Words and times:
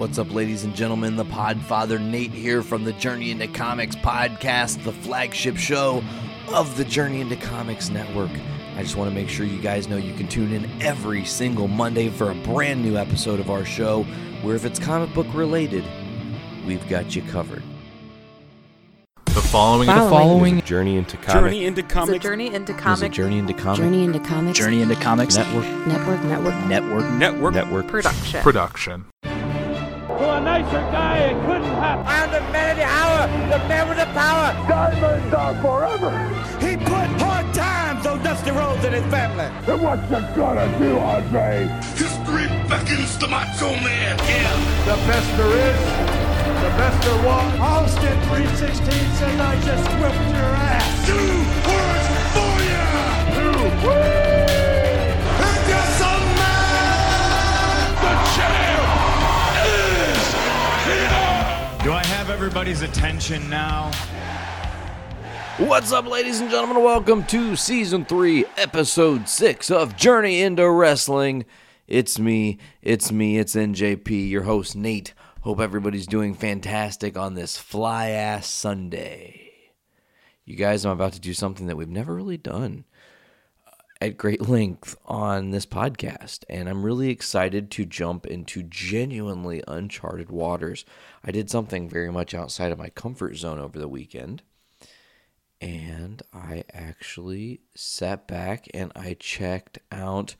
What's 0.00 0.18
up, 0.18 0.32
ladies 0.32 0.64
and 0.64 0.74
gentlemen? 0.74 1.16
The 1.16 1.26
Podfather 1.26 2.00
Nate 2.00 2.30
here 2.30 2.62
from 2.62 2.84
the 2.84 2.92
Journey 2.94 3.32
into 3.32 3.46
Comics 3.46 3.94
podcast, 3.94 4.82
the 4.82 4.94
flagship 4.94 5.58
show 5.58 6.02
of 6.48 6.74
the 6.78 6.86
Journey 6.86 7.20
into 7.20 7.36
Comics 7.36 7.90
Network. 7.90 8.30
I 8.76 8.82
just 8.82 8.96
want 8.96 9.10
to 9.10 9.14
make 9.14 9.28
sure 9.28 9.44
you 9.44 9.60
guys 9.60 9.88
know 9.88 9.98
you 9.98 10.14
can 10.14 10.26
tune 10.26 10.54
in 10.54 10.70
every 10.80 11.26
single 11.26 11.68
Monday 11.68 12.08
for 12.08 12.30
a 12.30 12.34
brand 12.34 12.82
new 12.82 12.96
episode 12.96 13.40
of 13.40 13.50
our 13.50 13.66
show, 13.66 14.04
where 14.40 14.56
if 14.56 14.64
it's 14.64 14.78
comic 14.78 15.12
book 15.12 15.26
related, 15.34 15.84
we've 16.66 16.88
got 16.88 17.14
you 17.14 17.20
covered. 17.20 17.62
The 19.26 19.42
following, 19.42 19.86
The 19.86 19.94
following 19.96 20.62
journey 20.62 20.96
into 20.96 21.18
comics. 21.18 21.34
Journey 21.34 21.66
into 21.66 21.82
It's 21.82 21.92
a 21.92 21.94
comics 21.94 22.24
journey 22.24 22.46
into 22.46 22.72
There's 22.72 23.02
a 23.02 23.08
Journey 23.10 23.38
into 23.38 23.52
Comics 23.52 23.78
Journey 23.78 24.04
into 24.04 24.18
Comics 24.20 24.58
Journey 24.58 24.80
into 24.80 24.94
Comics 24.94 25.36
Network 25.36 25.66
Network 25.86 26.24
Network 26.24 26.54
Network. 26.64 27.12
network. 27.12 27.54
network. 27.54 27.86
production. 27.88 28.40
production. 28.40 29.04
To 30.20 30.30
a 30.32 30.38
nicer 30.38 30.84
guy, 30.92 31.32
it 31.32 31.46
couldn't 31.46 31.64
happen. 31.80 32.04
I'm 32.06 32.30
the 32.30 32.40
man 32.52 32.72
of 32.72 32.76
the 32.76 32.84
hour, 32.84 33.20
the 33.48 33.58
man 33.66 33.88
with 33.88 33.96
the 33.96 34.04
power. 34.12 34.52
Diamonds 34.68 35.32
are 35.32 35.54
forever. 35.64 36.12
He 36.60 36.76
put 36.76 37.08
hard 37.24 37.54
times 37.54 38.04
on 38.04 38.22
Dusty 38.22 38.50
Rhodes 38.50 38.84
and 38.84 38.94
his 38.96 39.06
family. 39.06 39.48
And 39.66 39.80
what 39.80 39.98
you 40.10 40.20
gonna 40.36 40.68
do, 40.78 40.98
Andre? 40.98 41.68
History 41.96 42.48
beckons 42.68 43.16
the 43.16 43.28
macho 43.28 43.70
man. 43.80 44.18
Yeah. 44.28 44.84
The 44.84 44.96
best 45.08 45.36
there 45.38 45.56
is, 45.56 45.80
the 46.64 46.72
best 46.76 47.00
there 47.00 47.24
was. 47.24 47.58
Austin 47.58 48.20
316 48.28 48.92
says 49.16 49.40
I 49.40 49.56
just 49.64 49.88
whipped 50.04 50.36
your 50.36 50.52
ass. 50.68 51.06
Two 51.08 51.32
words 51.64 52.08
for 52.36 52.52
ya. 52.68 52.84
Two, 53.32 53.88
whee! 53.88 54.29
Have 62.30 62.38
everybody's 62.38 62.82
attention 62.82 63.50
now? 63.50 63.90
What's 65.58 65.90
up, 65.90 66.06
ladies 66.06 66.40
and 66.40 66.48
gentlemen? 66.48 66.84
Welcome 66.84 67.24
to 67.24 67.56
season 67.56 68.04
three, 68.04 68.44
episode 68.56 69.28
six 69.28 69.68
of 69.68 69.96
Journey 69.96 70.40
into 70.40 70.70
Wrestling. 70.70 71.44
It's 71.88 72.20
me, 72.20 72.58
it's 72.82 73.10
me, 73.10 73.38
it's 73.38 73.56
NJP, 73.56 74.30
your 74.30 74.44
host, 74.44 74.76
Nate. 74.76 75.12
Hope 75.40 75.58
everybody's 75.58 76.06
doing 76.06 76.34
fantastic 76.34 77.18
on 77.18 77.34
this 77.34 77.58
fly 77.58 78.10
ass 78.10 78.46
Sunday. 78.46 79.50
You 80.44 80.54
guys, 80.54 80.84
I'm 80.84 80.92
about 80.92 81.14
to 81.14 81.20
do 81.20 81.34
something 81.34 81.66
that 81.66 81.76
we've 81.76 81.88
never 81.88 82.14
really 82.14 82.38
done 82.38 82.84
at 84.00 84.16
great 84.16 84.48
length 84.48 84.96
on 85.04 85.50
this 85.50 85.66
podcast, 85.66 86.44
and 86.48 86.68
I'm 86.68 86.84
really 86.84 87.10
excited 87.10 87.70
to 87.72 87.84
jump 87.84 88.26
into 88.26 88.62
genuinely 88.62 89.62
uncharted 89.68 90.30
waters. 90.30 90.84
I 91.24 91.30
did 91.30 91.50
something 91.50 91.88
very 91.88 92.10
much 92.10 92.34
outside 92.34 92.72
of 92.72 92.78
my 92.78 92.88
comfort 92.88 93.36
zone 93.36 93.58
over 93.58 93.78
the 93.78 93.88
weekend 93.88 94.42
and 95.60 96.22
I 96.32 96.64
actually 96.72 97.60
sat 97.74 98.26
back 98.26 98.66
and 98.72 98.92
I 98.96 99.16
checked 99.18 99.78
out 99.92 100.34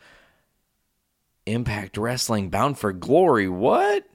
Impact 1.47 1.97
Wrestling 1.99 2.49
Bound 2.49 2.79
for 2.79 2.93
Glory. 2.93 3.49
What? 3.49 4.07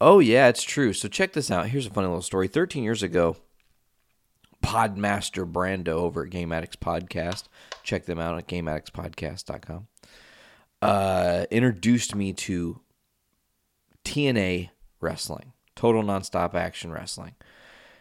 Oh, 0.00 0.18
yeah, 0.20 0.48
it's 0.48 0.62
true. 0.62 0.92
So 0.92 1.08
check 1.08 1.32
this 1.32 1.50
out. 1.50 1.68
Here's 1.68 1.86
a 1.86 1.90
funny 1.90 2.06
little 2.06 2.22
story. 2.22 2.46
13 2.46 2.84
years 2.84 3.02
ago, 3.02 3.36
Podmaster 4.74 5.48
Brando 5.48 5.90
over 5.90 6.24
at 6.24 6.30
Game 6.30 6.50
Addicts 6.50 6.74
Podcast, 6.74 7.44
check 7.84 8.06
them 8.06 8.18
out 8.18 8.36
at 8.36 8.48
GameAddictsPodcast.com, 8.48 9.86
uh, 10.82 11.44
introduced 11.48 12.16
me 12.16 12.32
to 12.32 12.80
TNA 14.04 14.70
Wrestling, 15.00 15.52
Total 15.76 16.02
Nonstop 16.02 16.54
Action 16.54 16.90
Wrestling. 16.90 17.36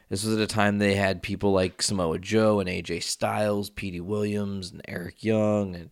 This 0.10 0.26
was 0.26 0.36
at 0.36 0.42
a 0.42 0.48
time 0.48 0.80
they 0.80 0.96
had 0.96 1.22
people 1.22 1.52
like 1.52 1.80
Samoa 1.80 2.18
Joe 2.18 2.60
and 2.60 2.68
AJ 2.68 3.04
Styles, 3.04 3.70
Petey 3.70 4.02
Williams, 4.02 4.72
and 4.72 4.82
Eric 4.88 5.24
Young, 5.24 5.76
and 5.76 5.92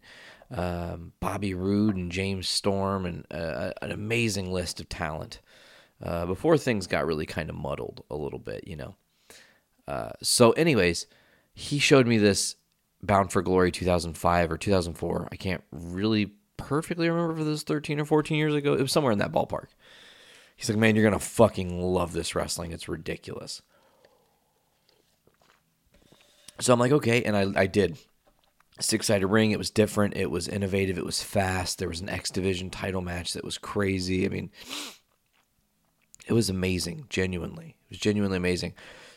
um, 0.50 1.14
Bobby 1.20 1.54
Roode 1.54 1.96
and 1.96 2.12
James 2.12 2.50
Storm, 2.50 3.06
and 3.06 3.28
uh, 3.30 3.72
an 3.84 3.92
amazing 3.92 4.52
list 4.52 4.80
of 4.80 4.90
talent. 4.90 5.42
Uh, 6.02 6.26
before 6.26 6.58
things 6.58 6.88
got 6.88 7.06
really 7.06 7.28
kind 7.28 7.52
of 7.52 7.56
muddled 7.56 8.04
a 8.10 8.16
little 8.16 8.40
bit, 8.40 8.68
you 8.68 8.76
know. 8.76 8.96
Uh, 9.88 10.12
so, 10.22 10.52
anyways, 10.52 11.08
he 11.54 11.80
showed 11.80 12.08
me 12.08 12.18
this 12.18 12.56
Bound 13.04 13.32
for 13.32 13.42
Glory 13.42 13.72
2005 13.72 14.52
or 14.52 14.58
2004. 14.58 15.30
I 15.32 15.36
can't 15.36 15.64
really 15.72 16.32
perfectly 16.58 17.10
remember 17.10 17.34
if 17.34 17.40
it 17.40 17.50
was 17.50 17.64
13 17.64 18.00
or 18.00 18.06
14 18.06 18.38
years 18.38 18.54
ago. 18.54 18.74
It 18.74 18.82
was 18.82 18.92
somewhere 18.92 19.12
in 19.12 19.20
that 19.20 19.32
ballpark. 19.32 19.68
He's 20.56 20.70
like, 20.70 20.78
man, 20.78 20.96
you're 20.96 21.08
going 21.08 21.20
to 21.20 21.26
fucking 21.26 21.82
love 21.82 22.14
this 22.14 22.36
wrestling. 22.36 22.72
It's 22.72 22.88
ridiculous. 22.88 23.62
So 26.60 26.72
I'm 26.72 26.80
like, 26.80 26.92
okay, 26.92 27.24
and 27.24 27.36
I, 27.36 27.62
I 27.62 27.66
did. 27.66 27.98
Six 28.80 29.08
sided 29.08 29.28
ring, 29.28 29.52
it 29.52 29.58
was 29.58 29.70
different, 29.70 30.16
it 30.16 30.32
was 30.32 30.48
innovative, 30.48 30.98
it 30.98 31.06
was 31.06 31.22
fast. 31.22 31.78
There 31.78 31.90
was 31.90 32.02
an 32.02 32.10
X 32.10 32.32
Division 32.32 32.70
title 32.70 33.02
match 33.02 33.34
that 33.34 33.44
was 33.44 33.58
crazy. 33.58 34.26
I 34.26 34.30
mean, 34.30 34.50
it 36.28 36.34
was 36.34 36.50
amazing, 36.50 37.06
genuinely. 37.10 37.76
It 37.86 37.92
was 37.92 38.00
genuinely 38.00 38.38
amazing. 38.38 38.74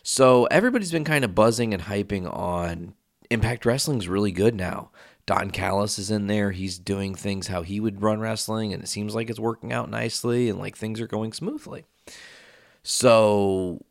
So 0.06 0.44
everybody's 0.44 0.92
been 0.92 1.04
kind 1.04 1.24
of 1.24 1.34
buzzing 1.34 1.72
and 1.72 1.84
hyping 1.84 2.30
on 2.30 2.92
Impact 3.30 3.64
Wrestling's 3.64 4.06
really 4.06 4.32
good 4.32 4.54
now. 4.54 4.90
Don 5.24 5.50
Callis 5.50 5.98
is 5.98 6.10
in 6.10 6.26
there. 6.26 6.50
He's 6.50 6.78
doing 6.78 7.14
things 7.14 7.46
how 7.46 7.62
he 7.62 7.80
would 7.80 8.02
run 8.02 8.20
wrestling, 8.20 8.74
and 8.74 8.82
it 8.82 8.86
seems 8.86 9.14
like 9.14 9.30
it's 9.30 9.40
working 9.40 9.72
out 9.72 9.88
nicely 9.88 10.50
and 10.50 10.58
like 10.58 10.76
things 10.76 11.00
are 11.00 11.06
going 11.06 11.32
smoothly. 11.32 11.86
So 12.82 13.82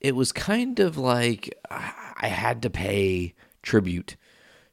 it 0.00 0.14
was 0.14 0.32
kind 0.32 0.78
of 0.80 0.98
like 0.98 1.58
I 1.70 2.28
had 2.28 2.60
to 2.60 2.68
pay 2.68 3.34
tribute 3.62 4.16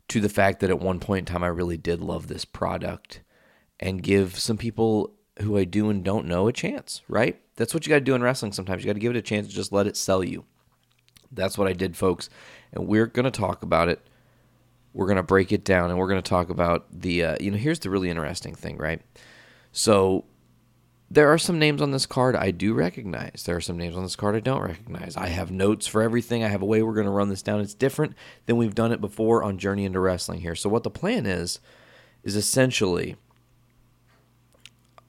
to 0.09 0.20
the 0.20 0.28
fact 0.28 0.59
that 0.59 0.70
at 0.70 0.82
one 0.82 1.00
point 1.00 1.30
in 1.30 1.34
time 1.34 1.44
I 1.46 1.48
really 1.48 1.78
did 1.78 2.02
love 2.02 2.28
this 2.28 2.44
product 2.44 3.22
and 3.80 4.03
give 4.03 4.38
some 4.38 4.58
people 4.58 5.14
who 5.40 5.58
I 5.58 5.64
do 5.64 5.90
and 5.90 6.03
don't 6.03 6.28
know 6.28 6.50
a 6.50 6.53
chance, 6.53 7.02
right? 7.08 7.40
That's 7.56 7.74
what 7.74 7.86
you 7.86 7.90
got 7.90 7.96
to 7.96 8.02
do 8.02 8.16
in 8.16 8.24
wrestling 8.24 8.52
sometimes. 8.52 8.84
You 8.84 8.90
got 8.90 8.94
to 8.94 9.00
give 9.00 9.16
it 9.16 9.18
a 9.18 9.22
chance 9.22 9.47
and 9.47 9.56
just 9.56 9.72
let 9.72 9.88
it 9.88 9.97
sell 9.97 10.24
you. 10.24 10.46
That's 11.31 11.58
what 11.58 11.68
I 11.68 11.74
did, 11.74 11.96
folks. 11.96 12.30
And 12.72 12.88
we're 12.88 13.08
going 13.08 13.25
to 13.25 13.31
talk 13.31 13.64
about 13.64 13.90
it. 13.90 14.02
We're 14.94 15.08
going 15.08 15.18
to 15.18 15.24
break 15.24 15.52
it 15.52 15.64
down 15.64 15.90
and 15.90 15.97
we're 15.97 16.08
going 16.08 16.22
to 16.22 16.30
talk 16.30 16.50
about 16.50 16.86
the, 16.91 17.24
uh, 17.24 17.38
you 17.40 17.52
know, 17.52 17.58
here's 17.58 17.80
the 17.80 17.90
really 17.90 18.09
interesting 18.09 18.53
thing, 18.53 18.78
right? 18.78 19.02
So 19.72 20.25
there 21.09 21.31
are 21.31 21.38
some 21.38 21.59
names 21.59 21.81
on 21.81 21.91
this 21.91 22.06
card 22.06 22.36
I 22.36 22.52
do 22.52 22.74
recognize. 22.74 23.44
There 23.46 23.56
are 23.56 23.62
some 23.62 23.78
names 23.78 23.96
on 23.96 24.03
this 24.03 24.16
card 24.16 24.35
I 24.35 24.40
don't 24.40 24.62
recognize. 24.62 25.16
I 25.16 25.28
have 25.28 25.52
notes 25.52 25.85
for 25.85 26.02
everything. 26.02 26.44
I 26.44 26.47
have 26.47 26.62
a 26.62 26.66
way 26.66 26.81
we're 26.81 26.94
going 26.94 27.06
to 27.06 27.12
run 27.12 27.30
this 27.30 27.44
down. 27.44 27.59
It's 27.59 27.75
different 27.75 28.16
than 28.46 28.58
we've 28.58 28.75
done 28.75 28.91
it 28.91 29.02
before 29.02 29.44
on 29.44 29.59
Journey 29.59 29.85
into 29.85 30.00
Wrestling 30.00 30.41
here. 30.41 30.56
So, 30.56 30.70
what 30.70 30.81
the 30.84 30.90
plan 30.90 31.28
is, 31.28 31.59
is 32.24 32.35
essentially 32.35 33.16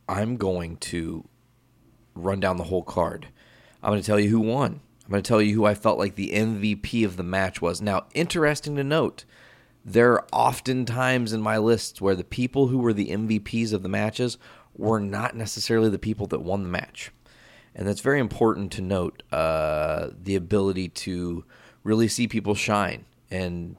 I'm 0.09 0.37
going 0.37 0.77
to 0.79 1.27
run 2.15 2.41
down 2.41 2.57
the 2.57 2.65
whole 2.65 2.83
card. 2.83 3.29
I'm 3.83 3.91
going 3.91 4.01
to 4.01 4.07
tell 4.07 4.21
you 4.21 4.31
who 4.31 4.41
won. 4.41 4.81
I'm 5.05 5.11
going 5.11 5.23
to 5.23 5.29
tell 5.29 5.43
you 5.43 5.55
who 5.55 5.67
I 5.67 5.75
felt 5.75 5.99
like 5.99 6.15
the 6.15 6.31
MVP 6.31 7.05
of 7.05 7.17
the 7.17 7.23
match 7.23 7.61
was. 7.61 7.83
Now, 7.83 8.07
interesting 8.15 8.77
to 8.77 8.85
note, 8.85 9.25
there 9.85 10.13
are 10.13 10.27
often 10.33 10.87
times 10.87 11.35
in 11.35 11.43
my 11.43 11.59
lists 11.59 12.01
where 12.01 12.15
the 12.15 12.25
people 12.25 12.69
who 12.69 12.79
were 12.79 12.95
the 12.95 13.11
MVPs 13.11 13.75
of 13.75 13.83
the 13.83 13.89
matches 13.89 14.39
were 14.75 15.01
not 15.01 15.37
necessarily 15.37 15.91
the 15.91 15.99
people 15.99 16.27
that 16.29 16.41
won 16.41 16.63
the 16.63 16.69
match. 16.71 17.11
And 17.75 17.87
that's 17.87 18.01
very 18.01 18.21
important 18.21 18.73
to 18.73 18.83
note 18.83 19.23
uh, 19.31 20.09
the 20.19 20.37
ability 20.37 20.89
to 20.89 21.45
really 21.83 22.09
see 22.09 22.27
people 22.27 22.55
shine. 22.55 23.05
And 23.31 23.77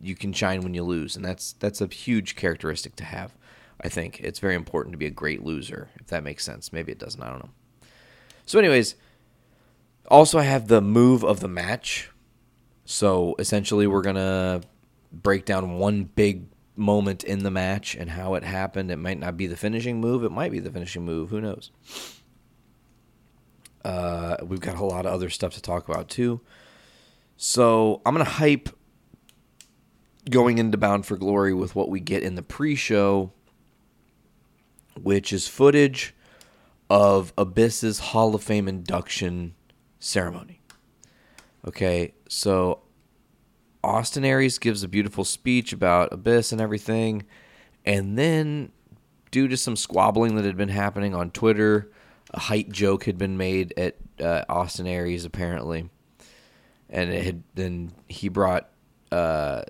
you 0.00 0.14
can 0.14 0.34
shine 0.34 0.60
when 0.60 0.74
you 0.74 0.82
lose. 0.82 1.16
And 1.16 1.24
that's, 1.24 1.52
that's 1.54 1.80
a 1.80 1.86
huge 1.86 2.36
characteristic 2.36 2.96
to 2.96 3.04
have, 3.04 3.34
I 3.80 3.88
think. 3.88 4.20
It's 4.20 4.40
very 4.40 4.56
important 4.56 4.92
to 4.92 4.98
be 4.98 5.06
a 5.06 5.10
great 5.10 5.42
loser, 5.42 5.88
if 5.98 6.08
that 6.08 6.22
makes 6.22 6.44
sense. 6.44 6.70
Maybe 6.70 6.92
it 6.92 6.98
doesn't. 6.98 7.22
I 7.22 7.30
don't 7.30 7.44
know. 7.44 7.50
So, 8.46 8.58
anyways, 8.60 8.94
also 10.08 10.38
I 10.38 10.44
have 10.44 10.68
the 10.68 10.80
move 10.80 11.24
of 11.24 11.40
the 11.40 11.48
match. 11.48 12.10
So 12.84 13.34
essentially, 13.38 13.86
we're 13.86 14.02
gonna 14.02 14.62
break 15.12 15.44
down 15.44 15.78
one 15.78 16.04
big 16.04 16.46
moment 16.76 17.24
in 17.24 17.42
the 17.42 17.50
match 17.50 17.96
and 17.96 18.10
how 18.10 18.34
it 18.34 18.44
happened. 18.44 18.90
It 18.90 18.96
might 18.96 19.18
not 19.18 19.36
be 19.36 19.46
the 19.46 19.56
finishing 19.56 20.00
move. 20.00 20.22
It 20.22 20.30
might 20.30 20.52
be 20.52 20.60
the 20.60 20.70
finishing 20.70 21.04
move. 21.04 21.30
Who 21.30 21.40
knows? 21.40 21.72
Uh, 23.84 24.36
we've 24.42 24.60
got 24.60 24.76
a 24.76 24.84
lot 24.84 25.06
of 25.06 25.12
other 25.12 25.30
stuff 25.30 25.54
to 25.54 25.62
talk 25.62 25.88
about 25.88 26.08
too. 26.08 26.40
So 27.36 28.00
I'm 28.06 28.14
gonna 28.14 28.24
hype 28.24 28.68
going 30.30 30.58
into 30.58 30.78
Bound 30.78 31.04
for 31.04 31.16
Glory 31.16 31.52
with 31.52 31.74
what 31.74 31.88
we 31.88 31.98
get 31.98 32.22
in 32.22 32.36
the 32.36 32.42
pre-show, 32.42 33.32
which 35.00 35.32
is 35.32 35.48
footage 35.48 36.14
of 36.88 37.32
Abyss's 37.36 37.98
Hall 37.98 38.34
of 38.34 38.42
Fame 38.42 38.68
induction 38.68 39.54
ceremony. 39.98 40.60
Okay, 41.66 42.14
so 42.28 42.80
Austin 43.82 44.24
Aries 44.24 44.58
gives 44.58 44.82
a 44.82 44.88
beautiful 44.88 45.24
speech 45.24 45.72
about 45.72 46.12
Abyss 46.12 46.52
and 46.52 46.60
everything, 46.60 47.24
and 47.84 48.16
then 48.18 48.70
due 49.30 49.48
to 49.48 49.56
some 49.56 49.76
squabbling 49.76 50.36
that 50.36 50.44
had 50.44 50.56
been 50.56 50.68
happening 50.68 51.14
on 51.14 51.30
Twitter, 51.30 51.90
a 52.32 52.40
height 52.40 52.70
joke 52.70 53.04
had 53.04 53.18
been 53.18 53.36
made 53.36 53.74
at 53.76 53.96
uh, 54.20 54.44
Austin 54.48 54.86
Aries 54.86 55.24
apparently, 55.24 55.88
and 56.88 57.10
it 57.10 57.24
had 57.24 57.42
then 57.54 57.92
he 58.08 58.28
brought 58.28 58.70
uh, 59.10 59.62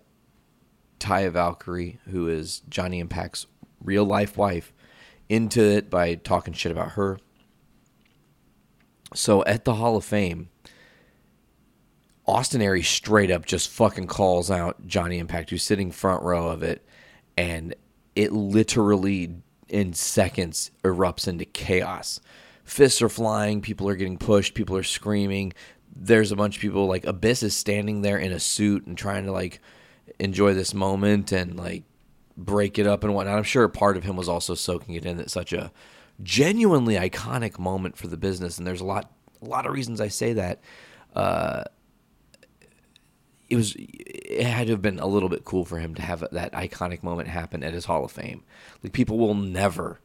Taya 1.01 1.31
Valkyrie, 1.31 1.99
who 2.11 2.29
is 2.29 2.63
Johnny 2.69 3.01
Impact's 3.01 3.47
real 3.83 4.05
life 4.05 4.37
wife, 4.37 4.73
into 5.29 5.61
it 5.61 5.91
by 5.91 6.15
talking 6.15 6.55
shit 6.55 6.73
about 6.73 6.93
her. 6.93 7.19
So 9.15 9.45
at 9.45 9.65
the 9.65 9.75
Hall 9.75 9.97
of 9.97 10.05
Fame, 10.05 10.49
Austin 12.27 12.61
Aries 12.61 12.89
straight 12.89 13.31
up 13.31 13.47
just 13.47 13.69
fucking 13.71 14.09
calls 14.09 14.51
out 14.51 14.87
Johnny 14.87 15.19
Impact, 15.19 15.51
who's 15.51 15.63
sitting 15.63 15.93
front 15.93 16.23
row 16.23 16.49
of 16.49 16.63
it, 16.63 16.85
and 17.37 17.75
it 18.17 18.33
literally 18.33 19.37
in 19.69 19.93
seconds 19.93 20.71
erupts 20.83 21.29
into 21.29 21.45
chaos. 21.45 22.21
Fists 22.65 23.01
are 23.01 23.09
flying, 23.09 23.61
people 23.61 23.89
are 23.89 23.95
getting 23.95 24.19
pushed, 24.19 24.55
people 24.55 24.77
are 24.77 24.83
screaming. 24.83 25.53
There's 25.95 26.33
a 26.33 26.37
bunch 26.37 26.57
of 26.57 26.63
people 26.63 26.87
like 26.87 27.07
Abyss 27.07 27.45
is 27.45 27.57
standing 27.57 28.03
there 28.03 28.19
in 28.19 28.33
a 28.33 28.41
suit 28.41 28.87
and 28.87 28.99
trying 28.99 29.25
to 29.27 29.33
like 29.33 29.61
enjoy 30.19 30.53
this 30.53 30.75
moment 30.75 31.31
and 31.33 31.57
like 31.57 31.85
break 32.37 32.79
it 32.79 32.87
up 32.87 33.05
and 33.05 33.15
whatnot. 33.15 33.37
I'm 33.37 33.45
sure 33.45 33.67
part 33.69 33.97
of 33.97 34.05
him 34.05 34.17
was 34.17 34.29
also 34.29 34.55
soaking 34.55 34.95
it 34.95 35.07
in 35.07 35.17
that 35.17 35.31
such 35.31 35.53
a 35.53 35.73
genuinely 36.23 36.95
iconic 36.95 37.59
moment 37.59 37.97
for 37.97 38.07
the 38.07 38.17
business, 38.17 38.59
and 38.59 38.67
there's 38.67 38.81
a 38.81 38.87
lot 38.87 39.11
a 39.43 39.47
lot 39.47 39.67
of 39.67 39.73
reasons 39.73 40.01
I 40.01 40.09
say 40.09 40.33
that. 40.35 40.61
Uh, 41.15 41.65
it 43.49 43.57
was 43.57 43.75
it 43.79 44.45
had 44.45 44.67
to 44.67 44.73
have 44.73 44.83
been 44.83 44.99
a 44.99 45.07
little 45.07 45.29
bit 45.29 45.45
cool 45.45 45.65
for 45.65 45.79
him 45.79 45.95
to 45.95 46.03
have 46.03 46.25
that 46.33 46.53
iconic 46.53 47.03
moment 47.03 47.29
happen 47.29 47.63
at 47.63 47.75
his 47.75 47.85
Hall 47.85 48.05
of 48.05 48.11
Fame. 48.11 48.43
Like 48.83 48.93
people 48.93 49.19
will 49.19 49.35
never 49.35 50.01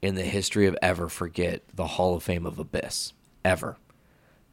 in 0.00 0.14
the 0.14 0.22
history 0.22 0.66
of 0.66 0.76
ever 0.80 1.08
forget 1.08 1.62
the 1.74 1.86
Hall 1.86 2.14
of 2.14 2.22
Fame 2.22 2.46
of 2.46 2.58
Abyss 2.58 3.12
ever. 3.44 3.76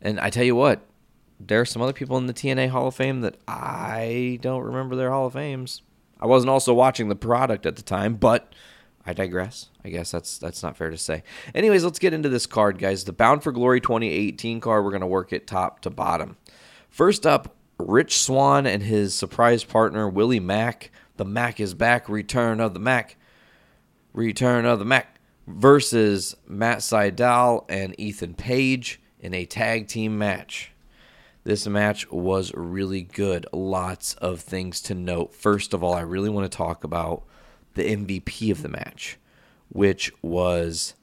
And 0.01 0.19
I 0.19 0.29
tell 0.29 0.43
you 0.43 0.55
what, 0.55 0.81
there 1.39 1.61
are 1.61 1.65
some 1.65 1.81
other 1.81 1.93
people 1.93 2.17
in 2.17 2.27
the 2.27 2.33
TNA 2.33 2.69
Hall 2.69 2.87
of 2.87 2.95
Fame 2.95 3.21
that 3.21 3.37
I 3.47 4.39
don't 4.41 4.63
remember 4.63 4.95
their 4.95 5.11
Hall 5.11 5.27
of 5.27 5.33
Fames. 5.33 5.81
I 6.25 6.27
wasn't 6.27 6.49
also 6.49 6.73
watching 6.73 7.07
the 7.07 7.15
product 7.15 7.67
at 7.67 7.75
the 7.75 7.83
time, 7.83 8.15
but 8.15 8.51
I 9.05 9.13
digress. 9.13 9.69
I 9.83 9.89
guess 9.89 10.09
that's 10.09 10.39
that's 10.39 10.63
not 10.63 10.75
fair 10.75 10.89
to 10.89 10.97
say. 10.97 11.21
Anyways, 11.53 11.83
let's 11.83 11.99
get 11.99 12.15
into 12.15 12.29
this 12.29 12.47
card, 12.47 12.79
guys. 12.79 13.03
The 13.03 13.13
Bound 13.13 13.43
for 13.43 13.51
Glory 13.51 13.79
2018 13.79 14.59
card. 14.59 14.83
We're 14.83 14.89
gonna 14.89 15.05
work 15.05 15.33
it 15.33 15.45
top 15.45 15.81
to 15.81 15.91
bottom. 15.91 16.37
First 16.89 17.27
up, 17.27 17.55
Rich 17.77 18.17
Swann 18.17 18.65
and 18.65 18.81
his 18.81 19.13
surprise 19.13 19.63
partner 19.63 20.09
Willie 20.09 20.39
Mack. 20.39 20.89
The 21.17 21.25
Mac 21.25 21.59
is 21.59 21.75
back. 21.75 22.09
Return 22.09 22.59
of 22.59 22.73
the 22.73 22.79
Mac. 22.79 23.17
Return 24.11 24.65
of 24.65 24.79
the 24.79 24.85
Mac 24.85 25.19
versus 25.45 26.35
Matt 26.47 26.79
Sydal 26.79 27.65
and 27.69 27.93
Ethan 27.99 28.33
Page 28.33 28.99
in 29.19 29.35
a 29.35 29.45
tag 29.45 29.87
team 29.87 30.17
match. 30.17 30.71
This 31.45 31.67
match 31.67 32.09
was 32.11 32.51
really 32.55 33.03
good. 33.03 33.45
Lots 33.53 34.15
of 34.15 34.41
things 34.41 34.81
to 34.81 34.95
note. 34.95 35.35
First 35.35 35.75
of 35.75 35.83
all, 35.83 35.93
I 35.93 36.01
really 36.01 36.27
want 36.27 36.51
to 36.51 36.57
talk 36.57 36.83
about 36.83 37.23
the 37.75 37.83
MVP 37.83 38.49
of 38.49 38.63
the 38.63 38.67
match, 38.67 39.19
which 39.69 40.11
was 40.23 40.95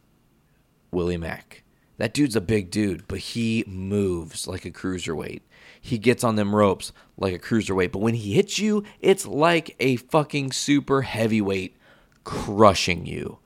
Willie 0.90 1.16
Mack. 1.16 1.62
That 1.98 2.12
dude's 2.12 2.34
a 2.34 2.40
big 2.40 2.72
dude, 2.72 3.06
but 3.06 3.20
he 3.20 3.62
moves 3.68 4.48
like 4.48 4.64
a 4.64 4.72
cruiserweight. 4.72 5.42
He 5.80 5.96
gets 5.96 6.24
on 6.24 6.34
them 6.34 6.56
ropes 6.56 6.92
like 7.16 7.34
a 7.34 7.38
cruiserweight, 7.38 7.92
but 7.92 8.00
when 8.00 8.14
he 8.14 8.32
hits 8.32 8.58
you, 8.58 8.82
it's 8.98 9.24
like 9.24 9.76
a 9.78 9.94
fucking 9.94 10.50
super 10.50 11.02
heavyweight 11.02 11.76
crushing 12.24 13.06
you. 13.06 13.38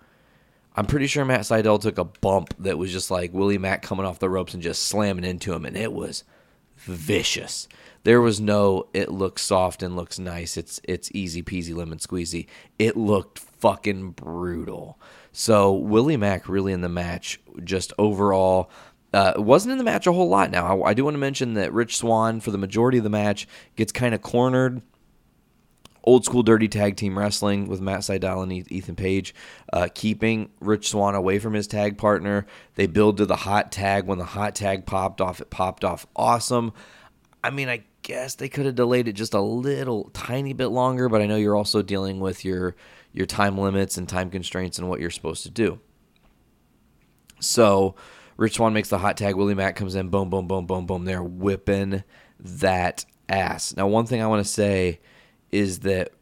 I'm 0.74 0.86
pretty 0.86 1.08
sure 1.08 1.26
Matt 1.26 1.42
Sydal 1.42 1.78
took 1.78 1.98
a 1.98 2.04
bump 2.04 2.54
that 2.58 2.78
was 2.78 2.90
just 2.90 3.10
like 3.10 3.34
Willie 3.34 3.58
Mack 3.58 3.82
coming 3.82 4.06
off 4.06 4.18
the 4.18 4.30
ropes 4.30 4.54
and 4.54 4.62
just 4.62 4.84
slamming 4.84 5.24
into 5.24 5.52
him, 5.52 5.66
and 5.66 5.76
it 5.76 5.92
was 5.92 6.24
vicious. 6.86 7.68
There 8.04 8.20
was 8.20 8.40
no 8.40 8.86
it 8.94 9.10
looks 9.10 9.42
soft 9.42 9.82
and 9.82 9.96
looks 9.96 10.18
nice. 10.18 10.56
It's 10.56 10.80
it's 10.84 11.10
easy 11.12 11.42
peasy 11.42 11.74
lemon 11.74 11.98
squeezy. 11.98 12.46
It 12.78 12.96
looked 12.96 13.38
fucking 13.38 14.12
brutal. 14.12 14.98
So 15.32 15.72
Willie 15.72 16.16
Mack 16.16 16.48
really 16.48 16.72
in 16.72 16.80
the 16.80 16.88
match, 16.88 17.40
just 17.64 17.92
overall. 17.98 18.70
Uh, 19.12 19.32
wasn't 19.36 19.72
in 19.72 19.78
the 19.78 19.84
match 19.84 20.06
a 20.06 20.12
whole 20.12 20.28
lot. 20.28 20.50
Now 20.50 20.82
I, 20.82 20.90
I 20.90 20.94
do 20.94 21.04
want 21.04 21.14
to 21.14 21.18
mention 21.18 21.54
that 21.54 21.72
Rich 21.72 21.96
Swann 21.96 22.40
for 22.40 22.50
the 22.50 22.58
majority 22.58 22.98
of 22.98 23.04
the 23.04 23.10
match 23.10 23.48
gets 23.74 23.92
kind 23.92 24.14
of 24.14 24.20
cornered 24.20 24.82
old 26.06 26.24
school 26.24 26.42
dirty 26.42 26.68
tag 26.68 26.96
team 26.96 27.18
wrestling 27.18 27.66
with 27.66 27.80
Matt 27.80 28.00
Sydal 28.00 28.42
and 28.42 28.52
Ethan 28.72 28.94
Page, 28.94 29.34
uh, 29.72 29.88
keeping 29.92 30.50
Rich 30.60 30.88
Swann 30.90 31.14
away 31.14 31.38
from 31.38 31.52
his 31.52 31.66
tag 31.66 31.98
partner. 31.98 32.46
They 32.76 32.86
build 32.86 33.16
to 33.18 33.26
the 33.26 33.36
hot 33.36 33.72
tag. 33.72 34.06
When 34.06 34.18
the 34.18 34.24
hot 34.24 34.54
tag 34.54 34.86
popped 34.86 35.20
off, 35.20 35.40
it 35.40 35.50
popped 35.50 35.84
off 35.84 36.06
awesome. 36.14 36.72
I 37.42 37.50
mean, 37.50 37.68
I 37.68 37.84
guess 38.02 38.36
they 38.36 38.48
could 38.48 38.66
have 38.66 38.76
delayed 38.76 39.08
it 39.08 39.14
just 39.14 39.34
a 39.34 39.40
little 39.40 40.10
tiny 40.14 40.52
bit 40.52 40.68
longer, 40.68 41.08
but 41.08 41.20
I 41.20 41.26
know 41.26 41.36
you're 41.36 41.56
also 41.56 41.82
dealing 41.82 42.20
with 42.20 42.44
your 42.44 42.76
your 43.12 43.26
time 43.26 43.58
limits 43.58 43.96
and 43.96 44.08
time 44.08 44.30
constraints 44.30 44.78
and 44.78 44.88
what 44.88 45.00
you're 45.00 45.10
supposed 45.10 45.42
to 45.42 45.50
do. 45.50 45.80
So 47.40 47.96
Rich 48.36 48.54
Swann 48.54 48.74
makes 48.74 48.90
the 48.90 48.98
hot 48.98 49.16
tag. 49.16 49.34
Willie 49.34 49.54
Mack 49.54 49.74
comes 49.76 49.94
in. 49.94 50.08
Boom, 50.08 50.30
boom, 50.30 50.46
boom, 50.46 50.66
boom, 50.66 50.86
boom. 50.86 51.04
They're 51.04 51.22
whipping 51.22 52.04
that 52.38 53.04
ass. 53.28 53.74
Now, 53.76 53.86
one 53.86 54.06
thing 54.06 54.22
I 54.22 54.26
want 54.26 54.44
to 54.44 54.50
say 54.50 55.00
is 55.50 55.80
that 55.80 56.12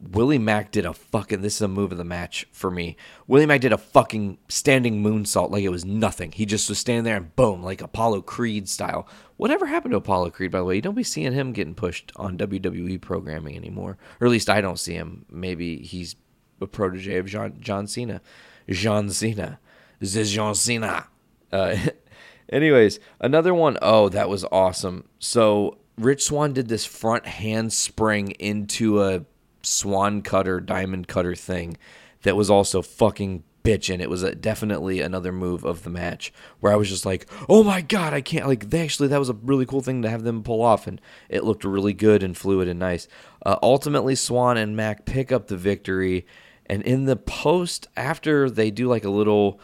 Willie 0.00 0.38
Mack 0.38 0.72
did 0.72 0.84
a 0.84 0.92
fucking. 0.92 1.42
This 1.42 1.56
is 1.56 1.62
a 1.62 1.68
move 1.68 1.92
of 1.92 1.98
the 1.98 2.04
match 2.04 2.46
for 2.52 2.70
me. 2.70 2.96
Willie 3.26 3.46
Mack 3.46 3.60
did 3.60 3.72
a 3.72 3.78
fucking 3.78 4.38
standing 4.48 5.02
moonsault 5.02 5.50
like 5.50 5.62
it 5.62 5.68
was 5.68 5.84
nothing. 5.84 6.32
He 6.32 6.44
just 6.44 6.68
was 6.68 6.78
standing 6.78 7.04
there 7.04 7.16
and 7.16 7.34
boom, 7.36 7.62
like 7.62 7.80
Apollo 7.80 8.22
Creed 8.22 8.68
style. 8.68 9.06
Whatever 9.36 9.66
happened 9.66 9.92
to 9.92 9.98
Apollo 9.98 10.30
Creed, 10.30 10.50
by 10.50 10.58
the 10.58 10.64
way? 10.64 10.76
You 10.76 10.82
don't 10.82 10.94
be 10.94 11.04
seeing 11.04 11.32
him 11.32 11.52
getting 11.52 11.74
pushed 11.74 12.12
on 12.16 12.38
WWE 12.38 13.00
programming 13.00 13.56
anymore, 13.56 13.96
or 14.20 14.26
at 14.26 14.30
least 14.30 14.50
I 14.50 14.60
don't 14.60 14.78
see 14.78 14.94
him. 14.94 15.24
Maybe 15.30 15.78
he's 15.78 16.16
a 16.60 16.66
protege 16.66 17.18
of 17.18 17.26
John 17.26 17.56
John 17.60 17.86
Cena, 17.86 18.20
John 18.68 19.10
Cena, 19.10 19.60
this 20.02 20.16
is 20.16 20.32
John 20.32 20.56
Cena. 20.56 21.06
Uh, 21.52 21.76
anyways, 22.52 22.98
another 23.20 23.54
one. 23.54 23.78
Oh, 23.80 24.08
that 24.08 24.28
was 24.28 24.44
awesome. 24.50 25.08
So 25.20 25.78
Rich 25.98 26.24
Swann 26.24 26.52
did 26.52 26.68
this 26.68 26.84
front 26.84 27.26
handspring 27.26 28.30
into 28.32 29.02
a 29.02 29.24
swan 29.62 30.22
cutter, 30.22 30.60
diamond 30.60 31.06
cutter 31.08 31.34
thing 31.34 31.76
that 32.22 32.36
was 32.36 32.50
also 32.50 32.82
fucking 32.82 33.44
bitchin'. 33.62 34.00
It 34.00 34.10
was 34.10 34.22
a, 34.22 34.34
definitely 34.34 35.00
another 35.00 35.32
move 35.32 35.64
of 35.64 35.82
the 35.82 35.90
match 35.90 36.32
where 36.60 36.72
I 36.72 36.76
was 36.76 36.88
just 36.88 37.06
like, 37.06 37.28
oh 37.48 37.62
my 37.62 37.80
god, 37.80 38.12
I 38.14 38.20
can't. 38.20 38.46
Like, 38.46 38.70
they 38.70 38.82
actually, 38.82 39.08
that 39.08 39.18
was 39.18 39.28
a 39.28 39.34
really 39.34 39.66
cool 39.66 39.80
thing 39.80 40.02
to 40.02 40.10
have 40.10 40.24
them 40.24 40.42
pull 40.42 40.62
off, 40.62 40.86
and 40.86 41.00
it 41.28 41.44
looked 41.44 41.64
really 41.64 41.92
good 41.92 42.22
and 42.22 42.36
fluid 42.36 42.68
and 42.68 42.80
nice. 42.80 43.06
Uh, 43.44 43.56
ultimately, 43.62 44.14
Swann 44.14 44.56
and 44.56 44.76
Mack 44.76 45.04
pick 45.04 45.30
up 45.30 45.46
the 45.46 45.56
victory, 45.56 46.26
and 46.66 46.82
in 46.82 47.04
the 47.04 47.16
post, 47.16 47.88
after 47.96 48.50
they 48.50 48.70
do 48.70 48.88
like 48.88 49.04
a 49.04 49.10
little 49.10 49.60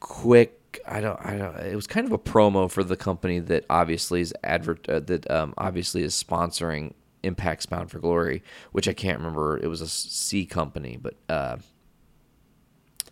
quick 0.00 0.61
I 0.86 1.00
don't, 1.00 1.18
I 1.24 1.36
don't. 1.36 1.56
It 1.58 1.76
was 1.76 1.86
kind 1.86 2.06
of 2.06 2.12
a 2.12 2.18
promo 2.18 2.70
for 2.70 2.84
the 2.84 2.96
company 2.96 3.38
that 3.40 3.64
obviously 3.68 4.20
is 4.20 4.34
advert 4.42 4.88
uh, 4.88 5.00
that 5.00 5.30
um, 5.30 5.54
obviously 5.58 6.02
is 6.02 6.14
sponsoring 6.14 6.94
Impact's 7.22 7.66
Bound 7.66 7.90
for 7.90 7.98
Glory, 7.98 8.42
which 8.72 8.88
I 8.88 8.92
can't 8.92 9.18
remember. 9.18 9.58
It 9.58 9.68
was 9.68 9.80
a 9.80 9.88
C 9.88 10.44
company, 10.46 10.98
but 11.00 11.14
uh, 11.28 11.56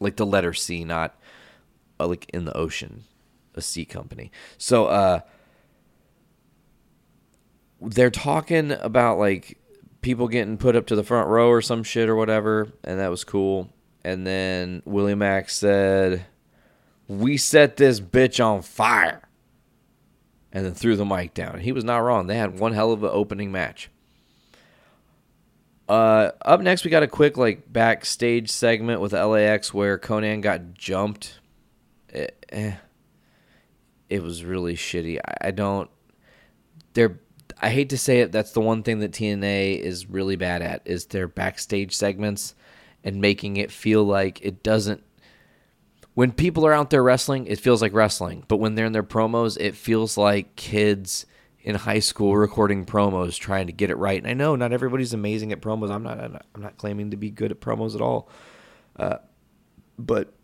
like 0.01 0.17
the 0.17 0.27
letter 0.27 0.53
C, 0.53 0.85
not 0.85 1.19
uh, 1.99 2.07
like 2.07 2.29
in 2.31 2.45
the 2.45 2.57
ocean, 2.57 3.05
a 3.55 3.61
C 3.61 3.85
company. 3.85 4.31
So 4.59 4.87
uh, 4.87 5.21
they're 7.81 8.11
talking 8.11 8.73
about 8.73 9.19
like 9.19 9.59
people 10.01 10.29
getting 10.29 10.57
put 10.57 10.77
up 10.77 10.87
to 10.87 10.97
the 10.97 11.05
front 11.05 11.29
row 11.29 11.49
or 11.49 11.63
some 11.63 11.83
shit 11.83 12.09
or 12.09 12.17
whatever, 12.17 12.73
and 12.85 12.99
that 12.99 13.11
was 13.11 13.25
cool. 13.25 13.71
And 14.03 14.27
then 14.27 14.83
Willie 14.87 15.15
Mack 15.15 15.51
said 15.51 16.25
we 17.11 17.37
set 17.37 17.77
this 17.77 18.01
bitch 18.01 18.45
on 18.45 18.63
fire. 18.63 19.23
And 20.53 20.65
then 20.65 20.75
threw 20.75 20.97
the 20.97 21.05
mic 21.05 21.35
down. 21.35 21.61
He 21.61 21.73
was 21.73 21.85
not 21.85 21.99
wrong. 21.99 22.27
They 22.27 22.37
had 22.37 22.59
one 22.59 22.73
hell 22.73 22.93
of 22.93 23.03
an 23.05 23.11
opening 23.13 23.53
match. 23.53 23.91
Uh, 25.89 26.31
up 26.43 26.61
next, 26.61 26.85
we 26.85 26.91
got 26.91 27.03
a 27.03 27.09
quick 27.09 27.37
like 27.37 27.73
backstage 27.73 28.51
segment 28.51 29.01
with 29.01 29.13
LAX 29.13 29.75
where 29.75 29.99
Konnan 29.99 30.41
got 30.41 30.75
jumped. 30.75 31.41
It, 32.09 32.47
eh, 32.51 32.75
it 34.09 34.23
was 34.23 34.45
really 34.45 34.75
shitty. 34.75 35.19
I, 35.25 35.49
I 35.49 35.51
don't. 35.51 35.91
They're. 36.95 37.19
I 37.61 37.71
hate 37.71 37.91
to 37.91 37.99
say 37.99 38.21
it. 38.21 38.33
That's 38.33 38.53
the 38.53 38.61
one 38.61 38.83
thing 38.83 39.01
that 39.01 39.13
TNA 39.13 39.81
is 39.81 40.09
really 40.09 40.37
bad 40.37 40.63
at 40.63 40.83
is 40.85 41.07
their 41.07 41.29
backstage 41.29 41.95
segments 41.95 42.55
and 43.05 43.21
making 43.21 43.57
it 43.57 43.71
feel 43.71 44.05
like 44.05 44.41
it 44.43 44.63
doesn't 44.63 45.03
when 46.21 46.33
people 46.33 46.67
are 46.67 46.73
out 46.75 46.91
there 46.91 47.03
wrestling, 47.03 47.47
it 47.47 47.59
feels 47.59 47.81
like 47.81 47.95
wrestling. 47.95 48.45
But 48.47 48.59
when 48.59 48.75
they're 48.75 48.85
in 48.85 48.93
their 48.93 49.03
promos, 49.03 49.57
it 49.59 49.75
feels 49.75 50.19
like 50.19 50.55
kids 50.55 51.25
in 51.63 51.75
high 51.75 52.01
school 52.01 52.37
recording 52.37 52.85
promos 52.85 53.39
trying 53.39 53.69
to 53.69 53.73
get 53.73 53.89
it 53.89 53.95
right. 53.95 54.19
And 54.19 54.27
I 54.31 54.35
know 54.35 54.55
not 54.55 54.71
everybody's 54.71 55.15
amazing 55.15 55.51
at 55.51 55.63
promos. 55.63 55.91
I'm 55.91 56.03
not. 56.03 56.21
I'm 56.21 56.61
not 56.61 56.77
claiming 56.77 57.13
to 57.13 57.17
be 57.17 57.31
good 57.31 57.51
at 57.51 57.63
promos 57.63 57.95
at 57.95 58.03
all. 58.03 58.29
Uh, 58.97 59.17
but 59.99 60.35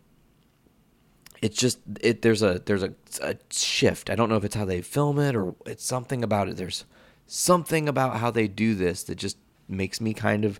it's 1.43 1.59
just 1.59 1.77
it 2.01 2.23
there's 2.23 2.41
a 2.41 2.59
there's 2.65 2.81
a, 2.81 2.95
a 3.21 3.35
shift. 3.51 4.09
I 4.09 4.15
don't 4.15 4.29
know 4.29 4.37
if 4.37 4.43
it's 4.43 4.55
how 4.55 4.65
they 4.65 4.81
film 4.81 5.19
it 5.19 5.35
or 5.35 5.53
it's 5.67 5.85
something 5.85 6.23
about 6.23 6.49
it. 6.49 6.57
There's 6.57 6.85
something 7.27 7.87
about 7.87 8.17
how 8.17 8.31
they 8.31 8.47
do 8.47 8.73
this 8.73 9.03
that 9.03 9.19
just 9.19 9.37
makes 9.69 10.01
me 10.01 10.15
kind 10.15 10.43
of 10.43 10.59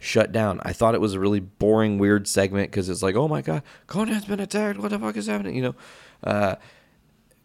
shut 0.00 0.32
down. 0.32 0.60
I 0.64 0.72
thought 0.72 0.94
it 0.94 1.00
was 1.00 1.14
a 1.14 1.20
really 1.20 1.38
boring, 1.38 1.98
weird 1.98 2.26
segment 2.26 2.70
because 2.70 2.88
it's 2.88 3.02
like, 3.02 3.14
oh 3.14 3.28
my 3.28 3.42
god, 3.42 3.62
Konnan's 3.86 4.24
been 4.24 4.40
attacked. 4.40 4.78
What 4.80 4.90
the 4.90 4.98
fuck 4.98 5.16
is 5.16 5.26
happening? 5.26 5.54
You 5.54 5.62
know, 5.62 5.74
uh, 6.24 6.56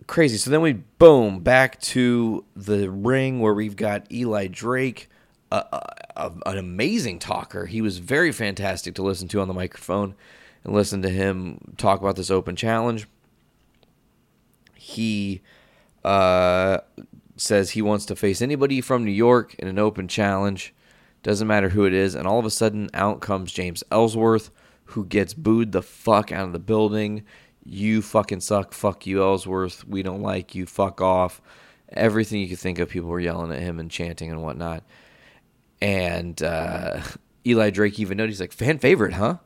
crazy. 0.08 0.38
So 0.38 0.50
then 0.50 0.62
we 0.62 0.74
boom 0.74 1.42
back 1.42 1.80
to 1.82 2.46
the 2.56 2.90
ring 2.90 3.42
where 3.42 3.54
we've 3.54 3.76
got 3.76 4.10
Eli 4.12 4.48
Drake, 4.48 5.10
uh, 5.52 5.64
uh, 6.16 6.30
an 6.46 6.58
amazing 6.58 7.20
talker. 7.20 7.66
He 7.66 7.82
was 7.82 8.00
very 8.00 8.32
fantastic 8.32 8.96
to 8.96 9.04
listen 9.04 9.28
to 9.28 9.42
on 9.42 9.48
the 9.48 9.54
microphone 9.54 10.16
and 10.64 10.74
listen 10.74 11.02
to 11.02 11.10
him 11.10 11.76
talk 11.78 12.00
about 12.00 12.16
this 12.16 12.32
open 12.32 12.56
challenge. 12.56 13.06
He 14.76 15.42
uh, 16.06 16.80
says 17.36 17.72
he 17.72 17.82
wants 17.82 18.06
to 18.06 18.16
face 18.16 18.42
anybody 18.42 18.80
from 18.80 19.04
New 19.04 19.12
York 19.12 19.56
in 19.56 19.68
an 19.68 19.78
open 19.78 20.08
challenge. 20.08 20.74
Doesn't 21.26 21.48
matter 21.48 21.70
who 21.70 21.86
it 21.86 21.94
is. 21.94 22.14
And 22.14 22.28
all 22.28 22.38
of 22.38 22.46
a 22.46 22.52
sudden, 22.52 22.88
out 22.94 23.20
comes 23.20 23.52
James 23.52 23.84
Ellsworth, 23.92 24.52
who 24.84 25.04
gets 25.04 25.34
booed 25.34 25.72
the 25.72 25.82
fuck 25.82 26.32
out 26.32 26.46
of 26.46 26.54
the 26.54 26.60
building. 26.60 27.24
You 27.64 28.04
fucking 28.04 28.42
suck. 28.42 28.76
Fuck 28.76 29.08
you, 29.08 29.24
Ellsworth. 29.24 29.88
We 29.88 30.04
don't 30.04 30.22
like 30.22 30.54
you. 30.54 30.68
Fuck 30.68 31.02
off. 31.02 31.42
Everything 31.90 32.42
you 32.42 32.48
could 32.48 32.60
think 32.60 32.78
of, 32.78 32.90
people 32.90 33.10
were 33.10 33.20
yelling 33.20 33.52
at 33.52 33.60
him 33.60 33.80
and 33.80 33.90
chanting 33.90 34.30
and 34.30 34.44
whatnot. 34.44 34.84
And 35.82 36.44
uh, 36.44 37.02
Eli 37.48 37.72
Drake 37.72 38.00
even 38.00 38.20
noted, 38.20 38.30
he's 38.30 38.40
like, 38.40 38.54
fan 38.54 38.78
favorite, 38.78 39.14
huh? 39.14 39.38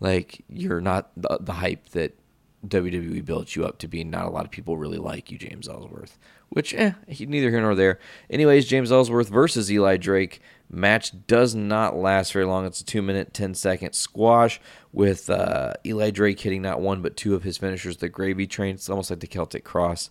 Like 0.00 0.44
you're 0.48 0.80
not 0.80 1.12
the, 1.16 1.38
the 1.40 1.52
hype 1.52 1.90
that 1.90 2.18
WWE 2.66 3.24
built 3.24 3.54
you 3.54 3.64
up 3.64 3.78
to 3.78 3.86
be. 3.86 4.02
Not 4.02 4.26
a 4.26 4.30
lot 4.30 4.44
of 4.44 4.50
people 4.50 4.76
really 4.76 4.98
like 4.98 5.30
you, 5.30 5.38
James 5.38 5.68
Ellsworth. 5.68 6.18
Which, 6.52 6.74
eh, 6.74 6.92
neither 7.08 7.48
here 7.48 7.62
nor 7.62 7.74
there. 7.74 7.98
Anyways, 8.28 8.66
James 8.66 8.92
Ellsworth 8.92 9.30
versus 9.30 9.72
Eli 9.72 9.96
Drake 9.96 10.42
match 10.70 11.12
does 11.26 11.54
not 11.54 11.96
last 11.96 12.34
very 12.34 12.44
long. 12.44 12.66
It's 12.66 12.82
a 12.82 12.84
two 12.84 13.00
minute, 13.00 13.32
10 13.32 13.54
second 13.54 13.94
squash 13.94 14.60
with 14.92 15.30
uh, 15.30 15.72
Eli 15.86 16.10
Drake 16.10 16.38
hitting 16.38 16.60
not 16.60 16.82
one 16.82 17.00
but 17.00 17.16
two 17.16 17.34
of 17.34 17.42
his 17.42 17.56
finishers, 17.56 17.96
the 17.96 18.10
gravy 18.10 18.46
train. 18.46 18.74
It's 18.74 18.90
almost 18.90 19.08
like 19.08 19.20
the 19.20 19.26
Celtic 19.26 19.64
cross 19.64 20.10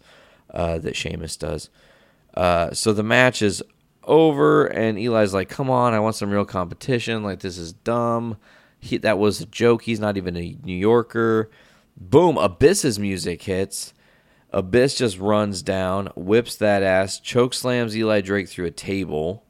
uh, 0.51 0.79
that 0.79 0.95
Sheamus 0.95 1.37
does. 1.37 1.69
Uh, 2.33 2.71
so 2.71 2.91
the 2.91 3.03
match 3.03 3.43
is 3.43 3.61
over, 4.03 4.65
and 4.65 4.97
Eli's 4.97 5.35
like, 5.35 5.47
"Come 5.47 5.69
on, 5.69 5.93
I 5.93 5.99
want 5.99 6.15
some 6.15 6.31
real 6.31 6.45
competition. 6.45 7.21
Like 7.21 7.41
this 7.41 7.59
is 7.59 7.73
dumb." 7.73 8.37
He, 8.79 8.97
that 8.97 9.19
was 9.19 9.41
a 9.41 9.45
joke. 9.45 9.83
He's 9.83 9.99
not 9.99 10.17
even 10.17 10.35
a 10.35 10.57
New 10.63 10.75
Yorker. 10.75 11.51
Boom, 11.95 12.39
Abyss's 12.39 12.97
music 12.97 13.43
hits. 13.43 13.93
Abyss 14.51 14.95
just 14.95 15.17
runs 15.17 15.61
down, 15.61 16.07
whips 16.15 16.55
that 16.57 16.83
ass, 16.83 17.19
choke 17.19 17.53
slams 17.53 17.95
Eli 17.95 18.21
Drake 18.21 18.49
through 18.49 18.65
a 18.65 18.71
table. 18.71 19.45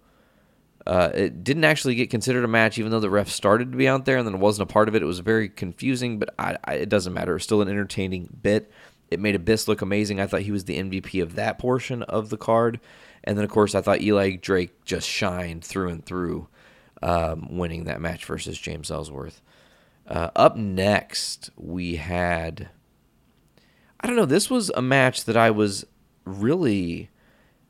Uh, 0.86 1.12
it 1.13 1.43
didn't 1.43 1.63
actually 1.63 1.96
get 1.96 2.10
considered 2.10 2.43
a 2.43 2.48
match, 2.48 2.77
even 2.77 2.91
though 2.91 3.00
the 3.00 3.10
ref 3.10 3.29
started 3.29 3.72
to 3.72 3.77
be 3.77 3.88
out 3.88 4.05
there 4.05 4.17
and 4.17 4.27
then 4.27 4.36
it 4.36 4.39
wasn't 4.39 4.70
a 4.70 4.72
part 4.72 4.88
of 4.88 4.96
it. 4.96 5.01
It 5.01 5.05
was 5.05 5.20
very 5.20 5.50
confusing, 5.50 6.20
but 6.20 6.34
I, 6.39 6.58
I, 6.63 6.74
it 6.75 6.89
doesn't 6.89 7.13
matter. 7.13 7.31
It 7.31 7.36
was 7.36 7.43
still 7.43 7.62
an 7.62 7.67
entertaining 7.70 8.29
bit. 8.41 8.72
It 9.10 9.20
made 9.20 9.36
Abyss 9.36 9.67
look 9.67 9.81
amazing. 9.81 10.20
I 10.20 10.27
thought 10.27 10.41
he 10.41 10.51
was 10.51 10.65
the 10.65 10.77
MVP 10.77 11.22
of 11.22 11.36
that 11.36 11.60
portion 11.60 12.03
of 12.03 12.29
the 12.29 12.38
card. 12.38 12.79
And 13.24 13.38
then, 13.38 13.43
of 13.43 13.51
course, 13.51 13.75
I 13.75 13.81
thought 13.81 14.01
Eli 14.01 14.36
Drake 14.38 14.86
just 14.86 15.08
shined 15.08 15.63
through 15.63 15.89
and 15.89 16.05
through 16.05 16.48
um, 17.03 17.58
winning 17.58 17.84
that 17.84 18.01
match 18.01 18.25
versus 18.25 18.58
James 18.58 18.89
Ellsworth. 18.89 19.41
Uh, 20.08 20.29
up 20.36 20.55
next, 20.55 21.51
we 21.58 21.98
had. 21.98 22.70
I 24.01 24.08
don't 24.08 24.15
know. 24.15 24.25
This 24.25 24.50
was 24.50 24.70
a 24.72 24.81
match 24.81 25.25
that 25.25 25.38
I 25.38 25.51
was 25.51 25.86
really, 26.25 27.10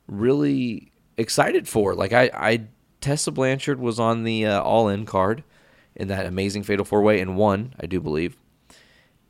really 0.06 0.92
excited 1.16 1.68
for. 1.68 1.94
Like 1.94 2.12
I, 2.12 2.30
I 2.34 2.66
Tessa 3.00 3.30
Blanchard 3.30 3.78
was 3.78 4.00
on 4.00 4.24
the 4.24 4.46
uh, 4.46 4.62
All 4.62 4.88
In 4.88 5.04
card 5.04 5.44
in 5.94 6.08
that 6.08 6.24
amazing 6.24 6.62
Fatal 6.62 6.84
Four 6.84 7.02
Way 7.02 7.20
and 7.20 7.36
won, 7.36 7.74
I 7.78 7.86
do 7.86 8.00
believe. 8.00 8.36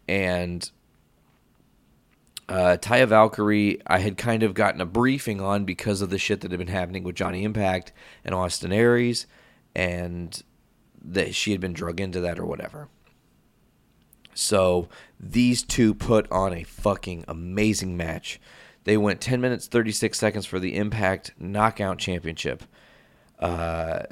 And 0.07 0.71
uh, 2.49 2.77
Taya 2.81 3.09
Valkyrie, 3.09 3.81
I 3.87 3.99
had 3.99 4.17
kind 4.17 4.43
of 4.43 4.55
gotten 4.55 4.81
a 4.81 4.87
briefing 4.87 5.41
on 5.41 5.65
because 5.65 6.03
of 6.03 6.11
the 6.11 6.19
shit 6.19 6.41
that 6.43 6.51
had 6.51 6.59
been 6.59 6.69
happening 6.69 7.03
with 7.03 7.17
Johnny 7.17 7.45
Impact 7.45 7.93
and 8.25 8.35
Austin 8.35 8.73
Aries 8.73 9.27
and 9.75 10.41
that 11.05 11.35
she 11.35 11.51
had 11.53 11.61
been 11.61 11.73
drug 11.73 12.01
into 12.01 12.21
that 12.21 12.39
or 12.39 12.47
whatever. 12.47 12.89
So 14.35 14.89
these 15.19 15.63
two 15.63 15.95
put 15.95 16.31
on 16.31 16.53
a 16.53 16.65
fucking 16.65 17.25
amazing 17.29 17.97
match. 17.97 18.41
They 18.85 18.97
went 18.97 19.21
10 19.21 19.41
minutes 19.41 19.67
36 19.67 20.19
seconds 20.19 20.47
for 20.47 20.59
the 20.59 20.77
Impact 20.77 21.33
Knockout 21.39 21.99
Championship. 21.99 22.65
Uh, 23.39 24.05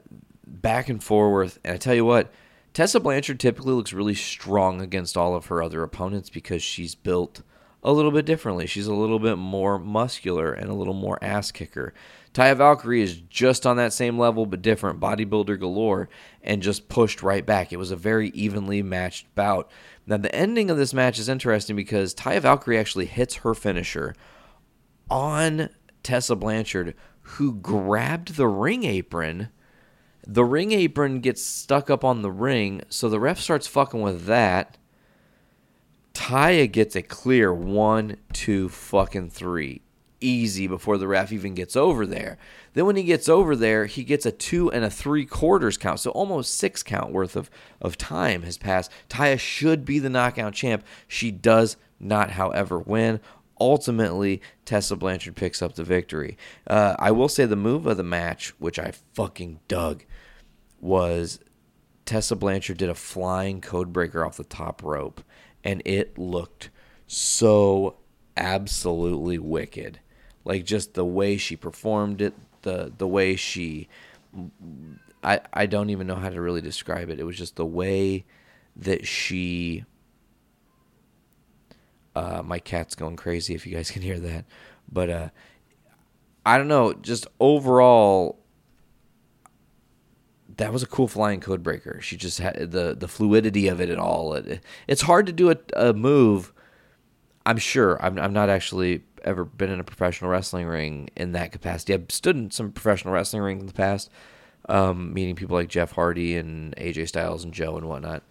back 0.47 0.89
and 0.89 1.03
forth. 1.03 1.59
And 1.65 1.75
I 1.75 1.77
tell 1.77 1.95
you 1.95 2.05
what, 2.05 2.33
Tessa 2.73 3.01
Blanchard 3.01 3.41
typically 3.41 3.73
looks 3.73 3.93
really 3.93 4.15
strong 4.15 4.81
against 4.81 5.17
all 5.17 5.35
of 5.35 5.47
her 5.47 5.63
other 5.63 5.83
opponents 5.83 6.31
because 6.31 6.63
she's 6.63 6.95
built 6.95 7.43
a 7.83 7.93
little 7.93 8.13
bit 8.13 8.27
differently. 8.27 8.67
She's 8.67 8.87
a 8.87 8.95
little 8.95 9.19
bit 9.19 9.37
more 9.37 9.79
muscular 9.79 10.53
and 10.53 10.71
a 10.71 10.75
little 10.75 10.95
more 10.95 11.19
ass 11.23 11.51
kicker. 11.51 11.95
Taya 12.33 12.57
Valkyrie 12.57 13.03
is 13.03 13.21
just 13.29 13.67
on 13.67 13.77
that 13.77 13.93
same 13.93 14.19
level, 14.19 14.47
but 14.47 14.63
different, 14.63 15.01
bodybuilder 15.01 15.59
galore, 15.59 16.09
and 16.43 16.63
just 16.63 16.89
pushed 16.89 17.23
right 17.23 17.45
back. 17.45 17.73
It 17.73 17.77
was 17.77 17.91
a 17.91 17.97
very 17.97 18.29
evenly 18.31 18.83
matched 18.83 19.35
bout. 19.35 19.69
Now, 20.07 20.17
the 20.17 20.35
ending 20.35 20.71
of 20.71 20.77
this 20.77 20.95
match 20.95 21.19
is 21.19 21.29
interesting 21.29 21.75
because 21.75 22.15
Taya 22.15 22.41
Valkyrie 22.41 22.79
actually 22.79 23.07
hits 23.07 23.37
her 23.37 23.55
finisher 23.55 24.15
on 25.11 25.71
Tessa 26.05 26.37
Blanchard, 26.37 26.95
who 27.23 27.55
grabbed 27.55 28.37
the 28.37 28.49
ring 28.49 28.85
apron. 28.85 29.49
The 30.25 30.45
ring 30.45 30.71
apron 30.71 31.21
gets 31.21 31.43
stuck 31.43 31.91
up 31.91 32.05
on 32.05 32.23
the 32.23 32.31
ring, 32.31 32.83
so 32.89 33.09
the 33.09 33.19
ref 33.19 33.41
starts 33.41 33.67
fucking 33.67 34.01
with 34.01 34.27
that. 34.27 34.77
Taya 36.15 36.71
gets 36.71 36.95
a 36.95 37.03
clear 37.03 37.53
one, 37.53 38.19
two, 38.33 38.69
fucking 38.69 39.31
three 39.31 39.83
easy 40.21 40.67
before 40.67 40.99
the 40.99 41.09
ref 41.09 41.33
even 41.33 41.55
gets 41.55 41.77
over 41.77 42.07
there. 42.07 42.39
Then 42.75 42.87
when 42.87 42.97
he 42.97 43.03
gets 43.03 43.29
over 43.29 43.57
there, 43.57 43.87
he 43.87 44.05
gets 44.05 44.27
a 44.27 44.33
two 44.33 44.71
and 44.71 44.85
a 44.85 44.91
three 44.91 45.25
quarters 45.25 45.77
count. 45.77 46.01
So 46.01 46.11
almost 46.11 46.55
six 46.55 46.83
count 46.83 47.13
worth 47.13 47.37
of, 47.37 47.51
of 47.81 47.97
time 47.99 48.43
has 48.43 48.59
passed. 48.59 48.91
Taya 49.09 49.39
should 49.39 49.85
be 49.85 49.99
the 49.99 50.11
knockout 50.11 50.55
champ. 50.55 50.85
She 51.09 51.31
does 51.31 51.77
not, 51.99 52.33
however, 52.33 52.79
win. 52.79 53.21
Ultimately, 53.61 54.41
Tessa 54.65 54.97
Blanchard 54.97 55.37
picks 55.37 55.61
up 55.61 55.75
the 55.75 55.85
victory. 55.85 56.39
Uh, 56.67 56.97
I 56.99 57.11
will 57.11 57.29
say 57.29 57.45
the 57.45 57.57
move 57.57 57.87
of 57.87 57.97
the 57.97 58.03
match, 58.03 58.55
which 58.59 58.79
I 58.79 58.93
fucking 59.13 59.61
dug, 59.69 60.05
was 60.81 61.41
Tessa 62.07 62.37
Blanchard 62.37 62.79
did 62.79 62.89
a 62.89 62.95
flying 62.95 63.61
code 63.61 63.93
breaker 63.93 64.25
off 64.25 64.39
the 64.39 64.45
top 64.45 64.83
rope, 64.83 65.23
and 65.63 65.83
it 65.85 66.17
looked 66.17 66.71
so 67.07 67.99
absolutely 68.37 69.39
wicked 69.39 70.01
like 70.45 70.65
just 70.65 70.95
the 70.95 71.05
way 71.05 71.37
she 71.37 71.57
performed 71.57 72.21
it, 72.21 72.35
the 72.63 72.93
the 72.97 73.07
way 73.07 73.37
she 73.37 73.89
I 75.23 75.41
I 75.53 75.67
don't 75.67 75.91
even 75.91 76.07
know 76.07 76.17
how 76.17 76.31
to 76.31 76.41
really 76.41 76.61
describe 76.61 77.11
it. 77.11 77.21
It 77.21 77.25
was 77.25 77.37
just 77.37 77.57
the 77.57 77.67
way 77.67 78.25
that 78.77 79.07
she 79.07 79.85
uh, 82.15 82.43
my 82.45 82.59
cat's 82.59 82.95
going 82.95 83.17
crazy 83.17 83.55
if 83.55 83.67
you 83.67 83.75
guys 83.75 83.91
can 83.91 84.03
hear 84.03 84.19
that. 84.19 84.45
But 84.91 85.11
uh, 85.11 85.29
I 86.45 86.59
don't 86.59 86.69
know, 86.69 86.93
just 86.95 87.27
overall 87.39 88.39
that 90.57 90.73
was 90.73 90.83
a 90.83 90.87
cool 90.87 91.09
flying 91.09 91.41
code 91.41 91.63
breaker. 91.63 92.01
She 92.01 92.17
just 92.17 92.39
had 92.39 92.71
the 92.71 92.95
the 92.99 93.09
fluidity 93.09 93.69
of 93.69 93.81
it 93.81 93.91
at 93.91 93.99
all. 93.99 94.35
It, 94.35 94.63
it's 94.87 95.03
hard 95.03 95.27
to 95.27 95.33
do 95.33 95.51
a, 95.51 95.57
a 95.75 95.93
move. 95.93 96.53
I'm 97.47 97.59
sure. 97.59 98.03
I'm 98.05 98.19
I'm 98.19 98.33
not 98.33 98.49
actually 98.49 99.03
ever 99.23 99.45
been 99.45 99.71
in 99.71 99.81
a 99.81 99.85
professional 99.85 100.31
wrestling 100.31 100.67
ring 100.67 101.11
in 101.17 101.33
that 101.33 101.53
capacity. 101.53 101.95
I've 101.95 102.11
stood 102.11 102.37
in 102.37 102.51
some 102.51 102.73
professional 102.73 103.15
wrestling 103.15 103.43
rings 103.43 103.61
in 103.61 103.67
the 103.67 103.73
past, 103.73 104.11
um, 104.69 105.13
meeting 105.13 105.37
people 105.37 105.57
like 105.57 105.69
Jeff 105.69 105.93
Hardy 105.93 106.37
and 106.37 106.75
AJ 106.77 107.09
Styles 107.09 107.45
and 107.45 107.55
Joe 107.55 107.77
and 107.77 107.89
whatnot. 107.89 108.23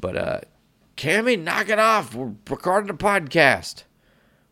But 0.00 0.16
uh, 0.16 0.40
Cammy, 0.96 1.38
knock 1.38 1.68
it 1.68 1.78
off. 1.78 2.14
We're 2.14 2.32
recording 2.48 2.90
a 2.90 2.94
podcast. 2.94 3.84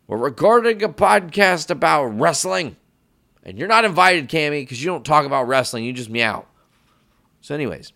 We're 0.07 0.16
recording 0.16 0.83
a 0.83 0.88
podcast 0.88 1.71
about 1.71 2.07
wrestling. 2.07 2.76
And 3.43 3.59
you're 3.59 3.69
not 3.69 3.85
invited, 3.85 4.28
Cammy, 4.28 4.62
because 4.62 4.83
you 4.83 4.90
don't 4.90 5.05
talk 5.05 5.25
about 5.25 5.49
wrestling. 5.49 5.85
You 5.85 5.93
just 5.93 6.11
meow. 6.11 6.47
So, 7.40 7.55
anyways, 7.55 7.93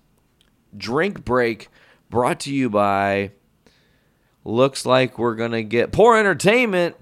drink 0.77 1.25
break 1.25 1.69
brought 2.09 2.41
to 2.41 2.55
you 2.55 2.71
by. 2.71 3.33
Looks 4.45 4.87
like 4.87 5.19
we're 5.19 5.35
going 5.35 5.53
to 5.53 5.63
get 5.63 5.93
poor 5.93 6.17
entertainment 6.17 6.97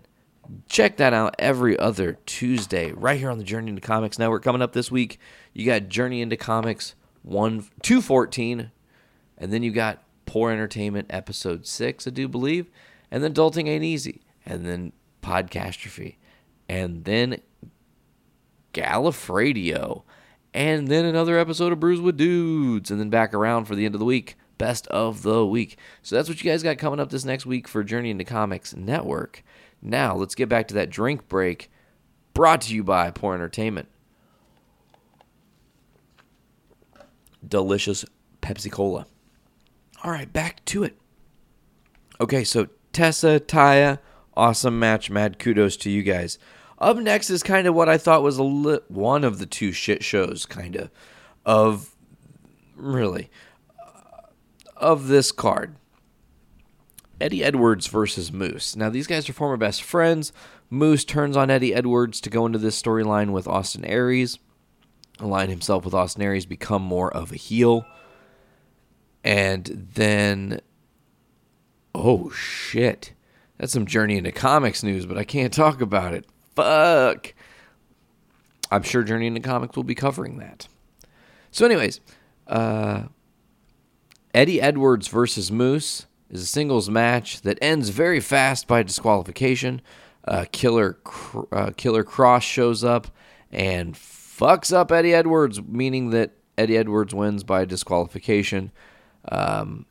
check 0.69 0.97
that 0.99 1.13
out 1.13 1.35
every 1.39 1.79
other 1.79 2.19
Tuesday 2.27 2.93
right 2.93 3.19
here 3.19 3.31
on 3.31 3.39
the 3.39 3.45
Journey 3.45 3.71
into 3.71 3.81
Comics 3.81 4.19
Network. 4.19 4.43
Coming 4.43 4.63
up 4.63 4.73
this 4.73 4.91
week, 4.91 5.19
you 5.53 5.67
got 5.67 5.89
Journey 5.89 6.21
into 6.23 6.37
Comics 6.37 6.95
1 7.23 7.67
214 7.83 8.71
and 9.39 9.53
then 9.53 9.63
you 9.63 9.71
got 9.71 10.03
Poor 10.27 10.51
Entertainment 10.51 11.07
episode 11.11 11.67
6, 11.67 12.07
I 12.07 12.11
do 12.11 12.29
believe. 12.29 12.71
and 13.11 13.23
then 13.25 13.33
Adulting 13.33 13.67
Ain't 13.69 13.85
Easy, 13.85 14.21
and 14.45 14.67
then 14.67 14.93
Podcastrophe, 15.23 16.17
and 16.69 17.05
then 17.05 17.41
Gallifredio, 18.75 20.03
and 20.53 20.89
then 20.89 21.05
another 21.05 21.39
episode 21.39 21.73
of 21.73 21.81
Brews 21.81 22.01
with 22.01 22.17
Dudes, 22.17 22.91
and 22.91 23.01
then 23.01 23.11
back 23.11 23.33
around 23.33 23.65
for 23.65 23.75
the 23.75 23.87
end 23.87 23.95
of 23.95 23.99
the 23.99 24.05
week. 24.05 24.37
Best 24.59 24.89
of 24.89 25.23
the 25.23 25.47
week. 25.47 25.79
So 26.03 26.17
that's 26.17 26.29
what 26.29 26.43
you 26.43 26.51
guys 26.51 26.65
got 26.65 26.79
coming 26.79 26.99
up 26.99 27.11
this 27.11 27.25
next 27.25 27.47
week 27.47 27.69
for 27.69 27.85
Journey 27.85 28.11
into 28.11 28.25
Comics 28.25 28.75
Network. 28.75 29.45
Now, 29.81 30.15
let's 30.17 30.35
get 30.35 30.49
back 30.49 30.69
to 30.69 30.75
that 30.75 30.91
drink 30.91 31.29
break 31.29 31.71
brought 32.35 32.61
to 32.63 32.75
you 32.75 32.85
by 32.85 33.11
Poor 33.11 33.35
Entertainment. 33.35 33.89
Delicious 37.47 38.05
Pepsi 38.43 38.71
Cola. 38.71 39.07
All 40.05 40.11
right, 40.11 40.33
back 40.33 40.65
to 40.67 40.85
it. 40.85 40.97
Okay, 42.21 42.45
so 42.45 42.69
Tessa, 42.93 43.41
Taya, 43.41 43.99
awesome 44.37 44.79
match. 44.79 45.11
Mad 45.11 45.39
kudos 45.39 45.77
to 45.79 45.91
you 45.91 46.03
guys. 46.03 46.39
Up 46.79 46.97
next 46.97 47.31
is 47.31 47.43
kind 47.43 47.67
of 47.67 47.75
what 47.75 47.89
I 47.89 47.99
thought 47.99 48.23
was 48.23 48.39
a 48.39 48.45
li- 48.45 48.81
one 48.89 49.25
of 49.25 49.39
the 49.39 49.47
two 49.47 49.73
shit 49.73 50.05
shows, 50.05 50.47
kind 50.47 50.77
of, 50.77 50.91
of 51.45 51.95
really, 52.77 53.31
uh, 53.81 54.21
of 54.77 55.09
this 55.09 55.33
card. 55.33 55.75
Eddie 57.21 57.43
Edwards 57.43 57.87
versus 57.87 58.33
Moose. 58.33 58.77
Now, 58.77 58.91
these 58.91 59.07
guys 59.07 59.29
are 59.29 59.33
former 59.33 59.57
best 59.57 59.83
friends. 59.83 60.33
Moose 60.71 61.05
turns 61.05 61.37
on 61.37 61.51
Eddie 61.51 61.75
Edwards 61.75 62.21
to 62.23 62.31
go 62.31 62.47
into 62.47 62.59
this 62.59 62.81
storyline 62.81 63.31
with 63.31 63.49
Austin 63.49 63.85
Aries, 63.85 64.39
align 65.19 65.49
himself 65.51 65.85
with 65.85 65.95
Austin 65.95 66.23
Aries, 66.23 66.47
become 66.47 66.83
more 66.83 67.13
of 67.13 67.33
a 67.33 67.37
heel. 67.37 67.85
And 69.25 69.89
then, 69.95 70.61
oh 71.95 72.31
shit. 72.31 73.15
That's 73.59 73.73
some 73.73 73.87
Journey 73.87 74.17
into 74.17 74.31
Comics 74.31 74.85
news, 74.85 75.05
but 75.05 75.19
I 75.19 75.25
can't 75.25 75.53
talk 75.53 75.81
about 75.81 76.15
it. 76.15 76.25
Fuck. 76.55 77.35
I'm 78.71 78.83
sure 78.83 79.03
Journey 79.03 79.27
into 79.27 79.41
Comics 79.41 79.75
will 79.75 79.83
be 79.83 79.97
covering 79.97 80.39
that. 80.39 80.69
So, 81.51 81.67
anyways, 81.67 82.01
uh, 82.47 83.05
Eddie 84.33 84.61
Edwards 84.61 85.09
versus 85.09 85.51
Moose 85.51 86.07
is 86.31 86.43
a 86.43 86.47
singles 86.47 86.91
match 86.91 87.43
that 87.43 87.59
ends 87.63 87.89
very 87.89 88.21
fast 88.21 88.67
by 88.67 88.83
disqualification. 88.83 89.81
Uh, 90.27 90.45
Killer 90.53 90.99
uh, 91.53 91.71
Killer 91.77 92.05
Kross 92.05 92.43
shows 92.43 92.85
up 92.85 93.09
and 93.51 93.95
fucks 93.95 94.73
up 94.73 94.93
Eddie 94.93 95.15
Edwards, 95.15 95.63
meaning 95.63 96.11
that 96.11 96.33
Eddie 96.57 96.77
Edwards 96.77 97.15
wins 97.15 97.45
by 97.45 97.65
disqualification. 97.65 98.71
Um, 99.31 99.87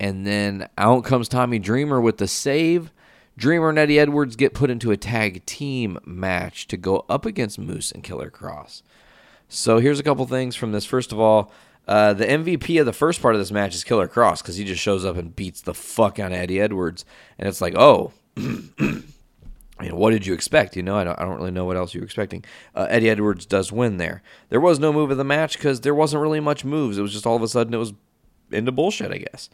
and 0.00 0.26
then 0.26 0.68
out 0.76 1.04
comes 1.04 1.28
Tommy 1.28 1.58
Dreamer 1.58 2.00
with 2.00 2.18
the 2.18 2.28
save. 2.28 2.92
Dreamer 3.36 3.68
and 3.68 3.78
Eddie 3.78 3.98
Edwards 3.98 4.34
get 4.34 4.54
put 4.54 4.70
into 4.70 4.90
a 4.90 4.96
tag 4.96 5.44
team 5.46 5.98
match 6.04 6.66
to 6.68 6.76
go 6.76 7.04
up 7.08 7.26
against 7.26 7.58
Moose 7.58 7.92
and 7.92 8.02
Killer 8.02 8.30
Kross. 8.30 8.82
So 9.48 9.78
here's 9.78 10.00
a 10.00 10.02
couple 10.02 10.26
things 10.26 10.56
from 10.56 10.72
this. 10.72 10.84
First 10.84 11.12
of 11.12 11.20
all, 11.20 11.52
uh, 11.86 12.12
the 12.12 12.26
MVP 12.26 12.78
of 12.80 12.86
the 12.86 12.92
first 12.92 13.22
part 13.22 13.34
of 13.34 13.40
this 13.40 13.52
match 13.52 13.74
is 13.74 13.84
Killer 13.84 14.08
Kross 14.08 14.42
because 14.42 14.56
he 14.56 14.64
just 14.64 14.82
shows 14.82 15.04
up 15.04 15.16
and 15.16 15.34
beats 15.34 15.60
the 15.60 15.74
fuck 15.74 16.18
out 16.18 16.32
of 16.32 16.38
Eddie 16.38 16.60
Edwards, 16.60 17.04
and 17.38 17.48
it's 17.48 17.60
like, 17.60 17.74
oh, 17.76 18.12
you 18.36 19.04
know, 19.80 19.94
what 19.94 20.10
did 20.10 20.26
you 20.26 20.34
expect? 20.34 20.76
You 20.76 20.82
know, 20.82 20.96
I 20.96 21.04
don't, 21.04 21.18
I 21.18 21.24
don't 21.24 21.36
really 21.36 21.50
know 21.50 21.64
what 21.64 21.76
else 21.76 21.94
you 21.94 22.00
were 22.00 22.06
expecting. 22.06 22.44
Uh, 22.74 22.86
Eddie 22.88 23.10
Edwards 23.10 23.46
does 23.46 23.70
win 23.70 23.98
there. 23.98 24.22
There 24.48 24.60
was 24.60 24.78
no 24.78 24.92
move 24.92 25.10
of 25.10 25.18
the 25.18 25.24
match 25.24 25.56
because 25.56 25.82
there 25.82 25.94
wasn't 25.94 26.22
really 26.22 26.40
much 26.40 26.64
moves. 26.64 26.98
It 26.98 27.02
was 27.02 27.12
just 27.12 27.26
all 27.26 27.36
of 27.36 27.42
a 27.42 27.48
sudden 27.48 27.74
it 27.74 27.78
was 27.78 27.92
into 28.50 28.72
bullshit, 28.72 29.12
I 29.12 29.18
guess. 29.18 29.50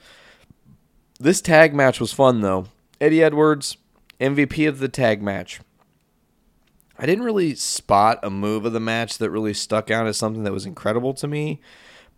This 1.19 1.41
tag 1.41 1.75
match 1.75 2.01
was 2.01 2.13
fun 2.13 2.41
though. 2.41 2.67
Eddie 3.01 3.23
Edwards, 3.23 3.77
MVP 4.21 4.69
of 4.69 4.79
the 4.79 4.89
tag 4.89 5.23
match. 5.23 5.61
I 6.99 7.07
didn't 7.07 7.25
really 7.25 7.55
spot 7.55 8.21
a 8.23 8.31
move 8.31 8.65
of 8.65 8.73
the 8.73 8.81
match 8.81 9.19
that 9.19 9.31
really 9.31 9.55
stuck 9.55 9.91
out 9.91 10.07
as 10.07 10.17
something 10.17 10.45
that 10.45 10.53
was 10.53 10.67
incredible 10.67 11.15
to 11.15 11.27
me, 11.27 11.61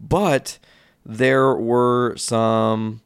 but 0.08 0.58
there 1.04 1.54
were 1.54 2.16
some 2.16 3.00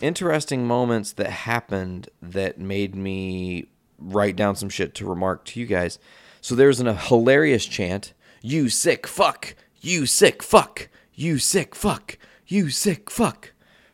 interesting 0.00 0.66
moments 0.66 1.12
that 1.12 1.30
happened 1.30 2.08
that 2.20 2.58
made 2.58 2.94
me 2.94 3.66
write 3.98 4.36
down 4.36 4.56
some 4.56 4.68
shit 4.68 4.94
to 4.94 5.08
remark 5.08 5.44
to 5.44 5.60
you 5.60 5.66
guys. 5.66 5.98
So 6.40 6.54
there's 6.54 6.80
an, 6.80 6.86
a 6.86 6.94
hilarious 6.94 7.64
chant, 7.64 8.12
"You 8.42 8.68
sick 8.68 9.06
fuck, 9.06 9.54
you 9.80 10.06
sick 10.06 10.42
fuck, 10.42 10.88
you 11.14 11.38
sick 11.38 11.74
fuck, 11.74 12.18
you 12.46 12.70
sick 12.70 13.10
fuck," 13.10 13.52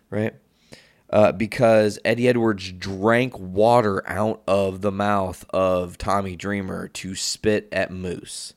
right? 0.09 0.35
Uh, 1.11 1.33
because 1.33 1.99
Eddie 2.05 2.29
Edwards 2.29 2.73
drank 2.73 3.39
water 3.39 4.09
out 4.09 4.43
of 4.47 4.81
the 4.81 4.93
mouth 4.93 5.45
of 5.51 5.99
Tommy 5.99 6.37
Dreamer 6.37 6.89
to 6.89 7.15
spit 7.15 7.69
at 7.73 7.91
Moose. 7.91 8.55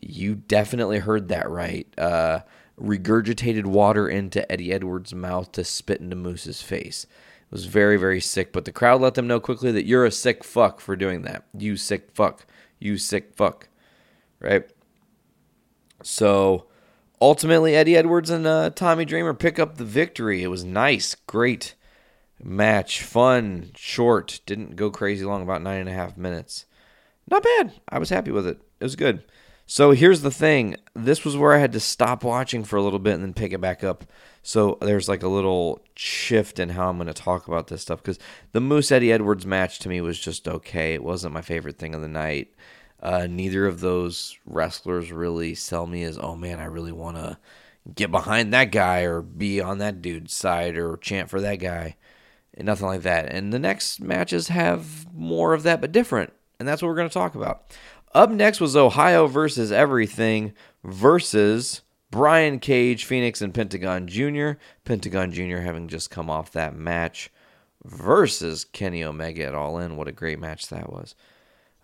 You 0.00 0.36
definitely 0.36 0.98
heard 0.98 1.28
that 1.28 1.50
right. 1.50 1.86
Uh, 1.98 2.40
regurgitated 2.80 3.66
water 3.66 4.08
into 4.08 4.50
Eddie 4.50 4.72
Edwards' 4.72 5.14
mouth 5.14 5.52
to 5.52 5.64
spit 5.64 6.00
into 6.00 6.16
Moose's 6.16 6.62
face. 6.62 7.04
It 7.04 7.52
was 7.52 7.66
very, 7.66 7.96
very 7.96 8.20
sick, 8.20 8.52
but 8.52 8.64
the 8.64 8.72
crowd 8.72 9.00
let 9.00 9.14
them 9.14 9.26
know 9.26 9.40
quickly 9.40 9.72
that 9.72 9.86
you're 9.86 10.06
a 10.06 10.10
sick 10.10 10.44
fuck 10.44 10.80
for 10.80 10.96
doing 10.96 11.22
that. 11.22 11.44
You 11.56 11.76
sick 11.76 12.10
fuck. 12.14 12.46
You 12.78 12.96
sick 12.96 13.34
fuck. 13.34 13.68
Right? 14.40 14.70
So 16.02 16.66
ultimately, 17.20 17.76
Eddie 17.76 17.96
Edwards 17.96 18.30
and 18.30 18.46
uh, 18.46 18.70
Tommy 18.70 19.04
Dreamer 19.04 19.34
pick 19.34 19.58
up 19.58 19.76
the 19.76 19.84
victory. 19.84 20.42
It 20.42 20.48
was 20.48 20.64
nice, 20.64 21.14
great 21.26 21.74
match, 22.42 23.02
fun, 23.02 23.72
short. 23.76 24.40
Didn't 24.46 24.76
go 24.76 24.90
crazy 24.90 25.24
long, 25.24 25.42
about 25.42 25.62
nine 25.62 25.80
and 25.80 25.88
a 25.88 25.92
half 25.92 26.16
minutes. 26.16 26.66
Not 27.28 27.42
bad. 27.42 27.72
I 27.88 27.98
was 27.98 28.10
happy 28.10 28.30
with 28.30 28.46
it. 28.46 28.60
It 28.80 28.84
was 28.84 28.96
good. 28.96 29.22
So 29.70 29.92
here's 29.92 30.22
the 30.22 30.32
thing. 30.32 30.74
This 30.94 31.24
was 31.24 31.36
where 31.36 31.52
I 31.52 31.58
had 31.58 31.70
to 31.74 31.78
stop 31.78 32.24
watching 32.24 32.64
for 32.64 32.74
a 32.74 32.82
little 32.82 32.98
bit 32.98 33.14
and 33.14 33.22
then 33.22 33.32
pick 33.32 33.52
it 33.52 33.60
back 33.60 33.84
up. 33.84 34.02
So 34.42 34.76
there's 34.80 35.08
like 35.08 35.22
a 35.22 35.28
little 35.28 35.80
shift 35.94 36.58
in 36.58 36.70
how 36.70 36.88
I'm 36.88 36.96
going 36.96 37.06
to 37.06 37.14
talk 37.14 37.46
about 37.46 37.68
this 37.68 37.82
stuff 37.82 38.02
because 38.02 38.18
the 38.50 38.60
Moose 38.60 38.90
Eddie 38.90 39.12
Edwards 39.12 39.46
match 39.46 39.78
to 39.78 39.88
me 39.88 40.00
was 40.00 40.18
just 40.18 40.48
okay. 40.48 40.94
It 40.94 41.04
wasn't 41.04 41.34
my 41.34 41.40
favorite 41.40 41.78
thing 41.78 41.94
of 41.94 42.00
the 42.00 42.08
night. 42.08 42.52
Uh, 43.00 43.28
neither 43.30 43.64
of 43.64 43.78
those 43.78 44.36
wrestlers 44.44 45.12
really 45.12 45.54
sell 45.54 45.86
me 45.86 46.02
as, 46.02 46.18
oh 46.18 46.34
man, 46.34 46.58
I 46.58 46.64
really 46.64 46.90
want 46.90 47.18
to 47.18 47.38
get 47.94 48.10
behind 48.10 48.52
that 48.52 48.72
guy 48.72 49.02
or 49.02 49.22
be 49.22 49.60
on 49.60 49.78
that 49.78 50.02
dude's 50.02 50.34
side 50.34 50.76
or 50.76 50.96
chant 50.96 51.30
for 51.30 51.40
that 51.42 51.60
guy. 51.60 51.94
And 52.54 52.66
nothing 52.66 52.88
like 52.88 53.02
that. 53.02 53.32
And 53.32 53.52
the 53.52 53.60
next 53.60 54.00
matches 54.00 54.48
have 54.48 55.06
more 55.14 55.54
of 55.54 55.62
that, 55.62 55.80
but 55.80 55.92
different. 55.92 56.32
And 56.58 56.68
that's 56.68 56.82
what 56.82 56.88
we're 56.88 56.96
going 56.96 57.08
to 57.08 57.14
talk 57.14 57.36
about. 57.36 57.72
Up 58.12 58.30
next 58.30 58.60
was 58.60 58.76
Ohio 58.76 59.26
versus 59.28 59.70
Everything 59.70 60.52
versus 60.82 61.82
Brian 62.10 62.58
Cage, 62.58 63.04
Fenix, 63.04 63.40
and 63.40 63.54
Pentagon 63.54 64.08
Jr. 64.08 64.52
Pentagon 64.84 65.32
Jr. 65.32 65.58
having 65.58 65.86
just 65.86 66.10
come 66.10 66.28
off 66.28 66.50
that 66.52 66.74
match 66.74 67.30
versus 67.84 68.64
Kenny 68.64 69.04
Omega 69.04 69.44
at 69.44 69.54
All 69.54 69.78
In. 69.78 69.96
What 69.96 70.08
a 70.08 70.12
great 70.12 70.40
match 70.40 70.68
that 70.68 70.92
was. 70.92 71.14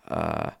Uh, 0.05 0.51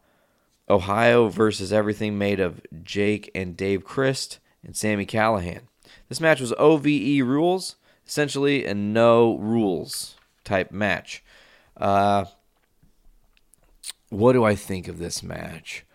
Ohio 0.69 1.27
versus 1.27 1.73
Everything 1.73 2.17
made 2.17 2.39
of 2.39 2.61
Jake 2.83 3.29
and 3.35 3.57
Dave 3.57 3.83
Crist 3.83 4.39
and 4.63 4.75
Sami 4.75 5.05
Callihan. 5.05 5.63
This 6.07 6.21
match 6.21 6.39
was 6.39 6.53
OVE 6.53 7.21
rules, 7.21 7.75
essentially 8.05 8.65
a 8.65 8.73
no 8.73 9.37
rules 9.37 10.15
type 10.45 10.71
match. 10.71 11.23
Uh, 11.75 12.25
what 14.09 14.33
do 14.33 14.43
I 14.43 14.55
think 14.55 14.87
of 14.87 14.99
this 14.99 15.21
match? 15.21 15.85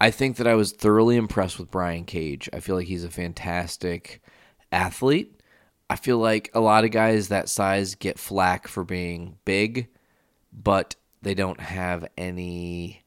I 0.00 0.10
think 0.10 0.36
that 0.36 0.46
I 0.46 0.54
was 0.54 0.72
thoroughly 0.72 1.16
impressed 1.16 1.58
with 1.58 1.70
Brian 1.70 2.04
Cage. 2.04 2.48
I 2.52 2.60
feel 2.60 2.76
like 2.76 2.88
he's 2.88 3.04
a 3.04 3.10
fantastic 3.10 4.20
athlete. 4.70 5.40
I 5.88 5.96
feel 5.96 6.18
like 6.18 6.50
a 6.54 6.60
lot 6.60 6.84
of 6.84 6.90
guys 6.90 7.28
that 7.28 7.48
size 7.48 7.94
get 7.94 8.18
flack 8.18 8.66
for 8.66 8.82
being 8.82 9.38
big, 9.44 9.88
but 10.52 10.96
they 11.20 11.34
don't 11.34 11.60
have 11.60 12.08
any 12.16 13.02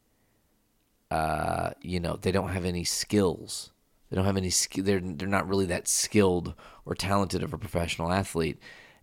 uh, 1.11 1.71
you 1.81 1.99
know, 1.99 2.17
they 2.21 2.31
don't 2.31 2.49
have 2.49 2.65
any 2.65 2.83
skills. 2.83 3.71
They 4.09 4.15
don't 4.15 4.25
have 4.25 4.37
any 4.37 4.49
skill. 4.49 4.83
They're 4.83 4.99
they're 4.99 5.27
not 5.27 5.47
really 5.47 5.65
that 5.67 5.87
skilled 5.87 6.53
or 6.85 6.95
talented 6.95 7.43
of 7.43 7.53
a 7.53 7.57
professional 7.57 8.11
athlete. 8.11 8.59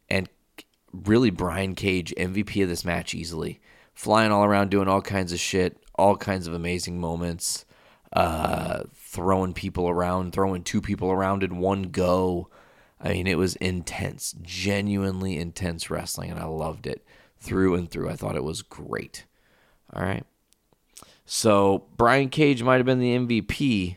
And 0.08 0.28
really, 0.92 1.30
Brian 1.30 1.74
Cage 1.74 2.12
MVP 2.18 2.62
of 2.62 2.68
this 2.68 2.84
match 2.84 3.14
easily, 3.14 3.60
flying 3.94 4.32
all 4.32 4.44
around, 4.44 4.70
doing 4.70 4.88
all 4.88 5.02
kinds 5.02 5.32
of 5.32 5.40
shit, 5.40 5.78
all 5.94 6.16
kinds 6.16 6.46
of 6.46 6.54
amazing 6.54 7.00
moments, 7.00 7.64
uh, 8.12 8.82
throwing 8.94 9.52
people 9.52 9.88
around, 9.88 10.32
throwing 10.32 10.62
two 10.62 10.80
people 10.80 11.10
around 11.10 11.42
in 11.42 11.58
one 11.58 11.84
go. 11.84 12.48
I 13.00 13.12
mean, 13.12 13.26
it 13.26 13.38
was 13.38 13.56
intense, 13.56 14.34
genuinely 14.42 15.36
intense 15.36 15.90
wrestling, 15.90 16.30
and 16.30 16.38
I 16.38 16.44
loved 16.44 16.86
it 16.86 17.04
through 17.38 17.74
and 17.74 17.90
through. 17.90 18.08
I 18.08 18.16
thought 18.16 18.36
it 18.36 18.44
was 18.44 18.62
great. 18.62 19.24
All 19.92 20.02
right. 20.02 20.24
So 21.24 21.86
Brian 21.96 22.28
Cage 22.28 22.62
might 22.62 22.76
have 22.76 22.86
been 22.86 23.00
the 23.00 23.16
MVP, 23.16 23.96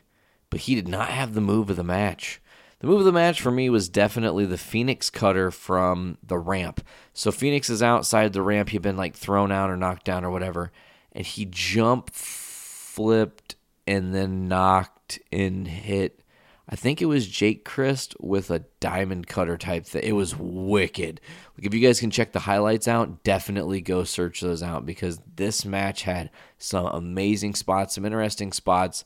but 0.50 0.62
he 0.62 0.76
did 0.76 0.88
not 0.88 1.10
have 1.10 1.34
the 1.34 1.42
move 1.42 1.70
of 1.70 1.76
the 1.76 1.84
match. 1.84 2.42
The 2.86 2.92
move 2.92 3.00
of 3.00 3.06
the 3.06 3.12
match 3.12 3.42
for 3.42 3.50
me 3.50 3.68
was 3.72 3.90
definitely 3.90 4.46
the 4.46 4.60
Fenix 4.60 5.10
cutter 5.10 5.50
from 5.50 6.20
the 6.22 6.38
ramp. 6.38 6.86
So 7.14 7.32
Fenix 7.32 7.68
is 7.68 7.82
outside 7.82 8.32
the 8.32 8.44
ramp. 8.44 8.70
He'd 8.70 8.84
been 8.84 8.96
like 8.96 9.16
thrown 9.16 9.52
out 9.52 9.72
or 9.72 9.76
knocked 9.76 10.06
down 10.06 10.24
or 10.24 10.30
whatever. 10.30 10.72
And 11.12 11.26
he 11.26 11.46
jumped, 11.46 12.14
flipped, 12.14 13.56
and 13.88 14.14
then 14.14 14.48
knocked 14.48 15.18
and 15.32 15.68
hit. 15.68 16.22
I 16.70 16.76
think 16.76 17.02
it 17.02 17.08
was 17.08 17.28
Jake 17.28 17.66
Crist 17.66 18.16
with 18.20 18.52
a 18.52 18.66
diamond 18.80 19.26
cutter 19.26 19.58
type 19.58 19.88
thing. 19.88 20.04
It 20.04 20.12
was 20.12 20.36
wicked. 20.38 21.22
Like 21.58 21.66
if 21.66 21.74
you 21.74 21.80
guys 21.80 22.00
can 22.00 22.12
check 22.12 22.34
the 22.34 22.40
highlights 22.42 22.88
out, 22.88 23.24
definitely 23.24 23.82
go 23.82 24.04
search 24.04 24.42
those 24.42 24.62
out 24.62 24.86
because 24.86 25.20
this 25.36 25.66
match 25.66 26.04
had 26.04 26.30
some 26.60 26.86
amazing 26.86 27.56
spots, 27.56 27.96
some 27.96 28.06
interesting 28.06 28.52
spots, 28.52 29.06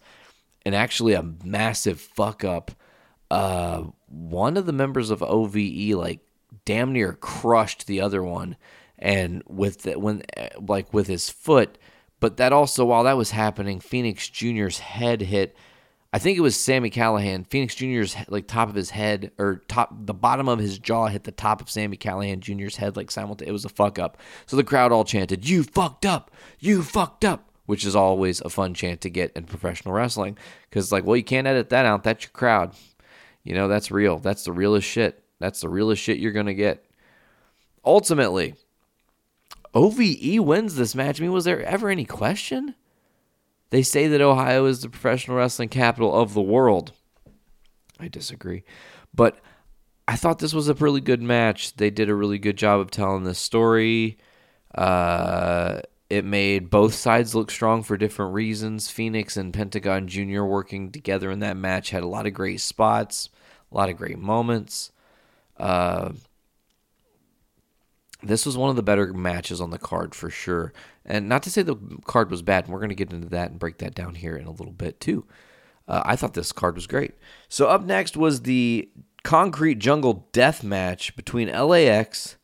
and 0.65 0.75
actually 0.75 1.13
a 1.13 1.23
massive 1.45 2.01
fuck 2.01 2.43
up. 2.43 2.71
Uh, 3.31 3.83
one 4.07 4.57
of 4.57 4.65
the 4.65 4.73
members 4.73 5.11
of 5.11 5.21
OVE 5.21 5.91
like 5.95 6.19
damn 6.65 6.93
near 6.93 7.13
crushed 7.13 7.87
the 7.87 8.01
other 8.01 8.23
one, 8.23 8.57
and 8.97 9.43
with 9.47 9.83
the, 9.83 9.99
when 9.99 10.23
like 10.59 10.93
with 10.93 11.07
his 11.07 11.29
foot. 11.29 11.77
But 12.19 12.37
that 12.37 12.51
also, 12.51 12.85
while 12.85 13.03
that 13.03 13.17
was 13.17 13.31
happening, 13.31 13.79
Fenix 13.79 14.27
Jr.'s 14.29 14.79
head 14.79 15.21
hit. 15.21 15.55
I 16.11 16.17
think 16.17 16.39
it 16.39 16.41
was 16.41 16.55
Sami 16.55 16.89
Callihan. 16.89 17.45
Fenix 17.45 17.75
Jr.'s 17.75 18.15
like 18.29 18.47
top 18.47 18.67
of 18.67 18.73
his 18.73 18.89
head 18.89 19.31
or 19.37 19.61
top 19.67 19.93
the 20.05 20.13
bottom 20.13 20.49
of 20.49 20.57
his 20.57 20.79
jaw 20.79 21.05
hit 21.05 21.23
the 21.23 21.31
top 21.31 21.61
of 21.61 21.69
Sami 21.69 21.97
Callihan 21.97 22.39
Jr.'s 22.39 22.77
head 22.77 22.97
like 22.97 23.11
simultaneously. 23.11 23.49
It 23.49 23.53
was 23.53 23.65
a 23.65 23.69
fuck 23.69 23.99
up. 23.99 24.17
So 24.47 24.57
the 24.57 24.63
crowd 24.63 24.91
all 24.91 25.05
chanted, 25.05 25.47
"You 25.47 25.61
fucked 25.63 26.07
up! 26.07 26.31
You 26.59 26.81
fucked 26.81 27.23
up!" 27.23 27.51
Which 27.67 27.85
is 27.85 27.95
always 27.95 28.41
a 28.41 28.49
fun 28.49 28.73
chant 28.73 29.01
to 29.01 29.11
get 29.11 29.31
in 29.33 29.43
professional 29.43 29.93
wrestling 29.93 30.35
because 30.67 30.91
like, 30.91 31.05
well, 31.05 31.15
you 31.15 31.23
can't 31.23 31.45
edit 31.45 31.69
that 31.69 31.85
out. 31.85 32.03
That's 32.03 32.23
your 32.25 32.31
crowd. 32.31 32.73
You 33.43 33.55
know, 33.55 33.67
that's 33.67 33.91
real. 33.91 34.17
That's 34.17 34.43
the 34.43 34.51
realest 34.51 34.87
shit. 34.87 35.23
That's 35.39 35.61
the 35.61 35.69
realest 35.69 36.01
shit 36.01 36.19
you're 36.19 36.31
gonna 36.31 36.53
get. 36.53 36.85
Ultimately, 37.85 38.55
OVE 39.73 40.43
wins 40.43 40.75
this 40.75 40.95
match. 40.95 41.19
I 41.19 41.23
mean, 41.23 41.31
was 41.31 41.45
there 41.45 41.63
ever 41.63 41.89
any 41.89 42.05
question? 42.05 42.75
They 43.69 43.83
say 43.83 44.07
that 44.07 44.21
Ohio 44.21 44.65
is 44.65 44.81
the 44.81 44.89
professional 44.89 45.37
wrestling 45.37 45.69
capital 45.69 46.13
of 46.13 46.33
the 46.33 46.41
world. 46.41 46.91
I 47.99 48.07
disagree. 48.07 48.63
But 49.13 49.39
I 50.07 50.15
thought 50.15 50.39
this 50.39 50.53
was 50.53 50.69
a 50.69 50.73
really 50.73 51.01
good 51.01 51.21
match. 51.21 51.75
They 51.75 51.91
did 51.91 52.09
a 52.09 52.15
really 52.15 52.39
good 52.39 52.57
job 52.57 52.79
of 52.79 52.89
telling 52.89 53.23
this 53.23 53.39
story. 53.39 54.17
Uh, 54.73 55.81
it 56.09 56.25
made 56.25 56.69
both 56.69 56.95
sides 56.95 57.35
look 57.35 57.51
strong 57.51 57.83
for 57.83 57.95
different 57.95 58.33
reasons. 58.33 58.89
Fenix 58.89 59.37
and 59.37 59.53
Pentagon 59.53 60.07
Jr. 60.07 60.43
working 60.43 60.91
together 60.91 61.29
in 61.29 61.39
that 61.39 61.55
match 61.55 61.91
had 61.91 62.03
a 62.03 62.07
lot 62.07 62.25
of 62.25 62.33
great 62.33 62.61
spots, 62.61 63.29
a 63.71 63.75
lot 63.75 63.89
of 63.89 63.97
great 63.97 64.17
moments. 64.17 64.91
Uh, 65.57 66.13
this 68.23 68.45
was 68.45 68.57
one 68.57 68.69
of 68.69 68.75
the 68.75 68.83
better 68.83 69.13
matches 69.13 69.61
on 69.61 69.69
the 69.69 69.77
card 69.77 70.15
for 70.15 70.29
sure. 70.29 70.73
And 71.05 71.29
not 71.29 71.43
to 71.43 71.51
say 71.51 71.61
the 71.61 71.77
card 72.05 72.31
was 72.31 72.41
bad, 72.41 72.67
we're 72.67 72.79
going 72.79 72.89
to 72.89 72.95
get 72.95 73.13
into 73.13 73.29
that 73.29 73.51
and 73.51 73.59
break 73.59 73.77
that 73.77 73.95
down 73.95 74.15
here 74.15 74.35
in 74.35 74.47
a 74.47 74.51
little 74.51 74.73
bit 74.73 74.99
too. 74.99 75.25
Uh, 75.87 76.01
I 76.05 76.15
thought 76.15 76.33
this 76.33 76.51
card 76.51 76.75
was 76.75 76.87
great. 76.87 77.13
So 77.47 77.67
up 77.67 77.83
next 77.83 78.17
was 78.17 78.41
the 78.41 78.89
Concrete 79.23 79.79
Jungle 79.79 80.27
Death 80.31 80.63
match 80.63 81.15
between 81.15 81.51
LAX 81.51 82.37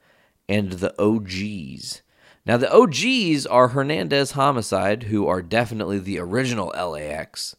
and 0.47 0.73
the 0.73 0.93
OGs. 1.01 2.01
Now 2.45 2.58
the 2.58 2.71
OGs 2.71 3.45
are 3.47 3.69
Hernandez 3.69 4.31
Homicide, 4.31 5.03
who 5.03 5.27
are 5.27 5.41
definitely 5.41 5.97
the 5.99 6.19
original 6.19 6.67
LAX, 6.67 7.55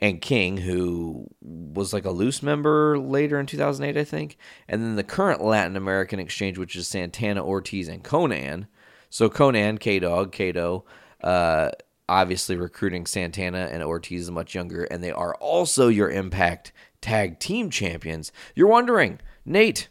and 0.00 0.20
King, 0.20 0.58
who 0.58 1.28
was 1.40 1.92
like 1.92 2.04
a 2.04 2.10
loose 2.10 2.42
member 2.42 2.98
later 2.98 3.38
in 3.38 3.46
2008, 3.46 3.96
I 4.00 4.04
think. 4.04 4.36
And 4.68 4.82
then 4.82 4.96
the 4.96 5.02
current 5.02 5.42
Latin 5.42 5.76
American 5.76 6.18
exchange, 6.20 6.58
which 6.58 6.76
is 6.76 6.88
Santana, 6.88 7.44
Ortiz, 7.44 7.88
and 7.88 8.02
Konnan. 8.02 8.66
So 9.10 9.28
Konnan, 9.28 9.78
K 9.78 9.98
Dog, 9.98 10.32
Kato, 10.32 10.84
uh, 11.22 11.70
obviously 12.08 12.56
recruiting 12.56 13.06
Santana 13.06 13.68
and 13.72 13.82
Ortiz 13.82 14.30
much 14.30 14.54
younger, 14.54 14.84
and 14.84 15.02
they 15.02 15.12
are 15.12 15.34
also 15.36 15.88
your 15.88 16.10
Impact 16.10 16.72
Tag 17.00 17.38
Team 17.38 17.70
Champions. 17.70 18.32
You're 18.54 18.68
wondering, 18.68 19.20
Nate, 19.44 19.88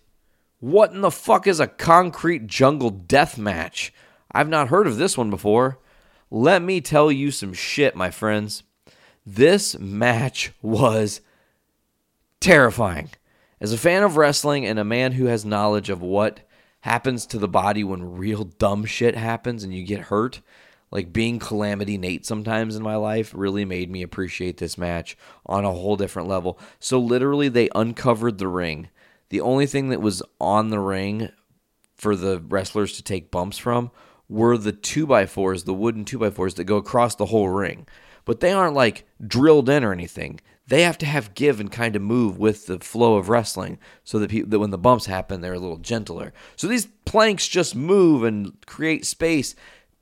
what 0.59 0.91
in 0.91 1.01
the 1.01 1.11
fuck 1.11 1.47
is 1.47 1.59
a 1.59 1.67
concrete 1.67 2.47
jungle 2.47 2.89
death 2.91 3.37
match? 3.37 3.93
I've 4.33 4.49
not 4.49 4.69
heard 4.69 4.87
of 4.87 4.97
this 4.97 5.17
one 5.17 5.29
before. 5.29 5.79
Let 6.29 6.61
me 6.61 6.79
tell 6.79 7.11
you 7.11 7.31
some 7.31 7.53
shit, 7.53 7.95
my 7.95 8.09
friends. 8.09 8.63
This 9.25 9.77
match 9.77 10.51
was 10.61 11.21
terrifying. 12.39 13.09
As 13.59 13.73
a 13.73 13.77
fan 13.77 14.03
of 14.03 14.17
wrestling 14.17 14.65
and 14.65 14.79
a 14.79 14.83
man 14.83 15.11
who 15.11 15.25
has 15.25 15.45
knowledge 15.45 15.89
of 15.89 16.01
what 16.01 16.39
happens 16.81 17.25
to 17.27 17.37
the 17.37 17.47
body 17.47 17.83
when 17.83 18.15
real 18.15 18.45
dumb 18.45 18.85
shit 18.85 19.15
happens 19.15 19.63
and 19.63 19.73
you 19.73 19.83
get 19.83 19.99
hurt, 20.01 20.41
like 20.89 21.13
being 21.13 21.37
Calamity 21.37 21.97
Nate 21.97 22.25
sometimes 22.25 22.75
in 22.75 22.81
my 22.81 22.95
life 22.95 23.33
really 23.35 23.65
made 23.65 23.91
me 23.91 24.01
appreciate 24.01 24.57
this 24.57 24.77
match 24.77 25.15
on 25.45 25.63
a 25.63 25.71
whole 25.71 25.95
different 25.95 26.27
level. 26.27 26.57
So, 26.79 26.99
literally, 26.99 27.49
they 27.49 27.69
uncovered 27.75 28.39
the 28.39 28.47
ring. 28.47 28.89
The 29.29 29.41
only 29.41 29.67
thing 29.67 29.89
that 29.89 30.01
was 30.01 30.23
on 30.39 30.69
the 30.69 30.79
ring 30.79 31.29
for 31.95 32.15
the 32.15 32.39
wrestlers 32.39 32.93
to 32.93 33.03
take 33.03 33.31
bumps 33.31 33.57
from 33.57 33.91
were 34.31 34.57
the 34.57 34.73
2x4s, 34.73 35.65
the 35.65 35.73
wooden 35.73 36.05
2x4s 36.05 36.55
that 36.55 36.63
go 36.63 36.77
across 36.77 37.15
the 37.15 37.27
whole 37.27 37.49
ring 37.49 37.85
but 38.25 38.39
they 38.39 38.51
aren't 38.51 38.75
like 38.75 39.05
drilled 39.25 39.69
in 39.69 39.83
or 39.83 39.91
anything. 39.91 40.39
They 40.67 40.83
have 40.83 40.97
to 40.99 41.05
have 41.05 41.33
give 41.33 41.59
and 41.59 41.71
kind 41.71 41.95
of 41.95 42.01
move 42.01 42.37
with 42.37 42.67
the 42.67 42.79
flow 42.79 43.15
of 43.15 43.29
wrestling 43.29 43.77
so 44.03 44.19
that, 44.19 44.29
people, 44.29 44.49
that 44.49 44.59
when 44.59 44.69
the 44.69 44.77
bumps 44.77 45.05
happen, 45.05 45.41
they're 45.41 45.53
a 45.53 45.59
little 45.59 45.77
gentler. 45.77 46.33
So 46.55 46.67
these 46.67 46.87
planks 47.05 47.47
just 47.47 47.75
move 47.75 48.23
and 48.23 48.53
create 48.65 49.05
space. 49.05 49.55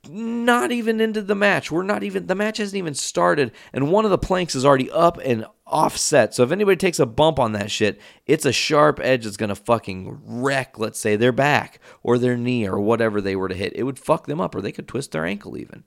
Not 0.08 0.72
even 0.72 1.00
into 1.00 1.20
the 1.20 1.34
match. 1.34 1.70
We're 1.70 1.82
not 1.82 2.02
even, 2.02 2.26
the 2.26 2.34
match 2.34 2.56
hasn't 2.56 2.78
even 2.78 2.94
started, 2.94 3.52
and 3.72 3.92
one 3.92 4.06
of 4.06 4.10
the 4.10 4.18
planks 4.18 4.54
is 4.54 4.64
already 4.64 4.90
up 4.90 5.18
and 5.22 5.44
offset. 5.66 6.34
So 6.34 6.42
if 6.42 6.50
anybody 6.50 6.76
takes 6.76 6.98
a 6.98 7.06
bump 7.06 7.38
on 7.38 7.52
that 7.52 7.70
shit, 7.70 8.00
it's 8.26 8.46
a 8.46 8.52
sharp 8.52 8.98
edge 9.02 9.24
that's 9.24 9.36
to 9.36 9.54
fucking 9.54 10.20
wreck, 10.24 10.78
let's 10.78 10.98
say, 10.98 11.16
their 11.16 11.32
back 11.32 11.80
or 12.02 12.16
their 12.16 12.36
knee 12.36 12.66
or 12.66 12.80
whatever 12.80 13.20
they 13.20 13.36
were 13.36 13.48
to 13.48 13.54
hit. 13.54 13.74
It 13.76 13.82
would 13.82 13.98
fuck 13.98 14.26
them 14.26 14.40
up, 14.40 14.54
or 14.54 14.62
they 14.62 14.72
could 14.72 14.88
twist 14.88 15.12
their 15.12 15.26
ankle 15.26 15.58
even, 15.58 15.84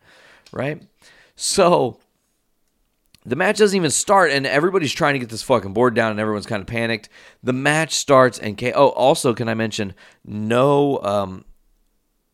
right? 0.51 0.83
So 1.35 1.99
the 3.25 3.35
match 3.35 3.57
doesn't 3.57 3.75
even 3.75 3.89
start, 3.89 4.31
and 4.31 4.45
everybody's 4.45 4.93
trying 4.93 5.13
to 5.13 5.19
get 5.19 5.29
this 5.29 5.41
fucking 5.41 5.73
board 5.73 5.95
down, 5.95 6.11
and 6.11 6.19
everyone's 6.19 6.45
kind 6.45 6.61
of 6.61 6.67
panicked. 6.67 7.09
The 7.41 7.53
match 7.53 7.93
starts, 7.95 8.37
and 8.37 8.57
K- 8.57 8.73
oh, 8.73 8.89
also, 8.89 9.33
can 9.33 9.49
I 9.49 9.55
mention 9.55 9.95
no 10.23 10.99
um, 10.99 11.45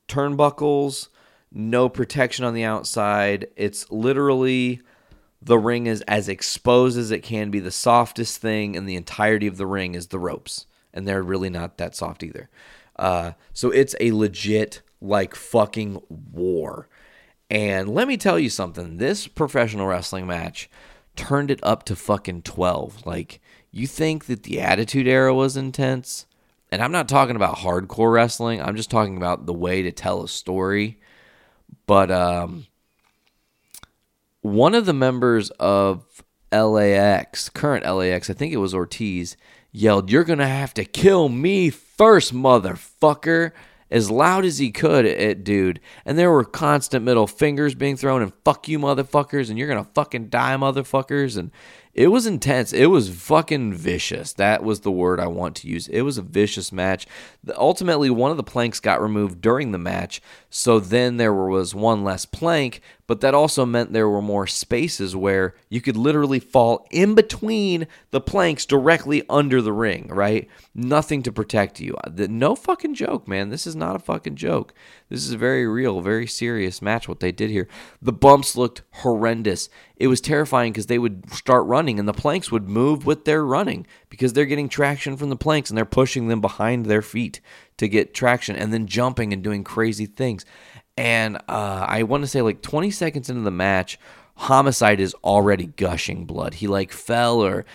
turnbuckles, 0.09 1.07
no 1.51 1.89
protection 1.89 2.45
on 2.45 2.53
the 2.53 2.63
outside. 2.63 3.47
It's 3.55 3.89
literally 3.91 4.81
the 5.41 5.57
ring 5.57 5.87
is 5.87 6.01
as 6.07 6.27
exposed 6.27 6.97
as 6.97 7.11
it 7.11 7.23
can 7.23 7.49
be. 7.49 7.59
The 7.59 7.71
softest 7.71 8.41
thing 8.41 8.75
in 8.75 8.85
the 8.85 8.95
entirety 8.95 9.47
of 9.47 9.57
the 9.57 9.65
ring 9.65 9.95
is 9.95 10.07
the 10.07 10.19
ropes, 10.19 10.65
and 10.93 11.07
they're 11.07 11.23
really 11.23 11.49
not 11.49 11.77
that 11.77 11.95
soft 11.95 12.23
either. 12.23 12.49
Uh, 12.97 13.31
so 13.53 13.71
it's 13.71 13.95
a 13.99 14.11
legit 14.11 14.81
like 15.01 15.35
fucking 15.35 16.01
war. 16.09 16.89
And 17.49 17.89
let 17.89 18.07
me 18.07 18.17
tell 18.17 18.37
you 18.37 18.49
something 18.49 18.97
this 18.97 19.27
professional 19.27 19.87
wrestling 19.87 20.27
match 20.27 20.69
turned 21.15 21.49
it 21.49 21.59
up 21.63 21.83
to 21.83 21.95
fucking 21.95 22.43
12. 22.43 23.05
Like, 23.05 23.41
you 23.71 23.87
think 23.87 24.25
that 24.25 24.43
the 24.43 24.59
Attitude 24.61 25.07
Era 25.07 25.33
was 25.33 25.57
intense? 25.57 26.25
And 26.71 26.81
I'm 26.81 26.91
not 26.91 27.09
talking 27.09 27.35
about 27.35 27.57
hardcore 27.57 28.13
wrestling, 28.13 28.61
I'm 28.61 28.75
just 28.75 28.91
talking 28.91 29.17
about 29.17 29.45
the 29.45 29.53
way 29.53 29.81
to 29.81 29.91
tell 29.91 30.21
a 30.21 30.27
story. 30.27 30.99
But 31.85 32.11
um, 32.11 32.67
one 34.41 34.75
of 34.75 34.85
the 34.85 34.93
members 34.93 35.49
of 35.51 36.23
LAX, 36.51 37.49
current 37.49 37.85
LAX, 37.85 38.29
I 38.29 38.33
think 38.33 38.53
it 38.53 38.57
was 38.57 38.73
Ortiz, 38.73 39.37
yelled, 39.71 40.11
You're 40.11 40.23
going 40.23 40.39
to 40.39 40.47
have 40.47 40.73
to 40.75 40.85
kill 40.85 41.29
me 41.29 41.69
first, 41.69 42.33
motherfucker 42.33 43.51
as 43.91 44.11
loud 44.11 44.45
as 44.45 44.57
he 44.57 44.71
could 44.71 45.05
at 45.05 45.43
dude. 45.43 45.79
And 46.05 46.17
there 46.17 46.31
were 46.31 46.43
constant 46.43 47.03
middle 47.03 47.27
fingers 47.27 47.75
being 47.75 47.97
thrown 47.97 48.21
and 48.21 48.33
fuck 48.45 48.67
you 48.67 48.79
motherfuckers 48.79 49.49
and 49.49 49.57
you're 49.57 49.67
gonna 49.67 49.83
fucking 49.83 50.29
die 50.29 50.55
motherfuckers 50.55 51.37
and 51.37 51.51
it 51.99 52.07
was 52.07 52.25
intense. 52.25 52.71
It 52.71 52.85
was 52.85 53.09
fucking 53.09 53.73
vicious. 53.73 54.31
That 54.31 54.63
was 54.63 54.79
the 54.79 54.91
word 54.91 55.19
I 55.19 55.27
want 55.27 55.57
to 55.57 55.67
use. 55.67 55.89
It 55.89 56.03
was 56.03 56.17
a 56.17 56.21
vicious 56.21 56.71
match. 56.71 57.05
Ultimately, 57.57 58.09
one 58.09 58.31
of 58.31 58.37
the 58.37 58.43
planks 58.43 58.79
got 58.79 59.01
removed 59.01 59.41
during 59.41 59.73
the 59.73 59.77
match, 59.77 60.21
so 60.49 60.79
then 60.79 61.17
there 61.17 61.33
was 61.33 61.75
one 61.75 62.05
less 62.05 62.25
plank, 62.25 62.79
but 63.05 63.19
that 63.19 63.33
also 63.33 63.65
meant 63.65 63.91
there 63.91 64.07
were 64.07 64.21
more 64.21 64.47
spaces 64.47 65.13
where 65.13 65.55
you 65.67 65.81
could 65.81 65.97
literally 65.97 66.39
fall 66.39 66.87
in 66.89 67.15
between 67.15 67.85
the 68.11 68.21
planks 68.21 68.65
directly 68.65 69.23
under 69.29 69.61
the 69.61 69.73
ring, 69.73 70.07
right? 70.07 70.47
Nothing 70.73 71.21
to 71.23 71.33
protect 71.33 71.81
you. 71.81 71.97
No 72.15 72.55
fucking 72.55 72.93
joke, 72.93 73.27
man. 73.27 73.49
This 73.49 73.67
is 73.67 73.75
not 73.75 73.97
a 73.97 73.99
fucking 73.99 74.35
joke. 74.37 74.73
This 75.09 75.25
is 75.25 75.31
a 75.31 75.37
very 75.37 75.67
real, 75.67 76.01
very 76.01 76.27
serious 76.27 76.81
match. 76.81 77.07
What 77.07 77.19
they 77.19 77.31
did 77.31 77.49
here, 77.49 77.67
the 78.01 78.13
bumps 78.13 78.55
looked 78.55 78.83
horrendous. 78.91 79.67
It 79.97 80.07
was 80.07 80.21
terrifying 80.21 80.71
because 80.71 80.85
they 80.85 80.99
would 80.99 81.31
start 81.31 81.65
running 81.65 81.97
and 81.97 82.07
the 82.07 82.13
planks 82.13 82.51
would 82.51 82.69
move 82.69 83.05
with 83.05 83.25
their 83.25 83.43
running 83.43 83.87
because 84.09 84.33
they're 84.33 84.45
getting 84.45 84.69
traction 84.69 85.17
from 85.17 85.29
the 85.29 85.35
planks 85.35 85.71
and 85.71 85.77
they're 85.77 85.85
pushing 85.85 86.27
them 86.27 86.41
behind 86.41 86.85
their 86.85 87.01
feet 87.01 87.41
to 87.77 87.87
get 87.87 88.13
traction 88.13 88.55
and 88.55 88.71
then 88.71 88.85
jumping 88.85 89.33
and 89.33 89.43
doing 89.43 89.63
crazy 89.63 90.05
things. 90.05 90.45
And 90.95 91.37
uh, 91.47 91.85
I 91.87 92.03
want 92.03 92.23
to 92.23 92.27
say 92.27 92.41
like 92.41 92.61
20 92.61 92.91
seconds 92.91 93.29
into 93.29 93.41
the 93.41 93.51
match, 93.51 93.97
Homicide 94.35 95.01
is 95.01 95.13
already 95.23 95.65
gushing 95.65 96.25
blood. 96.25 96.53
He 96.53 96.67
like 96.67 96.93
fell 96.93 97.41
or 97.41 97.65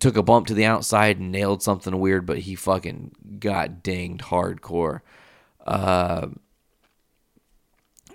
took 0.00 0.18
a 0.18 0.22
bump 0.22 0.48
to 0.48 0.54
the 0.54 0.66
outside 0.66 1.18
and 1.18 1.32
nailed 1.32 1.62
something 1.62 1.98
weird, 1.98 2.26
but 2.26 2.40
he 2.40 2.54
fucking 2.56 3.12
got 3.38 3.82
dinged 3.82 4.24
hardcore. 4.24 5.00
Uh, 5.66 6.28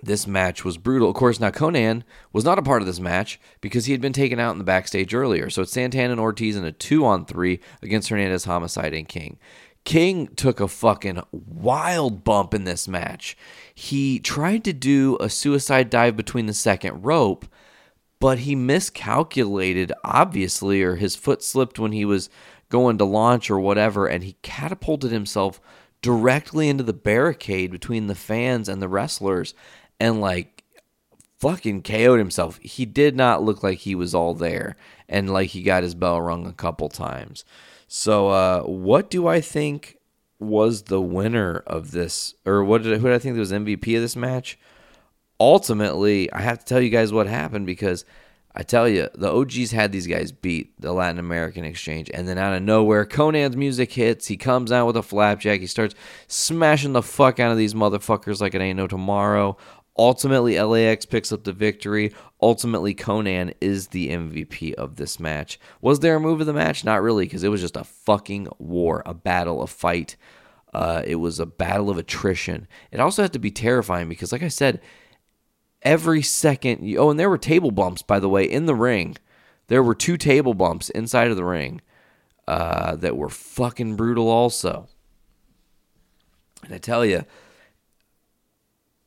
this 0.05 0.25
match 0.27 0.63
was 0.63 0.77
brutal. 0.77 1.09
Of 1.09 1.15
course, 1.15 1.39
now 1.39 1.51
Konnan 1.51 2.03
was 2.33 2.45
not 2.45 2.59
a 2.59 2.63
part 2.63 2.81
of 2.81 2.85
this 2.87 2.99
match 2.99 3.39
because 3.61 3.85
he 3.85 3.91
had 3.91 4.01
been 4.01 4.13
taken 4.13 4.39
out 4.39 4.51
in 4.51 4.57
the 4.57 4.63
backstage 4.63 5.13
earlier. 5.13 5.49
So 5.49 5.63
it's 5.63 5.71
Santana 5.71 6.11
and 6.11 6.21
Ortiz 6.21 6.55
in 6.55 6.63
a 6.63 6.71
two 6.71 7.05
on 7.05 7.25
three 7.25 7.59
against 7.81 8.09
Hernandez, 8.09 8.45
Homicide, 8.45 8.93
and 8.93 9.07
King. 9.07 9.37
King 9.83 10.27
took 10.27 10.59
a 10.59 10.67
fucking 10.67 11.21
wild 11.31 12.23
bump 12.23 12.53
in 12.53 12.63
this 12.63 12.87
match. 12.87 13.37
He 13.73 14.19
tried 14.19 14.63
to 14.63 14.73
do 14.73 15.17
a 15.19 15.29
suicide 15.29 15.89
dive 15.89 16.17
between 16.17 16.47
the 16.47 16.53
second 16.53 17.03
rope 17.03 17.45
but 18.19 18.39
he 18.39 18.55
miscalculated, 18.55 19.91
obviously, 20.03 20.81
or 20.81 20.95
his 20.95 21.15
foot 21.15 21.43
slipped 21.43 21.77
when 21.77 21.91
he 21.91 22.05
was 22.05 22.29
going 22.69 22.97
to 22.97 23.05
launch 23.05 23.51
or 23.51 23.59
whatever, 23.59 24.07
and 24.07 24.23
he 24.23 24.37
catapulted 24.41 25.11
himself 25.11 25.61
directly 26.01 26.69
into 26.69 26.83
the 26.83 26.93
barricade 26.93 27.71
between 27.71 28.07
the 28.07 28.15
fans 28.15 28.69
and 28.69 28.81
the 28.81 28.87
wrestlers 28.87 29.53
and 29.99 30.21
like 30.21 30.63
fucking 31.39 31.83
KO'd 31.83 32.19
himself. 32.19 32.57
He 32.61 32.85
did 32.85 33.15
not 33.15 33.43
look 33.43 33.63
like 33.63 33.79
he 33.79 33.95
was 33.95 34.15
all 34.15 34.33
there 34.33 34.75
and 35.07 35.31
like 35.31 35.49
he 35.49 35.63
got 35.63 35.83
his 35.83 35.95
bell 35.95 36.21
rung 36.21 36.45
a 36.45 36.53
couple 36.53 36.89
times. 36.89 37.45
So, 37.87 38.29
uh, 38.29 38.61
what 38.63 39.09
do 39.09 39.27
I 39.27 39.41
think 39.41 39.97
was 40.39 40.83
the 40.83 41.01
winner 41.01 41.63
of 41.67 41.91
this, 41.91 42.33
or 42.45 42.63
what 42.63 42.83
did 42.83 42.99
who 42.99 43.07
did 43.07 43.15
I 43.15 43.19
think 43.19 43.37
was 43.37 43.51
MVP 43.51 43.95
of 43.95 44.01
this 44.01 44.15
match? 44.15 44.57
ultimately, 45.39 46.31
I 46.31 46.41
have 46.41 46.59
to 46.59 46.65
tell 46.65 46.81
you 46.81 46.89
guys 46.89 47.11
what 47.11 47.27
happened 47.27 47.65
because 47.65 48.05
I 48.57 48.63
tell 48.63 48.87
you, 48.87 49.09
the 49.13 49.31
OGs 49.31 49.71
had 49.71 49.91
these 49.91 50.07
guys 50.07 50.31
beat 50.31 50.79
the 50.79 50.93
Latin 50.93 51.19
American 51.19 51.65
Exchange, 51.65 52.09
and 52.13 52.25
then 52.25 52.37
out 52.37 52.53
of 52.53 52.63
nowhere, 52.63 53.05
Konnan's 53.05 53.57
music 53.57 53.91
hits. 53.91 54.27
He 54.27 54.37
comes 54.37 54.71
out 54.71 54.87
with 54.87 54.95
a 54.95 55.03
flapjack. 55.03 55.59
He 55.59 55.67
starts 55.67 55.93
smashing 56.27 56.93
the 56.93 57.01
fuck 57.01 57.39
out 57.39 57.51
of 57.51 57.57
these 57.57 57.73
motherfuckers 57.73 58.39
like 58.39 58.55
it 58.55 58.61
ain't 58.61 58.77
no 58.77 58.87
tomorrow. 58.87 59.57
Ultimately, 59.97 60.59
LAX 60.59 61.05
picks 61.05 61.31
up 61.31 61.45
the 61.45 61.53
victory. 61.53 62.13
Ultimately, 62.41 62.93
Konnan 62.93 63.53
is 63.61 63.87
the 63.87 64.09
MVP 64.09 64.73
of 64.73 64.97
this 64.97 65.19
match. 65.21 65.57
Was 65.79 66.01
there 66.01 66.17
a 66.17 66.19
move 66.19 66.41
of 66.41 66.47
the 66.47 66.53
match? 66.53 66.83
Not 66.83 67.01
really, 67.01 67.25
because 67.25 67.43
it 67.43 67.49
was 67.49 67.61
just 67.61 67.77
a 67.77 67.85
fucking 67.85 68.49
war, 68.59 69.03
a 69.05 69.13
battle, 69.13 69.61
a 69.61 69.67
fight. 69.67 70.17
Uh, 70.73 71.01
it 71.05 71.15
was 71.15 71.39
a 71.39 71.45
battle 71.45 71.89
of 71.89 71.97
attrition. 71.97 72.67
It 72.91 72.99
also 72.99 73.21
had 73.21 73.31
to 73.33 73.39
be 73.39 73.51
terrifying 73.51 74.09
because, 74.09 74.33
like 74.33 74.43
I 74.43 74.49
said, 74.49 74.81
every 75.81 76.21
second. 76.21 76.93
Oh, 76.97 77.09
and 77.09 77.17
there 77.17 77.29
were 77.29 77.37
table 77.37 77.71
bumps, 77.71 78.01
by 78.01 78.19
the 78.19 78.27
way, 78.27 78.43
in 78.43 78.65
the 78.65 78.75
ring. 78.75 79.15
There 79.67 79.81
were 79.81 79.95
two 79.95 80.17
table 80.17 80.53
bumps 80.53 80.89
inside 80.89 81.31
of 81.31 81.37
the 81.37 81.45
ring 81.45 81.79
uh, 82.49 82.97
that 82.97 83.15
were 83.15 83.29
fucking 83.29 83.95
brutal, 83.95 84.27
also. 84.27 84.89
And 86.65 86.73
I 86.73 86.79
tell 86.79 87.05
you, 87.05 87.23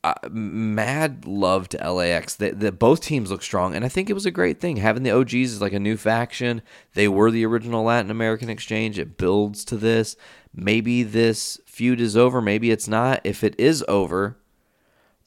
uh, 0.08 0.28
mad 0.30 1.26
love 1.26 1.68
to 1.70 1.92
LAX. 1.92 2.34
That 2.36 2.60
the, 2.60 2.72
both 2.72 3.00
teams 3.00 3.30
look 3.30 3.42
strong, 3.42 3.74
and 3.74 3.84
I 3.84 3.88
think 3.88 4.08
it 4.08 4.14
was 4.14 4.26
a 4.26 4.30
great 4.30 4.60
thing 4.60 4.76
having 4.76 5.02
the 5.02 5.10
OGs 5.10 5.34
is 5.34 5.60
like 5.60 5.72
a 5.72 5.80
new 5.80 5.96
faction. 5.96 6.62
They 6.94 7.08
were 7.08 7.30
the 7.30 7.44
original 7.44 7.84
Latin 7.84 8.10
American 8.10 8.48
Exchange. 8.48 8.98
It 8.98 9.16
builds 9.16 9.64
to 9.66 9.76
this. 9.76 10.16
Maybe 10.54 11.02
this 11.02 11.60
feud 11.66 12.00
is 12.00 12.16
over. 12.16 12.40
Maybe 12.40 12.70
it's 12.70 12.88
not. 12.88 13.20
If 13.24 13.44
it 13.44 13.54
is 13.58 13.84
over, 13.88 14.38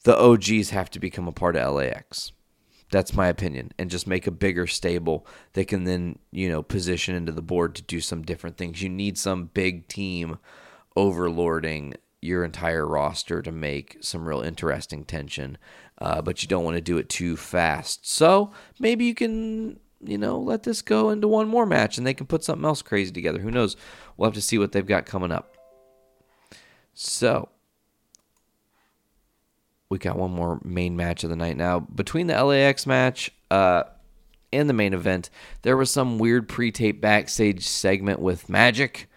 the 0.04 0.18
OGs 0.18 0.70
have 0.70 0.90
to 0.90 1.00
become 1.00 1.28
a 1.28 1.32
part 1.32 1.56
of 1.56 1.74
LAX. 1.74 2.32
That's 2.90 3.14
my 3.14 3.28
opinion, 3.28 3.72
and 3.78 3.90
just 3.90 4.06
make 4.06 4.26
a 4.26 4.32
bigger 4.32 4.66
stable 4.66 5.26
that 5.54 5.68
can 5.68 5.84
then 5.84 6.18
you 6.30 6.48
know 6.48 6.62
position 6.62 7.14
into 7.14 7.32
the 7.32 7.40
board 7.40 7.74
to 7.76 7.82
do 7.82 8.00
some 8.00 8.22
different 8.22 8.56
things. 8.56 8.82
You 8.82 8.88
need 8.88 9.16
some 9.16 9.46
big 9.54 9.88
team 9.88 10.38
overlording 10.96 11.94
your 12.22 12.44
entire 12.44 12.86
roster 12.86 13.42
to 13.42 13.52
make 13.52 13.98
some 14.00 14.26
real 14.26 14.40
interesting 14.40 15.04
tension, 15.04 15.58
uh, 15.98 16.22
but 16.22 16.42
you 16.42 16.48
don't 16.48 16.64
want 16.64 16.76
to 16.76 16.80
do 16.80 16.96
it 16.96 17.08
too 17.08 17.36
fast. 17.36 18.08
So 18.08 18.52
maybe 18.78 19.04
you 19.04 19.14
can 19.14 19.80
you 20.00 20.16
know 20.16 20.38
let 20.38 20.62
this 20.62 20.80
go 20.82 21.10
into 21.10 21.28
one 21.28 21.48
more 21.48 21.66
match, 21.66 21.98
and 21.98 22.06
they 22.06 22.14
can 22.14 22.26
put 22.26 22.44
something 22.44 22.64
else 22.64 22.80
crazy 22.80 23.12
together. 23.12 23.40
Who 23.40 23.50
knows? 23.50 23.76
We'll 24.16 24.28
have 24.28 24.34
to 24.34 24.40
see 24.40 24.58
what 24.58 24.72
they've 24.72 24.86
got 24.86 25.04
coming 25.04 25.32
up. 25.32 25.56
So 26.94 27.48
we 29.88 29.98
got 29.98 30.16
one 30.16 30.30
more 30.30 30.58
main 30.64 30.96
match 30.96 31.22
of 31.22 31.30
the 31.30 31.36
night 31.36 31.56
now. 31.56 31.80
Between 31.80 32.26
the 32.26 32.42
LAX 32.42 32.86
match 32.86 33.30
uh, 33.50 33.82
and 34.52 34.68
the 34.68 34.74
main 34.74 34.94
event, 34.94 35.28
there 35.62 35.76
was 35.76 35.90
some 35.90 36.18
weird 36.18 36.48
pre-tape 36.48 37.00
backstage 37.00 37.66
segment 37.66 38.20
with 38.20 38.48
Magic, 38.48 39.10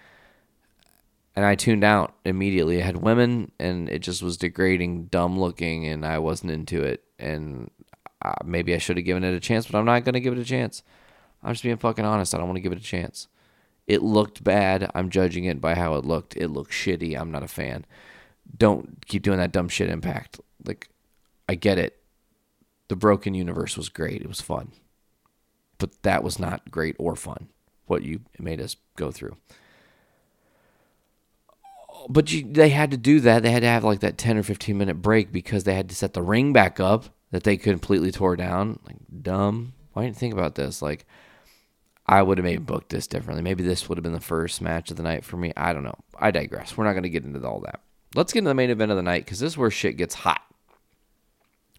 and 1.35 1.45
I 1.45 1.55
tuned 1.55 1.83
out 1.83 2.15
immediately. 2.23 2.77
It 2.77 2.85
had 2.85 2.97
women, 2.97 3.51
and 3.59 3.89
it 3.89 3.99
just 3.99 4.23
was 4.23 4.37
degrading, 4.37 5.05
dumb 5.05 5.37
looking, 5.37 5.85
and 5.85 6.05
I 6.05 6.19
wasn't 6.19 6.51
into 6.51 6.81
it. 6.83 7.03
And 7.19 7.69
uh, 8.21 8.33
maybe 8.45 8.73
I 8.73 8.77
should 8.77 8.97
have 8.97 9.05
given 9.05 9.23
it 9.23 9.33
a 9.33 9.39
chance, 9.39 9.67
but 9.67 9.77
I'm 9.77 9.85
not 9.85 10.05
going 10.05 10.13
to 10.13 10.21
give 10.21 10.33
it 10.33 10.39
a 10.39 10.45
chance. 10.45 10.81
I'm 11.43 11.53
just 11.53 11.63
being 11.63 11.77
fucking 11.77 12.05
honest. 12.05 12.33
I 12.33 12.37
don't 12.37 12.47
want 12.47 12.57
to 12.57 12.61
give 12.61 12.71
it 12.71 12.79
a 12.79 12.83
chance. 12.83 13.27
It 13.85 14.01
looked 14.01 14.43
bad. 14.43 14.89
I'm 14.95 15.09
judging 15.09 15.45
it 15.45 15.61
by 15.61 15.75
how 15.75 15.95
it 15.95 16.05
looked. 16.05 16.35
It 16.37 16.47
looked 16.47 16.71
shitty. 16.71 17.19
I'm 17.19 17.31
not 17.31 17.43
a 17.43 17.47
fan. 17.47 17.85
Don't 18.57 19.05
keep 19.05 19.21
doing 19.21 19.37
that 19.37 19.51
dumb 19.51 19.69
shit, 19.69 19.89
Impact. 19.89 20.39
Like, 20.65 20.89
I 21.47 21.55
get 21.55 21.77
it. 21.77 21.99
The 22.87 22.95
Broken 22.95 23.33
Universe 23.33 23.77
was 23.77 23.89
great. 23.89 24.21
It 24.21 24.27
was 24.27 24.41
fun. 24.41 24.71
But 25.77 26.01
that 26.03 26.23
was 26.23 26.39
not 26.39 26.71
great 26.71 26.95
or 26.97 27.15
fun, 27.15 27.49
what 27.85 28.03
you 28.03 28.21
made 28.39 28.61
us 28.61 28.77
go 28.95 29.11
through. 29.11 29.35
But 32.07 32.31
you, 32.31 32.45
they 32.49 32.69
had 32.69 32.91
to 32.91 32.97
do 32.97 33.19
that. 33.21 33.43
They 33.43 33.51
had 33.51 33.61
to 33.61 33.67
have 33.67 33.83
like 33.83 34.01
that 34.01 34.17
10 34.17 34.37
or 34.37 34.43
15 34.43 34.77
minute 34.77 35.01
break 35.01 35.31
because 35.31 35.63
they 35.63 35.73
had 35.73 35.89
to 35.89 35.95
set 35.95 36.13
the 36.13 36.21
ring 36.21 36.53
back 36.53 36.79
up 36.79 37.05
that 37.31 37.43
they 37.43 37.57
completely 37.57 38.11
tore 38.11 38.35
down. 38.35 38.79
Like, 38.85 38.97
dumb. 39.21 39.73
Why 39.93 40.03
didn't 40.03 40.15
you 40.15 40.19
think 40.19 40.33
about 40.33 40.55
this? 40.55 40.81
Like, 40.81 41.05
I 42.07 42.21
would 42.21 42.37
have 42.37 42.45
maybe 42.45 42.61
booked 42.61 42.89
this 42.89 43.07
differently. 43.07 43.41
Maybe 43.41 43.63
this 43.63 43.89
would 43.89 43.97
have 43.97 44.03
been 44.03 44.13
the 44.13 44.19
first 44.19 44.61
match 44.61 44.91
of 44.91 44.97
the 44.97 45.03
night 45.03 45.25
for 45.25 45.37
me. 45.37 45.51
I 45.57 45.73
don't 45.73 45.83
know. 45.83 45.97
I 46.19 46.31
digress. 46.31 46.77
We're 46.77 46.83
not 46.83 46.93
going 46.93 47.03
to 47.03 47.09
get 47.09 47.23
into 47.23 47.45
all 47.47 47.61
that. 47.61 47.79
Let's 48.13 48.31
get 48.31 48.39
into 48.39 48.49
the 48.49 48.55
main 48.55 48.69
event 48.69 48.91
of 48.91 48.97
the 48.97 49.03
night 49.03 49.25
because 49.25 49.39
this 49.39 49.53
is 49.53 49.57
where 49.57 49.71
shit 49.71 49.97
gets 49.97 50.15
hot. 50.15 50.41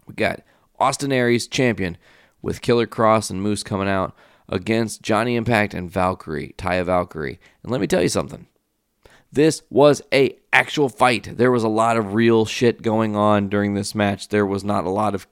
We 0.05 0.13
got 0.13 0.41
Austin 0.79 1.11
Aries 1.11 1.47
champion 1.47 1.97
with 2.41 2.61
Killer 2.61 2.87
Kross 2.87 3.31
and 3.31 3.41
Moose 3.41 3.63
coming 3.63 3.87
out 3.87 4.15
against 4.49 5.01
Johnny 5.01 5.35
Impact 5.35 5.73
and 5.73 5.89
Valkyrie, 5.89 6.55
Taya 6.57 6.85
Valkyrie. 6.85 7.39
And 7.63 7.71
let 7.71 7.81
me 7.81 7.87
tell 7.87 8.01
you 8.01 8.09
something. 8.09 8.47
This 9.31 9.61
was 9.69 10.01
a 10.13 10.37
actual 10.53 10.89
fight. 10.89 11.37
There 11.37 11.51
was 11.51 11.63
a 11.63 11.69
lot 11.69 11.97
of 11.97 12.13
real 12.13 12.45
shit 12.45 12.81
going 12.81 13.15
on 13.15 13.49
during 13.49 13.73
this 13.73 13.93
match. 13.93 14.29
There 14.29 14.45
was 14.45 14.63
not 14.63 14.85
a 14.85 14.89
lot 14.89 15.15
of 15.15 15.27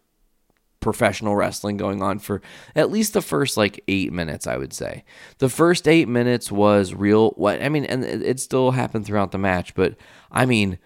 professional 0.86 1.36
wrestling 1.36 1.78
going 1.78 2.04
on 2.04 2.20
for 2.20 2.44
at 2.76 2.92
least 2.92 3.14
the 3.14 3.22
first 3.22 3.58
like 3.58 3.84
8 3.88 4.14
minutes, 4.14 4.46
I 4.46 4.56
would 4.56 4.72
say. 4.72 5.04
The 5.40 5.50
first 5.50 5.88
8 5.88 6.08
minutes 6.08 6.52
was 6.52 6.94
real 6.94 7.32
what 7.32 7.60
I 7.62 7.70
mean 7.70 7.86
and 7.86 8.04
it 8.04 8.40
still 8.40 8.70
happened 8.72 9.06
throughout 9.06 9.32
the 9.32 9.40
match, 9.40 9.74
but 9.74 9.96
I 10.32 10.46
mean 10.46 10.78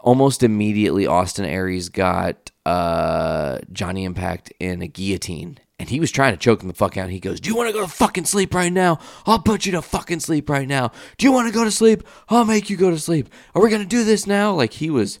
almost 0.00 0.44
immediately 0.44 1.06
Austin 1.06 1.44
Aries 1.44 1.88
got 1.88 2.52
uh, 2.64 3.58
Johnny 3.72 4.04
Impact 4.04 4.52
in 4.60 4.82
a 4.82 4.86
guillotine. 4.86 5.58
And 5.78 5.88
he 5.88 6.00
was 6.00 6.10
trying 6.10 6.32
to 6.32 6.38
choke 6.38 6.60
him 6.60 6.68
the 6.68 6.74
fuck 6.74 6.96
out. 6.96 7.10
He 7.10 7.20
goes, 7.20 7.40
Do 7.40 7.48
you 7.48 7.56
want 7.56 7.68
to 7.68 7.72
go 7.72 7.82
to 7.82 7.88
fucking 7.88 8.24
sleep 8.24 8.52
right 8.52 8.72
now? 8.72 8.98
I'll 9.26 9.38
put 9.38 9.64
you 9.64 9.72
to 9.72 9.82
fucking 9.82 10.20
sleep 10.20 10.50
right 10.50 10.66
now. 10.66 10.90
Do 11.16 11.26
you 11.26 11.32
want 11.32 11.46
to 11.48 11.54
go 11.54 11.62
to 11.62 11.70
sleep? 11.70 12.02
I'll 12.28 12.44
make 12.44 12.68
you 12.68 12.76
go 12.76 12.90
to 12.90 12.98
sleep. 12.98 13.28
Are 13.54 13.62
we 13.62 13.70
going 13.70 13.82
to 13.82 13.88
do 13.88 14.02
this 14.02 14.26
now? 14.26 14.52
Like 14.52 14.74
he 14.74 14.90
was, 14.90 15.20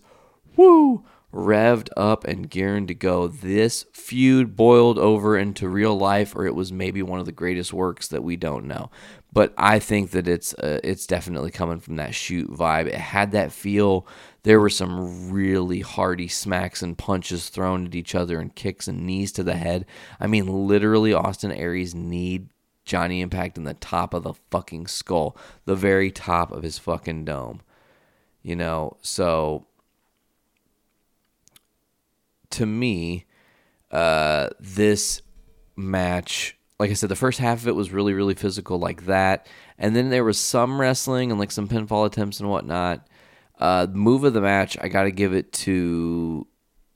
woo, 0.56 1.04
revved 1.32 1.90
up 1.96 2.24
and 2.24 2.50
gearing 2.50 2.86
to 2.88 2.94
go. 2.94 3.28
This 3.28 3.86
feud 3.92 4.56
boiled 4.56 4.98
over 4.98 5.38
into 5.38 5.68
real 5.68 5.96
life, 5.96 6.34
or 6.34 6.46
it 6.46 6.54
was 6.54 6.72
maybe 6.72 7.02
one 7.02 7.20
of 7.20 7.26
the 7.26 7.32
greatest 7.32 7.72
works 7.72 8.08
that 8.08 8.24
we 8.24 8.36
don't 8.36 8.66
know. 8.66 8.90
But 9.32 9.52
I 9.58 9.78
think 9.78 10.12
that 10.12 10.26
it's 10.26 10.54
uh, 10.54 10.80
it's 10.82 11.06
definitely 11.06 11.50
coming 11.50 11.80
from 11.80 11.96
that 11.96 12.14
shoot 12.14 12.50
vibe. 12.50 12.86
It 12.86 12.94
had 12.94 13.32
that 13.32 13.52
feel 13.52 14.06
there 14.42 14.58
were 14.58 14.70
some 14.70 15.30
really 15.30 15.80
hearty 15.80 16.28
smacks 16.28 16.82
and 16.82 16.96
punches 16.96 17.50
thrown 17.50 17.86
at 17.86 17.94
each 17.94 18.14
other 18.14 18.40
and 18.40 18.54
kicks 18.54 18.88
and 18.88 19.06
knees 19.06 19.32
to 19.32 19.42
the 19.42 19.56
head. 19.56 19.84
I 20.18 20.26
mean, 20.26 20.46
literally, 20.46 21.12
Austin 21.12 21.52
Aries 21.52 21.94
kneed 21.94 22.48
Johnny 22.84 23.20
Impact 23.20 23.58
in 23.58 23.64
the 23.64 23.74
top 23.74 24.14
of 24.14 24.22
the 24.22 24.34
fucking 24.50 24.86
skull, 24.86 25.36
the 25.66 25.76
very 25.76 26.10
top 26.10 26.50
of 26.50 26.62
his 26.62 26.78
fucking 26.78 27.26
dome. 27.26 27.60
You 28.42 28.56
know, 28.56 28.96
so 29.02 29.66
to 32.50 32.66
me, 32.66 33.26
uh, 33.90 34.48
this 34.58 35.22
match, 35.76 36.57
like 36.78 36.90
I 36.90 36.94
said, 36.94 37.08
the 37.08 37.16
first 37.16 37.40
half 37.40 37.62
of 37.62 37.68
it 37.68 37.74
was 37.74 37.92
really, 37.92 38.14
really 38.14 38.34
physical, 38.34 38.78
like 38.78 39.06
that, 39.06 39.46
and 39.78 39.96
then 39.96 40.10
there 40.10 40.24
was 40.24 40.38
some 40.38 40.80
wrestling 40.80 41.30
and 41.30 41.40
like 41.40 41.50
some 41.50 41.68
pinfall 41.68 42.06
attempts 42.06 42.40
and 42.40 42.48
whatnot. 42.48 43.06
Uh, 43.58 43.88
move 43.90 44.22
of 44.22 44.34
the 44.34 44.40
match, 44.40 44.76
I 44.80 44.88
got 44.88 45.02
to 45.02 45.10
give 45.10 45.34
it 45.34 45.52
to 45.52 46.46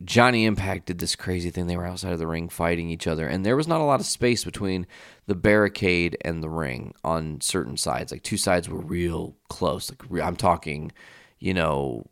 Johnny 0.04 0.44
Impact. 0.44 0.86
Did 0.86 1.00
this 1.00 1.16
crazy 1.16 1.50
thing? 1.50 1.66
They 1.66 1.76
were 1.76 1.86
outside 1.86 2.12
of 2.12 2.20
the 2.20 2.28
ring 2.28 2.48
fighting 2.48 2.90
each 2.90 3.08
other, 3.08 3.26
and 3.26 3.44
there 3.44 3.56
was 3.56 3.66
not 3.66 3.80
a 3.80 3.84
lot 3.84 3.98
of 3.98 4.06
space 4.06 4.44
between 4.44 4.86
the 5.26 5.34
barricade 5.34 6.16
and 6.20 6.42
the 6.42 6.48
ring 6.48 6.94
on 7.02 7.40
certain 7.40 7.76
sides. 7.76 8.12
Like 8.12 8.22
two 8.22 8.36
sides 8.36 8.68
were 8.68 8.80
real 8.80 9.36
close. 9.48 9.90
Like 9.90 10.22
I'm 10.22 10.36
talking, 10.36 10.92
you 11.40 11.54
know, 11.54 12.06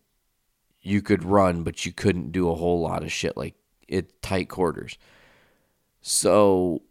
you 0.83 1.03
could 1.03 1.23
run, 1.25 1.63
but 1.63 1.87
you 1.87 1.93
couldn't 1.93 2.33
do 2.33 2.51
a 2.51 2.55
whole 2.57 2.81
lot 2.81 3.05
of 3.05 3.13
shit. 3.13 3.37
Like 3.37 3.55
it 3.87 4.21
tight 4.23 4.49
quarters. 4.49 4.99
So 6.03 6.83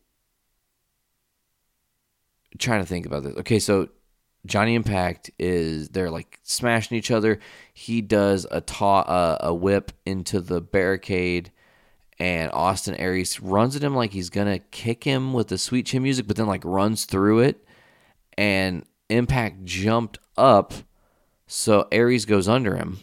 trying 2.57 2.81
to 2.81 2.87
think 2.87 3.05
about 3.05 3.23
this. 3.23 3.35
Okay, 3.37 3.59
so 3.59 3.89
Johnny 4.45 4.75
Impact 4.75 5.31
is 5.37 5.89
they're 5.89 6.09
like 6.09 6.39
smashing 6.43 6.97
each 6.97 7.11
other. 7.11 7.39
He 7.73 8.01
does 8.01 8.47
a 8.49 8.61
ta- 8.61 9.01
uh, 9.01 9.37
a 9.41 9.53
whip 9.53 9.91
into 10.05 10.39
the 10.39 10.61
barricade, 10.61 11.51
and 12.19 12.51
Austin 12.51 12.95
Aries 12.95 13.39
runs 13.39 13.75
at 13.75 13.83
him 13.83 13.95
like 13.95 14.11
he's 14.11 14.29
gonna 14.29 14.59
kick 14.59 15.03
him 15.03 15.33
with 15.33 15.49
the 15.49 15.57
sweet 15.57 15.85
chin 15.85 16.03
music, 16.03 16.27
but 16.27 16.37
then 16.37 16.47
like 16.47 16.63
runs 16.63 17.05
through 17.05 17.39
it, 17.39 17.65
and 18.37 18.85
Impact 19.09 19.65
jumped 19.65 20.19
up, 20.37 20.73
so 21.47 21.87
Aries 21.91 22.25
goes 22.25 22.47
under 22.47 22.75
him. 22.75 22.99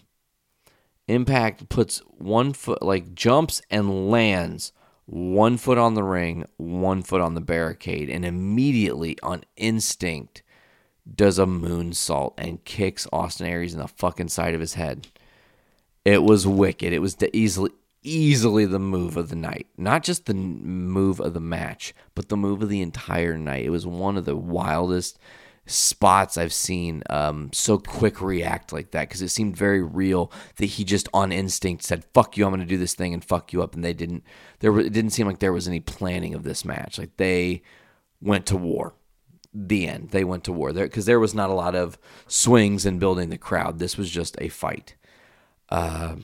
Impact 1.09 1.68
puts 1.68 1.98
one 2.18 2.52
foot 2.52 2.82
like 2.82 3.14
jumps 3.14 3.61
and 3.70 4.11
lands 4.11 4.72
one 5.06 5.56
foot 5.56 5.78
on 5.78 5.94
the 5.94 6.02
ring, 6.02 6.44
one 6.56 7.02
foot 7.02 7.20
on 7.20 7.34
the 7.34 7.40
barricade, 7.40 8.10
and 8.10 8.24
immediately 8.24 9.16
on 9.22 9.44
instinct 9.56 10.42
does 11.12 11.38
a 11.38 11.46
moonsault 11.46 12.34
and 12.36 12.64
kicks 12.64 13.06
Austin 13.12 13.46
Aries 13.46 13.72
in 13.72 13.80
the 13.80 13.88
fucking 13.88 14.28
side 14.28 14.54
of 14.54 14.60
his 14.60 14.74
head. 14.74 15.06
It 16.04 16.22
was 16.22 16.46
wicked. 16.46 16.92
It 16.92 16.98
was 16.98 17.16
the 17.16 17.34
easily 17.36 17.70
easily 18.02 18.64
the 18.66 18.78
move 18.78 19.16
of 19.16 19.30
the 19.30 19.36
night. 19.36 19.66
Not 19.76 20.04
just 20.04 20.26
the 20.26 20.34
move 20.34 21.20
of 21.20 21.34
the 21.34 21.40
match, 21.40 21.92
but 22.14 22.28
the 22.28 22.36
move 22.36 22.62
of 22.62 22.68
the 22.68 22.80
entire 22.80 23.36
night. 23.36 23.64
It 23.64 23.70
was 23.70 23.86
one 23.86 24.16
of 24.16 24.24
the 24.24 24.36
wildest 24.36 25.18
spots 25.66 26.38
I've 26.38 26.52
seen 26.52 27.02
um, 27.11 27.50
so 27.52 27.79
quick 27.79 28.20
react 28.20 28.72
like 28.72 28.92
that 28.92 29.09
because 29.09 29.22
it 29.22 29.29
seemed 29.29 29.57
very 29.57 29.83
real 29.83 30.33
that 30.57 30.66
he 30.66 30.85
just 30.85 31.09
on 31.12 31.33
instinct 31.33 31.83
said 31.83 32.05
"fuck 32.14 32.37
you," 32.37 32.44
I'm 32.44 32.50
going 32.50 32.61
to 32.61 32.66
do 32.66 32.79
this 32.79 32.94
thing 32.94 33.12
and 33.12 33.24
fuck 33.24 33.52
you 33.52 33.62
up, 33.62 33.74
and 33.74 33.85
they 33.85 33.92
didn't. 33.92 34.24
There 34.61 34.79
it 34.79 34.92
didn't 34.92 35.11
seem 35.11 35.26
like 35.26 35.40
there 35.40 35.52
was 35.52 35.68
any 35.68 35.81
planning 35.81 36.35
of 36.35 36.44
this 36.44 36.64
match. 36.64 36.98
Like 36.98 37.16
they 37.16 37.62
went 38.20 38.46
to 38.46 38.57
war. 38.57 38.94
The 39.59 39.88
end. 39.88 40.11
They 40.11 40.22
went 40.22 40.44
to 40.44 40.52
war 40.52 40.72
there 40.72 40.85
because 40.85 41.07
there 41.07 41.20
was 41.20 41.35
not 41.35 41.48
a 41.48 41.55
lot 41.55 41.74
of 41.74 41.96
swings 42.26 42.85
and 42.85 43.00
building 43.00 43.31
the 43.31 43.38
crowd. 43.38 43.79
This 43.79 43.96
was 43.96 44.11
just 44.11 44.37
a 44.38 44.48
fight. 44.48 44.96
Uh, 45.70 46.16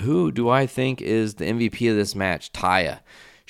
who 0.00 0.32
do 0.32 0.48
I 0.48 0.66
think 0.66 1.00
is 1.00 1.34
the 1.34 1.44
MVP 1.44 1.88
of 1.88 1.96
this 1.96 2.16
match? 2.16 2.52
Taya 2.52 2.98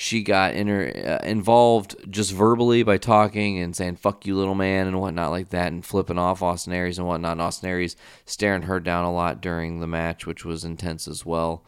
she 0.01 0.23
got 0.23 0.55
inter, 0.55 0.93
uh, 0.95 1.27
involved 1.27 1.97
just 2.09 2.31
verbally 2.31 2.85
by 2.85 2.99
talking 2.99 3.59
and 3.59 3.75
saying 3.75 3.97
"fuck 3.97 4.25
you, 4.25 4.37
little 4.37 4.55
man" 4.55 4.87
and 4.87 5.01
whatnot 5.01 5.33
like 5.33 5.49
that, 5.49 5.73
and 5.73 5.85
flipping 5.85 6.21
off 6.21 6.41
Austin 6.41 6.73
Aries 6.73 6.99
and 6.99 7.09
whatnot. 7.09 7.33
And 7.33 7.43
Austin 7.43 7.69
Aries 7.69 7.97
staring 8.25 8.63
her 8.63 8.79
down 8.79 9.05
a 9.05 9.13
lot 9.13 9.41
during 9.41 9.81
the 9.81 9.89
match, 9.89 10.25
which 10.25 10.45
was 10.45 10.65
intense 10.65 11.09
as 11.09 11.27
well. 11.27 11.65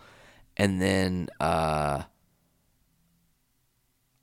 And 0.56 0.80
then 0.80 1.28
uh, 1.40 2.04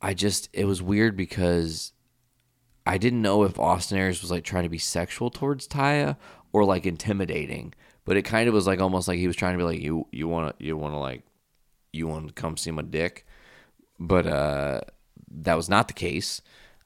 I 0.01 0.13
just 0.13 0.47
it 0.53 0.63
was 0.63 0.81
weird 0.81 1.17
because 1.17 1.91
I 2.85 2.97
didn't 2.97 3.21
know 3.21 3.43
if 3.43 3.59
Austin 3.59 3.97
Aries 3.97 4.21
was 4.21 4.31
like 4.31 4.45
trying 4.45 4.63
to 4.63 4.69
be 4.69 4.77
sexual 4.77 5.29
towards 5.29 5.67
Taya 5.67 6.15
or 6.53 6.63
like 6.63 6.85
intimidating, 6.85 7.73
but 8.05 8.15
it 8.15 8.21
kind 8.21 8.47
of 8.47 8.53
was 8.53 8.67
like 8.67 8.79
almost 8.79 9.09
like 9.09 9.19
he 9.19 9.27
was 9.27 9.35
trying 9.35 9.55
to 9.55 9.57
be 9.57 9.65
like 9.65 9.81
you 9.81 10.07
you 10.13 10.29
want 10.29 10.57
to 10.57 10.65
you 10.65 10.77
want 10.77 10.93
to 10.93 10.97
like 10.97 11.23
you 11.91 12.07
want 12.07 12.29
to 12.29 12.33
come 12.33 12.55
see 12.55 12.71
my 12.71 12.83
dick 12.83 13.25
but 13.99 14.27
uh, 14.27 14.81
that 15.29 15.55
was 15.55 15.69
not 15.69 15.87
the 15.87 15.93
case. 15.93 16.41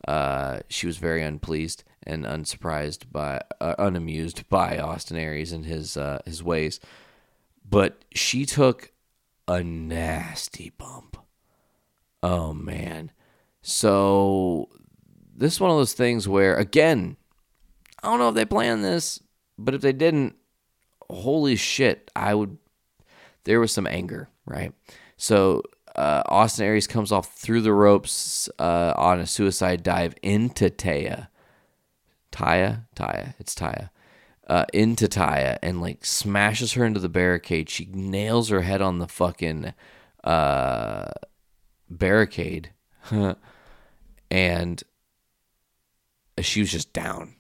Uh, 0.07 0.59
she 0.67 0.87
was 0.87 0.97
very 0.97 1.21
unpleased 1.21 1.83
and 2.03 2.25
unsurprised 2.25 3.11
by, 3.11 3.41
uh, 3.59 3.75
unamused 3.77 4.49
by 4.49 4.79
Austin 4.79 5.17
Aries 5.17 5.51
and 5.51 5.65
his 5.65 5.97
uh, 5.97 6.19
his 6.25 6.43
ways. 6.43 6.79
But 7.67 8.03
she 8.13 8.45
took 8.45 8.91
a 9.47 9.63
nasty 9.63 10.71
bump. 10.77 11.17
Oh 12.23 12.53
man! 12.53 13.11
So 13.61 14.69
this 15.35 15.53
is 15.53 15.59
one 15.59 15.71
of 15.71 15.77
those 15.77 15.93
things 15.93 16.27
where, 16.27 16.55
again, 16.55 17.17
I 18.01 18.07
don't 18.07 18.19
know 18.19 18.29
if 18.29 18.35
they 18.35 18.45
planned 18.45 18.83
this, 18.83 19.21
but 19.57 19.75
if 19.75 19.81
they 19.81 19.93
didn't, 19.93 20.35
holy 21.09 21.55
shit, 21.55 22.09
I 22.15 22.33
would. 22.33 22.57
There 23.43 23.59
was 23.59 23.71
some 23.71 23.87
anger, 23.87 24.29
right? 24.45 24.73
So 25.17 25.63
uh, 25.95 26.23
Austin 26.27 26.65
Aries 26.65 26.87
comes 26.87 27.11
off 27.11 27.33
through 27.33 27.61
the 27.61 27.73
ropes 27.73 28.49
uh, 28.59 28.93
on 28.95 29.19
a 29.19 29.27
suicide 29.27 29.83
dive 29.83 30.15
into 30.21 30.69
Taya. 30.69 31.27
Taya? 32.31 32.85
Taya. 32.95 33.33
It's 33.39 33.55
Taya. 33.55 33.89
Uh, 34.47 34.65
into 34.73 35.07
Taya 35.07 35.57
and 35.61 35.81
like 35.81 36.03
smashes 36.03 36.73
her 36.73 36.85
into 36.85 36.99
the 36.99 37.09
barricade. 37.09 37.69
She 37.69 37.85
nails 37.85 38.49
her 38.49 38.61
head 38.61 38.81
on 38.81 38.99
the 38.99 39.07
fucking 39.07 39.73
uh, 40.23 41.11
barricade. 41.89 42.71
and 44.31 44.83
she 46.39 46.61
was 46.61 46.71
just 46.71 46.93
down, 46.93 47.35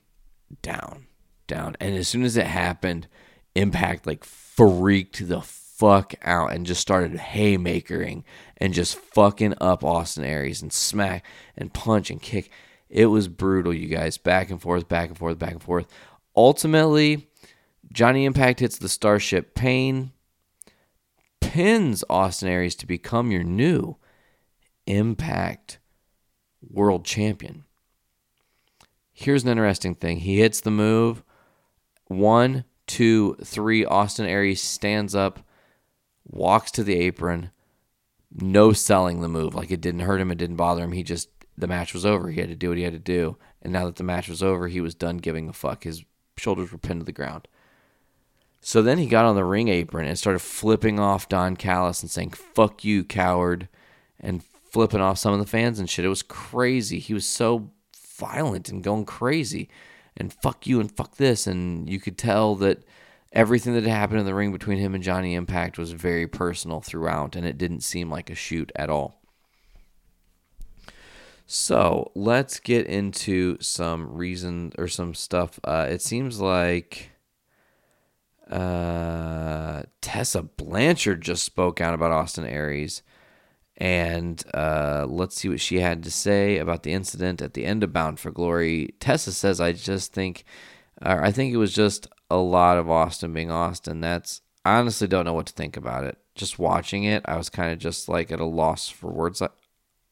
down, 0.61 1.07
down. 1.47 1.75
And 1.79 1.95
as 1.95 2.07
soon 2.07 2.23
as 2.23 2.37
it 2.37 2.47
happened, 2.47 3.07
Impact 3.53 4.07
like 4.07 4.23
freaked 4.23 5.27
the 5.27 5.41
fuck 5.81 6.13
out 6.21 6.53
and 6.53 6.67
just 6.67 6.79
started 6.79 7.17
haymakering 7.17 8.23
and 8.57 8.71
just 8.71 8.95
fucking 8.95 9.55
up 9.59 9.83
Austin 9.83 10.23
Aries 10.23 10.61
and 10.61 10.71
smack 10.71 11.25
and 11.57 11.73
punch 11.73 12.11
and 12.11 12.21
kick. 12.21 12.51
It 12.87 13.07
was 13.07 13.27
brutal, 13.27 13.73
you 13.73 13.87
guys. 13.87 14.19
Back 14.19 14.51
and 14.51 14.61
forth, 14.61 14.87
back 14.87 15.09
and 15.09 15.17
forth, 15.17 15.39
back 15.39 15.53
and 15.53 15.63
forth. 15.63 15.87
Ultimately, 16.35 17.29
Johnny 17.91 18.25
Impact 18.25 18.59
hits 18.59 18.77
the 18.77 18.87
Starship 18.87 19.55
Pain, 19.55 20.11
pins 21.39 22.03
Austin 22.07 22.47
Aries 22.47 22.75
to 22.75 22.85
become 22.85 23.31
your 23.31 23.43
new 23.43 23.97
Impact 24.85 25.79
World 26.61 27.05
Champion. 27.05 27.63
Here's 29.11 29.43
an 29.43 29.49
interesting 29.49 29.95
thing. 29.95 30.19
He 30.19 30.41
hits 30.41 30.61
the 30.61 30.69
move. 30.69 31.23
One, 32.05 32.65
two, 32.85 33.35
three. 33.43 33.83
Austin 33.83 34.27
Aries 34.27 34.61
stands 34.61 35.15
up, 35.15 35.39
walks 36.31 36.71
to 36.71 36.83
the 36.83 36.95
apron, 36.95 37.51
no 38.31 38.71
selling 38.71 39.21
the 39.21 39.27
move. 39.27 39.53
Like 39.53 39.71
it 39.71 39.81
didn't 39.81 40.01
hurt 40.01 40.21
him, 40.21 40.31
it 40.31 40.37
didn't 40.37 40.55
bother 40.55 40.83
him. 40.83 40.93
He 40.93 41.03
just 41.03 41.29
the 41.57 41.67
match 41.67 41.93
was 41.93 42.05
over. 42.05 42.31
He 42.31 42.39
had 42.39 42.49
to 42.49 42.55
do 42.55 42.69
what 42.69 42.77
he 42.77 42.83
had 42.83 42.93
to 42.93 42.99
do. 42.99 43.37
And 43.61 43.71
now 43.71 43.85
that 43.85 43.97
the 43.97 44.03
match 44.03 44.27
was 44.27 44.41
over, 44.41 44.67
he 44.67 44.81
was 44.81 44.95
done 44.95 45.17
giving 45.17 45.47
a 45.47 45.53
fuck. 45.53 45.83
His 45.83 46.03
shoulders 46.37 46.71
were 46.71 46.77
pinned 46.77 47.01
to 47.01 47.05
the 47.05 47.11
ground. 47.11 47.47
So 48.61 48.81
then 48.81 48.97
he 48.97 49.07
got 49.07 49.25
on 49.25 49.35
the 49.35 49.43
ring 49.43 49.67
apron 49.69 50.07
and 50.07 50.17
started 50.17 50.39
flipping 50.39 50.99
off 50.99 51.29
Don 51.29 51.55
Callis 51.55 52.01
and 52.01 52.11
saying, 52.11 52.31
fuck 52.31 52.83
you, 52.83 53.03
coward, 53.03 53.67
and 54.19 54.43
flipping 54.43 55.01
off 55.01 55.17
some 55.17 55.33
of 55.33 55.39
the 55.39 55.45
fans 55.45 55.79
and 55.79 55.89
shit. 55.89 56.05
It 56.05 56.09
was 56.09 56.23
crazy. 56.23 56.99
He 56.99 57.13
was 57.13 57.25
so 57.25 57.71
violent 58.17 58.69
and 58.69 58.83
going 58.83 59.05
crazy 59.05 59.67
and 60.15 60.31
fuck 60.31 60.67
you 60.67 60.79
and 60.79 60.91
fuck 60.91 61.17
this. 61.17 61.47
And 61.47 61.89
you 61.89 61.99
could 61.99 62.17
tell 62.17 62.55
that 62.57 62.83
everything 63.31 63.73
that 63.73 63.83
happened 63.83 64.19
in 64.19 64.25
the 64.25 64.35
ring 64.35 64.51
between 64.51 64.77
him 64.77 64.93
and 64.93 65.03
Johnny 65.03 65.35
Impact 65.35 65.77
was 65.77 65.91
very 65.91 66.27
personal 66.27 66.81
throughout, 66.81 67.35
and 67.35 67.45
it 67.45 67.57
didn't 67.57 67.81
seem 67.81 68.09
like 68.09 68.29
a 68.29 68.35
shoot 68.35 68.71
at 68.75 68.89
all. 68.89 69.21
So 71.45 72.11
let's 72.15 72.59
get 72.59 72.87
into 72.87 73.57
some 73.59 74.13
reason 74.13 74.71
or 74.77 74.87
some 74.87 75.13
stuff. 75.13 75.59
Uh, 75.63 75.87
it 75.89 76.01
seems 76.01 76.39
like 76.39 77.11
uh, 78.49 79.83
Tessa 80.01 80.43
Blanchard 80.43 81.21
just 81.21 81.43
spoke 81.43 81.81
out 81.81 81.93
about 81.93 82.11
Austin 82.11 82.45
Aries. 82.45 83.01
And 83.77 84.43
uh, 84.53 85.07
let's 85.09 85.35
see 85.35 85.49
what 85.49 85.59
she 85.59 85.79
had 85.79 86.03
to 86.03 86.11
say 86.11 86.57
about 86.57 86.83
the 86.83 86.93
incident 86.93 87.41
at 87.41 87.53
the 87.53 87.65
end 87.65 87.83
of 87.83 87.91
Bound 87.91 88.19
for 88.19 88.29
Glory. 88.29 88.93
Tessa 88.99 89.31
says, 89.31 89.59
I 89.59 89.71
just 89.71 90.13
think, 90.13 90.45
or 91.03 91.23
I 91.23 91.31
think 91.31 91.53
it 91.53 91.57
was 91.57 91.73
just 91.73 92.07
a 92.31 92.37
lot 92.37 92.77
of 92.77 92.89
Austin 92.89 93.33
being 93.33 93.51
Austin. 93.51 94.01
That's 94.01 94.41
I 94.65 94.77
honestly 94.77 95.07
don't 95.07 95.25
know 95.25 95.33
what 95.33 95.47
to 95.47 95.53
think 95.53 95.77
about 95.77 96.03
it. 96.03 96.17
Just 96.35 96.59
watching 96.59 97.03
it, 97.03 97.23
I 97.25 97.37
was 97.37 97.49
kind 97.49 97.73
of 97.73 97.79
just 97.79 98.07
like 98.07 98.31
at 98.31 98.39
a 98.39 98.45
loss 98.45 98.89
for 98.89 99.11
words, 99.11 99.41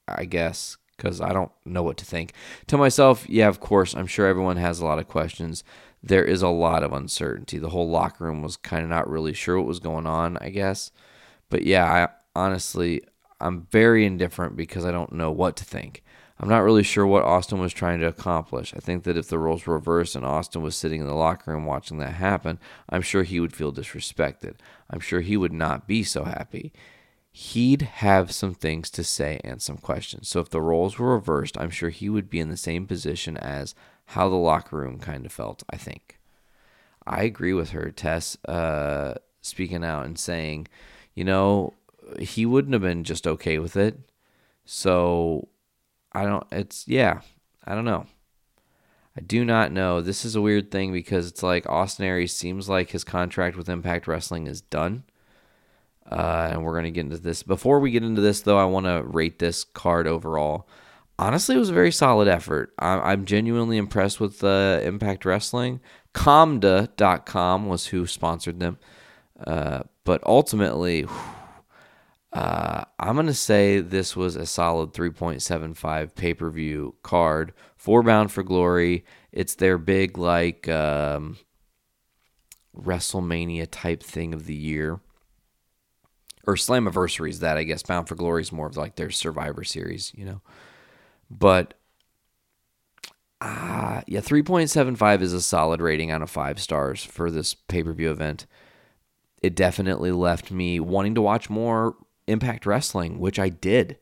I 0.07 0.25
guess, 0.25 0.77
because 0.97 1.21
I 1.21 1.31
don't 1.31 1.51
know 1.65 1.83
what 1.83 1.97
to 1.97 2.05
think. 2.05 2.33
To 2.67 2.77
myself, 2.77 3.27
yeah, 3.29 3.47
of 3.47 3.59
course, 3.59 3.95
I'm 3.95 4.07
sure 4.07 4.27
everyone 4.27 4.57
has 4.57 4.79
a 4.79 4.85
lot 4.85 4.99
of 4.99 5.07
questions. 5.07 5.63
There 6.03 6.25
is 6.25 6.41
a 6.41 6.49
lot 6.49 6.83
of 6.83 6.93
uncertainty. 6.93 7.57
The 7.57 7.69
whole 7.69 7.89
locker 7.89 8.25
room 8.25 8.41
was 8.41 8.57
kind 8.57 8.83
of 8.83 8.89
not 8.89 9.09
really 9.09 9.33
sure 9.33 9.57
what 9.57 9.67
was 9.67 9.79
going 9.79 10.07
on, 10.07 10.37
I 10.41 10.49
guess. 10.49 10.91
But 11.49 11.63
yeah, 11.63 11.85
I 11.85 12.09
honestly 12.39 13.01
I'm 13.39 13.67
very 13.71 14.05
indifferent 14.05 14.55
because 14.55 14.85
I 14.85 14.91
don't 14.91 15.13
know 15.13 15.31
what 15.31 15.55
to 15.57 15.65
think. 15.65 16.03
I'm 16.39 16.47
not 16.47 16.63
really 16.63 16.83
sure 16.83 17.05
what 17.05 17.25
Austin 17.25 17.59
was 17.59 17.73
trying 17.73 17.99
to 17.99 18.07
accomplish. 18.07 18.73
I 18.73 18.79
think 18.79 19.03
that 19.03 19.17
if 19.17 19.27
the 19.27 19.37
roles 19.37 19.65
were 19.65 19.73
reversed 19.73 20.15
and 20.15 20.25
Austin 20.25 20.61
was 20.61 20.75
sitting 20.75 21.01
in 21.01 21.07
the 21.07 21.13
locker 21.13 21.51
room 21.51 21.65
watching 21.65 21.97
that 21.97 22.13
happen, 22.13 22.59
I'm 22.87 23.01
sure 23.01 23.23
he 23.23 23.41
would 23.41 23.53
feel 23.53 23.73
disrespected. 23.73 24.55
I'm 24.89 25.01
sure 25.01 25.19
he 25.19 25.35
would 25.35 25.51
not 25.51 25.85
be 25.85 26.01
so 26.03 26.23
happy. 26.23 26.71
He'd 27.31 27.81
have 27.81 28.31
some 28.31 28.53
things 28.53 28.89
to 28.91 29.03
say 29.03 29.41
and 29.43 29.61
some 29.61 29.77
questions. 29.77 30.29
So 30.29 30.39
if 30.39 30.49
the 30.49 30.61
roles 30.61 30.97
were 30.97 31.13
reversed, 31.13 31.57
I'm 31.57 31.69
sure 31.69 31.89
he 31.89 32.09
would 32.09 32.29
be 32.29 32.39
in 32.39 32.49
the 32.49 32.57
same 32.57 32.87
position 32.87 33.35
as 33.37 33.75
how 34.05 34.29
the 34.29 34.35
locker 34.35 34.77
room 34.77 34.97
kind 34.97 35.25
of 35.25 35.33
felt, 35.33 35.63
I 35.69 35.75
think. 35.75 36.19
I 37.05 37.23
agree 37.23 37.53
with 37.53 37.71
her, 37.71 37.91
Tess, 37.91 38.37
uh, 38.45 39.15
speaking 39.41 39.83
out 39.83 40.05
and 40.05 40.17
saying, 40.17 40.67
you 41.13 41.25
know, 41.25 41.73
he 42.17 42.45
wouldn't 42.45 42.73
have 42.73 42.81
been 42.81 43.03
just 43.03 43.27
okay 43.27 43.59
with 43.59 43.75
it. 43.75 43.99
So 44.63 45.49
I 46.11 46.23
don't, 46.25 46.45
it's, 46.51 46.87
yeah, 46.87 47.21
I 47.65 47.75
don't 47.75 47.85
know. 47.85 48.05
I 49.17 49.21
do 49.21 49.43
not 49.43 49.71
know. 49.71 50.01
This 50.01 50.23
is 50.23 50.35
a 50.35 50.41
weird 50.41 50.71
thing 50.71 50.93
because 50.93 51.27
it's 51.27 51.43
like 51.43 51.67
Austin 51.67 52.05
Aries 52.05 52.33
seems 52.35 52.69
like 52.69 52.89
his 52.91 53.03
contract 53.03 53.57
with 53.57 53.69
Impact 53.69 54.07
Wrestling 54.07 54.47
is 54.47 54.61
done. 54.61 55.03
Uh, 56.09 56.49
and 56.51 56.63
we're 56.63 56.73
going 56.73 56.85
to 56.85 56.91
get 56.91 57.01
into 57.05 57.17
this. 57.17 57.43
Before 57.43 57.79
we 57.79 57.91
get 57.91 58.03
into 58.03 58.21
this, 58.21 58.41
though, 58.41 58.57
I 58.57 58.65
want 58.65 58.85
to 58.85 59.03
rate 59.03 59.37
this 59.39 59.63
card 59.63 60.07
overall. 60.07 60.67
Honestly, 61.19 61.55
it 61.55 61.59
was 61.59 61.69
a 61.69 61.73
very 61.73 61.91
solid 61.91 62.27
effort. 62.27 62.73
I- 62.79 63.11
I'm 63.11 63.25
genuinely 63.25 63.77
impressed 63.77 64.19
with 64.19 64.43
uh, 64.43 64.79
Impact 64.83 65.25
Wrestling. 65.25 65.81
Comda.com 66.13 67.67
was 67.67 67.87
who 67.87 68.07
sponsored 68.07 68.59
them. 68.59 68.77
Uh, 69.45 69.81
but 70.03 70.23
ultimately, 70.25 71.03
whew, 71.03 71.38
uh, 72.31 72.83
I'm 72.99 73.15
going 73.15 73.27
to 73.27 73.33
say 73.33 73.79
this 73.79 74.15
was 74.15 74.35
a 74.35 74.45
solid 74.45 74.93
3.75 74.93 76.13
pay 76.15 76.33
per 76.33 76.49
view 76.49 76.95
card 77.01 77.53
for 77.75 78.03
Bound 78.03 78.31
for 78.31 78.43
Glory. 78.43 79.03
It's 79.31 79.55
their 79.55 79.77
big, 79.77 80.17
like, 80.17 80.67
um, 80.69 81.37
WrestleMania 82.77 83.67
type 83.71 84.03
thing 84.03 84.33
of 84.33 84.45
the 84.45 84.55
year. 84.55 84.99
Or 86.45 86.55
Slammiversary 86.55 87.29
is 87.29 87.39
that, 87.39 87.57
I 87.57 87.63
guess. 87.63 87.83
Bound 87.83 88.07
for 88.07 88.15
Glory 88.15 88.43
is 88.43 88.51
more 88.51 88.67
of 88.67 88.77
like 88.77 88.95
their 88.95 89.09
Survivor 89.09 89.63
Series, 89.63 90.11
you 90.15 90.25
know. 90.25 90.41
But, 91.31 91.73
uh, 93.41 94.01
yeah, 94.07 94.21
3.75 94.21 95.21
is 95.21 95.33
a 95.33 95.41
solid 95.41 95.81
rating 95.81 96.11
out 96.11 96.21
of 96.21 96.29
five 96.29 96.59
stars 96.59 97.03
for 97.03 97.31
this 97.31 97.55
pay 97.55 97.81
per 97.81 97.93
view 97.93 98.11
event. 98.11 98.45
It 99.41 99.55
definitely 99.55 100.11
left 100.11 100.51
me 100.51 100.79
wanting 100.79 101.15
to 101.15 101.21
watch 101.21 101.49
more 101.49 101.95
Impact 102.29 102.65
Wrestling, 102.65 103.19
which 103.19 103.39
I 103.39 103.49
did. 103.49 103.97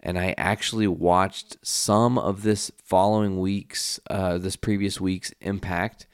And 0.00 0.18
I 0.18 0.34
actually 0.38 0.86
watched 0.86 1.58
some 1.62 2.18
of 2.18 2.42
this 2.42 2.70
following 2.82 3.38
week's, 3.38 4.00
uh, 4.08 4.38
this 4.38 4.56
previous 4.56 5.00
week's 5.00 5.32
Impact, 5.40 6.06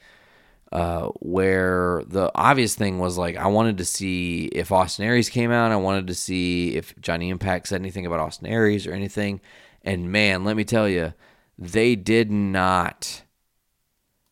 uh, 0.71 1.07
where 1.19 2.03
the 2.05 2.29
obvious 2.35 2.75
thing 2.75 2.99
was 2.99 3.17
like, 3.17 3.37
I 3.37 3.47
wanted 3.47 3.77
to 3.77 3.85
see 3.85 4.45
if 4.47 4.71
Austin 4.71 5.05
Aries 5.05 5.29
came 5.29 5.51
out. 5.51 5.71
I 5.71 5.77
wanted 5.77 6.07
to 6.07 6.15
see 6.15 6.75
if 6.75 6.93
Johnny 6.99 7.29
Impact 7.29 7.67
said 7.67 7.79
anything 7.79 8.05
about 8.05 8.19
Austin 8.19 8.47
Aries 8.47 8.85
or 8.85 8.91
anything. 8.91 9.39
And 9.83 10.11
man, 10.11 10.43
let 10.43 10.57
me 10.57 10.65
tell 10.65 10.89
you, 10.89 11.13
they 11.57 11.95
did 11.95 12.29
not 12.29 13.23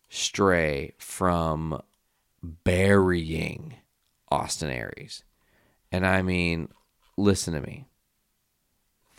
stray 0.10 0.94
from 0.98 1.82
burying 2.44 3.76
Austin 4.30 4.70
Aries. 4.70 5.24
And 5.92 6.06
I 6.06 6.22
mean, 6.22 6.68
listen 7.18 7.54
to 7.54 7.62
me. 7.62 7.86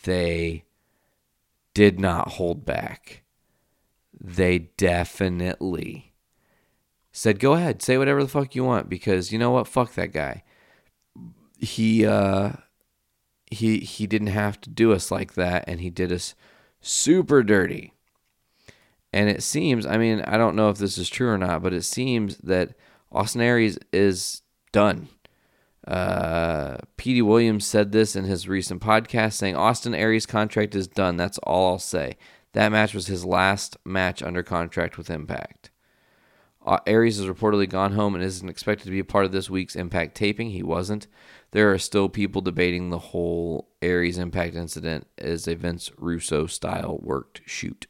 They 0.04 0.64
did 1.74 1.98
not 1.98 2.32
hold 2.32 2.64
back. 2.64 3.22
They 4.18 4.70
definitely 4.76 6.12
said, 7.12 7.38
"Go 7.38 7.54
ahead, 7.54 7.82
say 7.82 7.98
whatever 7.98 8.22
the 8.22 8.28
fuck 8.28 8.54
you 8.54 8.64
want 8.64 8.88
because 8.88 9.32
you 9.32 9.38
know 9.38 9.50
what? 9.50 9.68
Fuck 9.68 9.94
that 9.94 10.12
guy. 10.12 10.42
He 11.58 12.06
uh 12.06 12.52
he 13.50 13.80
he 13.80 14.06
didn't 14.06 14.28
have 14.28 14.60
to 14.62 14.70
do 14.70 14.92
us 14.92 15.10
like 15.10 15.34
that 15.34 15.64
and 15.66 15.80
he 15.80 15.90
did 15.90 16.12
us 16.12 16.34
super 16.80 17.42
dirty." 17.42 17.92
And 19.12 19.30
it 19.30 19.42
seems, 19.42 19.86
I 19.86 19.96
mean, 19.96 20.20
I 20.22 20.36
don't 20.36 20.56
know 20.56 20.68
if 20.68 20.76
this 20.76 20.98
is 20.98 21.08
true 21.08 21.30
or 21.30 21.38
not, 21.38 21.62
but 21.62 21.72
it 21.72 21.84
seems 21.84 22.36
that 22.38 22.74
Austin 23.10 23.40
Aries 23.40 23.78
is 23.92 24.42
done. 24.72 25.08
Uh, 25.86 26.78
Petey 26.96 27.22
Williams 27.22 27.66
said 27.66 27.92
this 27.92 28.16
in 28.16 28.24
his 28.24 28.48
recent 28.48 28.82
podcast, 28.82 29.34
saying 29.34 29.56
Austin 29.56 29.94
Aries' 29.94 30.26
contract 30.26 30.74
is 30.74 30.88
done. 30.88 31.16
That's 31.16 31.38
all 31.38 31.72
I'll 31.72 31.78
say. 31.78 32.16
That 32.52 32.72
match 32.72 32.94
was 32.94 33.06
his 33.06 33.24
last 33.24 33.76
match 33.84 34.22
under 34.22 34.42
contract 34.42 34.98
with 34.98 35.10
Impact. 35.10 35.70
Uh, 36.64 36.78
Aries 36.86 37.18
has 37.18 37.26
reportedly 37.26 37.68
gone 37.68 37.92
home 37.92 38.16
and 38.16 38.24
isn't 38.24 38.48
expected 38.48 38.86
to 38.86 38.90
be 38.90 38.98
a 38.98 39.04
part 39.04 39.24
of 39.24 39.30
this 39.30 39.48
week's 39.48 39.76
Impact 39.76 40.16
taping. 40.16 40.50
He 40.50 40.64
wasn't. 40.64 41.06
There 41.52 41.72
are 41.72 41.78
still 41.78 42.08
people 42.08 42.42
debating 42.42 42.90
the 42.90 42.98
whole 42.98 43.68
Aries 43.80 44.18
Impact 44.18 44.56
incident 44.56 45.06
as 45.16 45.46
a 45.46 45.54
Vince 45.54 45.92
Russo 45.96 46.46
style 46.46 46.98
worked 47.00 47.42
shoot. 47.46 47.86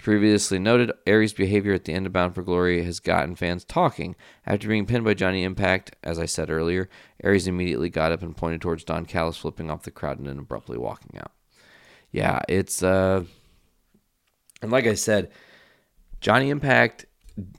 As 0.00 0.04
previously 0.04 0.58
noted, 0.58 0.92
Aries' 1.06 1.34
behavior 1.34 1.74
at 1.74 1.84
the 1.84 1.92
end 1.92 2.06
of 2.06 2.14
Bound 2.14 2.34
for 2.34 2.40
Glory 2.40 2.82
has 2.84 3.00
gotten 3.00 3.34
fans 3.34 3.66
talking. 3.66 4.16
After 4.46 4.66
being 4.66 4.86
pinned 4.86 5.04
by 5.04 5.12
Johnny 5.12 5.44
Impact, 5.44 5.94
as 6.02 6.18
I 6.18 6.24
said 6.24 6.48
earlier, 6.48 6.88
Aries 7.22 7.46
immediately 7.46 7.90
got 7.90 8.10
up 8.10 8.22
and 8.22 8.34
pointed 8.34 8.62
towards 8.62 8.82
Don 8.82 9.04
Callis, 9.04 9.36
flipping 9.36 9.70
off 9.70 9.82
the 9.82 9.90
crowd 9.90 10.16
and 10.16 10.26
then 10.26 10.38
abruptly 10.38 10.78
walking 10.78 11.20
out. 11.20 11.32
Yeah, 12.12 12.40
it's 12.48 12.82
uh 12.82 13.24
and 14.62 14.70
like 14.72 14.86
I 14.86 14.94
said, 14.94 15.30
Johnny 16.22 16.48
Impact 16.48 17.04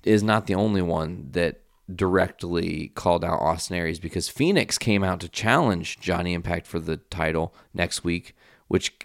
is 0.03 0.23
not 0.23 0.47
the 0.47 0.55
only 0.55 0.81
one 0.81 1.27
that 1.33 1.61
directly 1.95 2.87
called 2.95 3.23
out 3.23 3.39
Austin 3.39 3.77
Aries 3.77 3.99
because 3.99 4.29
Fenix 4.29 4.79
came 4.79 5.03
out 5.03 5.19
to 5.19 5.29
challenge 5.29 5.99
Johnny 5.99 6.33
Impact 6.33 6.65
for 6.65 6.79
the 6.79 6.97
title 6.97 7.53
next 7.71 8.03
week, 8.03 8.35
which 8.67 8.97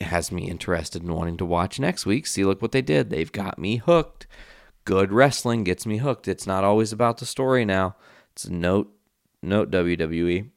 has 0.00 0.30
me 0.30 0.48
interested 0.48 1.02
in 1.02 1.12
wanting 1.12 1.36
to 1.38 1.44
watch 1.44 1.80
next 1.80 2.06
week. 2.06 2.26
See, 2.26 2.44
look 2.44 2.62
what 2.62 2.72
they 2.72 2.82
did. 2.82 3.10
They've 3.10 3.30
got 3.30 3.58
me 3.58 3.76
hooked. 3.76 4.26
Good 4.84 5.12
wrestling 5.12 5.64
gets 5.64 5.86
me 5.86 5.98
hooked. 5.98 6.28
It's 6.28 6.46
not 6.46 6.64
always 6.64 6.92
about 6.92 7.18
the 7.18 7.26
story 7.26 7.64
now. 7.64 7.96
It's 8.32 8.44
a 8.44 8.52
note 8.52 8.90
note 9.42 9.70
WWE. 9.70 10.50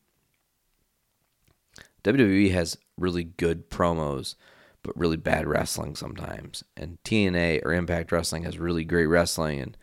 WWE 2.03 2.51
has 2.51 2.77
really 2.97 3.23
good 3.23 3.69
promos, 3.69 4.35
but 4.83 4.97
really 4.97 5.17
bad 5.17 5.47
wrestling 5.47 5.95
sometimes. 5.95 6.63
And 6.75 6.97
TNA 7.03 7.63
or 7.65 7.73
Impact 7.73 8.11
Wrestling 8.11 8.43
has 8.43 8.57
really 8.57 8.83
great 8.85 9.05
wrestling 9.05 9.59
and 9.59 9.77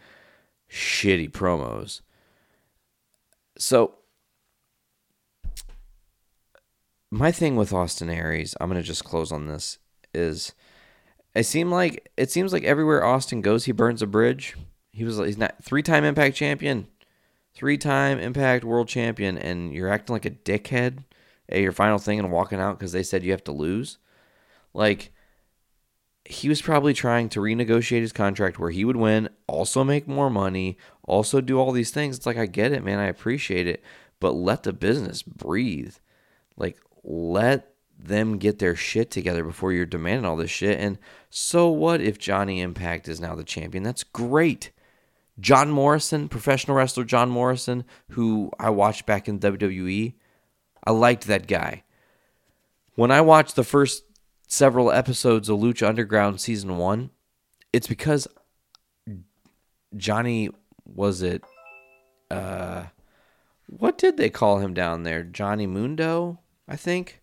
shitty 0.71 1.31
promos. 1.31 2.01
So 3.59 3.98
my 7.11 7.33
thing 7.33 7.57
with 7.57 7.73
Austin 7.73 8.11
Aries, 8.11 8.55
I'm 8.61 8.69
gonna 8.69 8.83
just 8.83 9.05
close 9.05 9.33
on 9.33 9.47
this, 9.47 9.79
is 10.15 10.55
it 11.35 11.45
seemed 11.45 11.71
like 11.71 12.11
it 12.17 12.31
seems 12.31 12.53
like 12.53 12.65
everywhere 12.65 13.05
Austin 13.05 13.41
goes, 13.41 13.65
he 13.65 13.73
burns 13.73 14.03
a 14.03 14.07
bridge. 14.07 14.57
He 14.93 15.05
was 15.05 15.19
he's 15.19 15.39
not 15.39 15.63
three 15.63 15.83
time 15.83 16.05
Impact 16.05 16.37
champion, 16.37 16.89
three 17.55 17.79
time 17.79 18.19
Impact 18.19 18.65
World 18.65 18.89
Champion, 18.89 19.39
and 19.39 19.73
you're 19.73 19.89
acting 19.89 20.15
like 20.15 20.25
a 20.25 20.31
dickhead 20.31 21.05
at 21.49 21.61
your 21.61 21.73
final 21.73 21.99
thing 21.99 22.19
and 22.19 22.31
walking 22.31 22.61
out 22.61 22.79
because 22.79 22.93
they 22.93 23.03
said 23.03 23.25
you 23.25 23.33
have 23.33 23.45
to 23.45 23.53
lose. 23.53 23.99
Like 24.75 25.13
he 26.25 26.49
was 26.49 26.61
probably 26.61 26.93
trying 26.93 27.31
to 27.31 27.41
renegotiate 27.41 28.03
his 28.03 28.13
contract 28.13 28.59
where 28.59 28.71
he 28.71 28.85
would 28.85 28.97
win, 28.97 29.31
also 29.47 29.83
make 29.83 30.07
more 30.07 30.29
money, 30.29 30.77
also 31.05 31.41
do 31.41 31.59
all 31.59 31.73
these 31.73 31.91
things. 31.91 32.17
It's 32.17 32.27
like 32.27 32.37
I 32.37 32.45
get 32.45 32.73
it, 32.73 32.85
man, 32.85 32.99
I 32.99 33.07
appreciate 33.07 33.67
it, 33.67 33.83
but 34.21 34.33
let 34.33 34.65
the 34.65 34.75
business 34.75 35.23
breathe. 35.23 35.95
Like 36.57 36.77
let 37.09 37.73
them 37.99 38.37
get 38.37 38.59
their 38.59 38.77
shit 38.77 39.11
together 39.11 39.43
before 39.43 39.73
you're 39.73 39.87
demanding 39.87 40.27
all 40.27 40.37
this 40.37 40.51
shit. 40.51 40.79
And 40.79 40.99
so 41.31 41.69
what 41.69 42.01
if 42.01 42.19
Johnny 42.19 42.61
Impact 42.61 43.09
is 43.09 43.19
now 43.19 43.35
the 43.35 43.45
champion? 43.45 43.83
That's 43.83 44.05
great. 44.05 44.71
John 45.41 45.71
Morrison, 45.71 46.29
professional 46.29 46.77
wrestler 46.77 47.05
John 47.05 47.31
Morrison, 47.31 47.85
who 48.11 48.51
I 48.61 48.71
watched 48.71 49.07
back 49.07 49.27
in 49.27 49.41
WWE, 49.41 50.15
I 50.85 50.91
liked 50.91 51.27
that 51.27 51.47
guy. 51.47 51.85
When 52.95 53.11
I 53.11 53.21
watched 53.23 53.57
the 53.57 53.65
first 53.65 54.05
several 54.47 54.91
episodes 54.91 55.49
of 55.49 55.59
Lucha 55.59 55.89
Underground 55.89 56.41
season 56.41 56.77
one, 56.77 57.11
it's 57.73 57.87
because 57.87 58.29
Johnny 59.97 60.51
was 60.85 61.23
it 61.23 61.43
uh 62.31 62.85
what 63.67 63.99
did 63.99 64.17
they 64.17 64.31
call 64.31 64.59
him 64.59 64.75
down 64.75 65.03
there? 65.03 65.23
Johnny 65.23 65.67
Mundo, 65.67 66.41
I 66.69 66.77
think. 66.77 67.21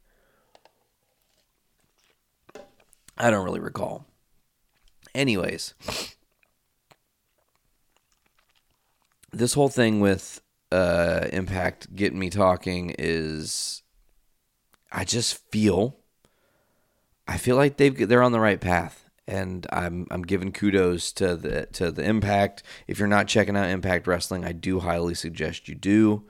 I 3.17 3.29
don't 3.29 3.45
really 3.45 3.59
recall. 3.59 4.05
Anyways, 5.13 5.73
this 9.31 9.53
whole 9.53 9.69
thing 9.69 10.01
with 10.01 10.41
uh, 10.71 11.27
Impact 11.31 11.95
getting 11.95 12.19
me 12.19 12.29
talking 12.29 12.93
is 12.97 13.83
I 14.91 15.05
just 15.05 15.49
feel 15.51 15.97
I 17.27 17.37
feel 17.37 17.55
like 17.55 17.77
they've 17.77 18.07
they're 18.07 18.21
on 18.21 18.31
the 18.33 18.39
right 18.39 18.59
path, 18.59 19.09
and 19.27 19.65
I'm 19.71 20.07
I'm 20.11 20.23
giving 20.23 20.51
kudos 20.51 21.11
to 21.13 21.35
the 21.35 21.67
to 21.73 21.91
the 21.91 22.03
Impact. 22.03 22.63
If 22.87 22.99
you're 22.99 23.07
not 23.07 23.27
checking 23.27 23.55
out 23.55 23.69
Impact 23.69 24.07
Wrestling, 24.07 24.43
I 24.43 24.51
do 24.51 24.79
highly 24.79 25.15
suggest 25.15 25.67
you 25.67 25.75
do. 25.75 26.25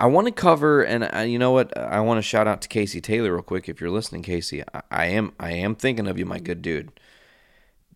I 0.00 0.06
want 0.06 0.26
to 0.28 0.32
cover, 0.32 0.82
and 0.82 1.04
I, 1.04 1.24
you 1.24 1.40
know 1.40 1.50
what? 1.50 1.76
I 1.76 2.00
want 2.00 2.18
to 2.18 2.22
shout 2.22 2.46
out 2.46 2.62
to 2.62 2.68
Casey 2.68 3.00
Taylor 3.00 3.32
real 3.32 3.42
quick. 3.42 3.68
If 3.68 3.80
you're 3.80 3.90
listening, 3.90 4.22
Casey, 4.22 4.62
I, 4.72 4.82
I 4.90 5.06
am 5.06 5.32
I 5.40 5.52
am 5.52 5.74
thinking 5.74 6.06
of 6.06 6.18
you, 6.18 6.24
my 6.24 6.38
good 6.38 6.62
dude, 6.62 6.92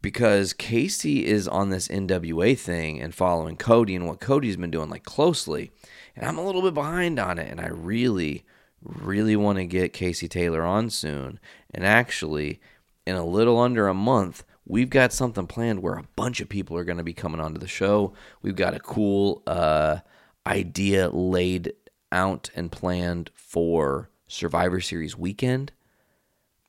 because 0.01 0.53
Casey 0.53 1.25
is 1.25 1.47
on 1.47 1.71
this 1.71 1.87
NWA 1.87 2.59
thing 2.59 3.01
and 3.01 3.15
following 3.15 3.57
Cody 3.57 3.95
and 3.95 4.09
what 4.09 4.19
Cody's 4.19 4.57
been 4.57 4.73
doing 4.73 4.91
like 4.91 5.05
closely, 5.05 5.71
and 6.17 6.27
I'm 6.27 6.39
a 6.39 6.45
little 6.45 6.63
bit 6.63 6.75
behind 6.75 7.21
on 7.21 7.39
it, 7.39 7.49
and 7.49 7.61
I 7.61 7.69
really 7.69 8.45
really 8.85 9.37
want 9.37 9.59
to 9.59 9.65
get 9.65 9.93
Casey 9.93 10.27
Taylor 10.27 10.65
on 10.65 10.91
soon. 10.91 11.39
And 11.73 11.87
actually, 11.87 12.61
in 13.07 13.15
a 13.15 13.25
little 13.25 13.59
under 13.59 13.87
a 13.87 13.95
month, 13.95 14.45
we've 14.67 14.91
got 14.91 15.13
something 15.13 15.47
planned 15.47 15.83
where 15.83 15.95
a 15.95 16.09
bunch 16.17 16.41
of 16.41 16.49
people 16.49 16.77
are 16.77 16.85
going 16.85 16.99
to 16.99 17.05
be 17.05 17.15
coming 17.15 17.41
onto 17.41 17.61
the 17.61 17.69
show. 17.69 18.13
We've 18.43 18.57
got 18.57 18.75
a 18.75 18.81
cool 18.81 19.43
uh, 19.47 19.99
idea 20.47 21.11
laid 21.11 21.73
out 22.13 22.51
and 22.55 22.71
planned 22.71 23.31
for 23.35 24.11
Survivor 24.29 24.81
Series 24.81 25.17
weekend. 25.17 25.73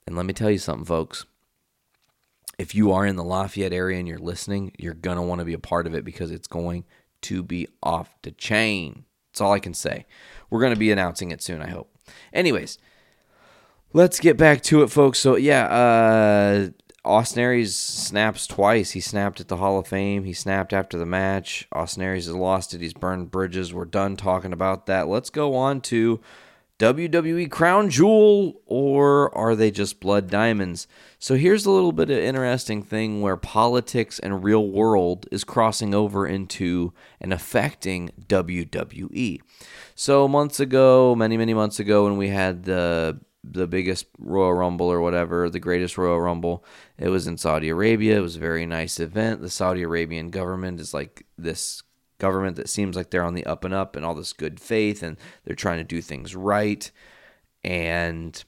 And 0.07 0.15
let 0.15 0.25
me 0.25 0.33
tell 0.33 0.49
you 0.49 0.57
something, 0.57 0.85
folks. 0.85 1.25
If 2.57 2.75
you 2.75 2.91
are 2.91 3.05
in 3.05 3.15
the 3.15 3.23
Lafayette 3.23 3.73
area 3.73 3.99
and 3.99 4.07
you're 4.07 4.17
listening, 4.17 4.73
you're 4.77 4.93
going 4.93 5.17
to 5.17 5.23
want 5.23 5.39
to 5.39 5.45
be 5.45 5.53
a 5.53 5.59
part 5.59 5.87
of 5.87 5.95
it 5.95 6.05
because 6.05 6.31
it's 6.31 6.47
going 6.47 6.85
to 7.21 7.41
be 7.41 7.67
off 7.81 8.15
the 8.21 8.31
chain. 8.31 9.05
That's 9.31 9.41
all 9.41 9.53
I 9.53 9.59
can 9.59 9.73
say. 9.73 10.05
We're 10.49 10.59
going 10.59 10.73
to 10.73 10.79
be 10.79 10.91
announcing 10.91 11.31
it 11.31 11.41
soon, 11.41 11.61
I 11.61 11.69
hope. 11.69 11.89
Anyways, 12.31 12.77
let's 13.93 14.19
get 14.19 14.37
back 14.37 14.61
to 14.63 14.83
it, 14.83 14.89
folks. 14.89 15.19
So 15.19 15.35
yeah, 15.35 15.65
uh, 15.65 16.69
Austin 17.05 17.41
Aries 17.41 17.75
snaps 17.75 18.47
twice. 18.47 18.91
He 18.91 19.01
snapped 19.01 19.41
at 19.41 19.49
the 19.49 19.57
Hall 19.57 19.77
of 19.77 19.87
Fame. 19.87 20.23
He 20.23 20.33
snapped 20.33 20.71
after 20.71 20.97
the 20.97 21.05
match. 21.05 21.67
Austin 21.73 22.03
Aries 22.03 22.27
has 22.27 22.35
lost 22.35 22.73
it. 22.73 22.81
He's 22.81 22.93
burned 22.93 23.29
bridges. 23.29 23.73
We're 23.73 23.85
done 23.85 24.15
talking 24.15 24.53
about 24.53 24.85
that. 24.85 25.07
Let's 25.09 25.29
go 25.29 25.53
on 25.55 25.81
to 25.81 26.21
WWE 26.79 27.51
Crown 27.51 27.89
Jewel, 27.89 28.61
or 28.65 29.35
are 29.37 29.55
they 29.55 29.69
just 29.69 29.99
blood 29.99 30.29
diamonds? 30.29 30.87
So 31.19 31.35
here's 31.35 31.65
a 31.65 31.71
little 31.71 31.91
bit 31.91 32.09
of 32.09 32.17
interesting 32.17 32.83
thing 32.83 33.21
where 33.21 33.37
politics 33.37 34.17
and 34.17 34.43
real 34.43 34.67
world 34.67 35.27
is 35.31 35.43
crossing 35.43 35.93
over 35.93 36.25
into 36.25 36.93
and 37.21 37.31
affecting 37.31 38.11
WWE. 38.27 39.39
So 39.93 40.27
months 40.27 40.59
ago, 40.59 41.15
many 41.15 41.37
many 41.37 41.53
months 41.53 41.79
ago, 41.79 42.05
when 42.05 42.17
we 42.17 42.29
had 42.29 42.63
the 42.63 43.19
the 43.43 43.67
biggest 43.67 44.05
Royal 44.17 44.53
Rumble 44.53 44.91
or 44.91 45.01
whatever, 45.01 45.49
the 45.49 45.59
greatest 45.59 45.97
Royal 45.97 46.21
Rumble, 46.21 46.63
it 46.97 47.09
was 47.09 47.27
in 47.27 47.37
Saudi 47.37 47.69
Arabia. 47.69 48.17
It 48.17 48.21
was 48.21 48.37
a 48.37 48.39
very 48.39 48.65
nice 48.65 48.99
event. 48.99 49.41
The 49.41 49.49
Saudi 49.49 49.83
Arabian 49.83 50.29
government 50.29 50.79
is 50.79 50.93
like 50.93 51.25
this 51.37 51.83
government 52.19 52.55
that 52.55 52.69
seems 52.69 52.95
like 52.95 53.09
they're 53.09 53.23
on 53.23 53.33
the 53.33 53.45
up 53.45 53.65
and 53.65 53.73
up 53.73 53.95
and 53.95 54.05
all 54.05 54.15
this 54.15 54.33
good 54.33 54.59
faith 54.59 55.03
and 55.03 55.17
they're 55.43 55.55
trying 55.55 55.79
to 55.79 55.83
do 55.83 56.01
things 56.01 56.35
right. 56.35 56.89
And 57.63 58.41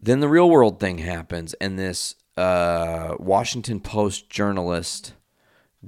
then 0.00 0.20
the 0.20 0.28
real 0.28 0.48
world 0.48 0.78
thing 0.78 0.98
happens, 0.98 1.54
and 1.54 1.78
this 1.78 2.14
uh, 2.36 3.16
Washington 3.18 3.80
Post 3.80 4.30
journalist 4.30 5.14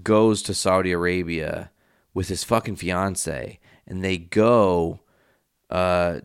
goes 0.02 0.42
to 0.42 0.54
Saudi 0.54 0.92
Arabia 0.92 1.70
with 2.12 2.28
his 2.28 2.42
fucking 2.42 2.76
fiance, 2.76 3.60
and 3.86 4.02
they 4.02 4.18
go 4.18 5.00
uh, 5.70 6.20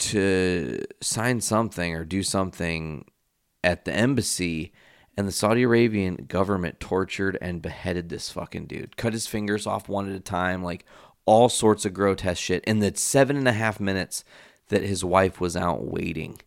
to 0.00 0.82
sign 1.00 1.40
something 1.40 1.94
or 1.94 2.04
do 2.04 2.22
something 2.22 3.04
at 3.62 3.84
the 3.84 3.92
embassy, 3.92 4.72
and 5.16 5.28
the 5.28 5.32
Saudi 5.32 5.62
Arabian 5.62 6.16
government 6.28 6.80
tortured 6.80 7.36
and 7.40 7.62
beheaded 7.62 8.08
this 8.08 8.30
fucking 8.30 8.66
dude, 8.66 8.96
cut 8.96 9.12
his 9.12 9.26
fingers 9.26 9.66
off 9.66 9.88
one 9.88 10.08
at 10.08 10.16
a 10.16 10.20
time, 10.20 10.62
like 10.62 10.84
all 11.26 11.48
sorts 11.48 11.84
of 11.84 11.92
grotesque 11.92 12.42
shit. 12.42 12.64
In 12.64 12.78
the 12.78 12.92
seven 12.96 13.36
and 13.36 13.46
a 13.46 13.52
half 13.52 13.78
minutes 13.78 14.24
that 14.68 14.82
his 14.82 15.04
wife 15.04 15.40
was 15.40 15.56
out 15.56 15.84
waiting 15.84 16.40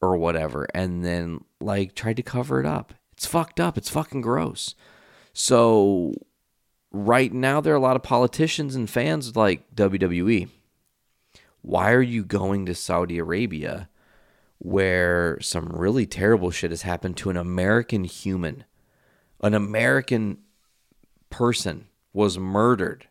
or 0.00 0.16
whatever, 0.16 0.66
and 0.74 1.04
then 1.04 1.44
like 1.60 1.94
tried 1.94 2.16
to 2.16 2.22
cover 2.22 2.60
it 2.60 2.66
up. 2.66 2.92
It's 3.12 3.26
fucked 3.26 3.60
up. 3.60 3.78
It's 3.78 3.88
fucking 3.88 4.20
gross. 4.20 4.74
So 5.32 6.14
right 6.90 7.32
now 7.32 7.60
there 7.60 7.72
are 7.72 7.76
a 7.76 7.80
lot 7.80 7.96
of 7.96 8.02
politicians 8.02 8.74
and 8.74 8.90
fans 8.90 9.36
like 9.36 9.74
WWE. 9.74 10.48
Why 11.66 11.90
are 11.90 12.00
you 12.00 12.24
going 12.24 12.64
to 12.66 12.76
Saudi 12.76 13.18
Arabia 13.18 13.88
where 14.58 15.36
some 15.40 15.66
really 15.66 16.06
terrible 16.06 16.52
shit 16.52 16.70
has 16.70 16.82
happened 16.82 17.16
to 17.16 17.30
an 17.30 17.36
American 17.36 18.04
human? 18.04 18.62
An 19.42 19.52
American 19.52 20.38
person 21.28 21.88
was 22.12 22.38
murdered 22.38 23.08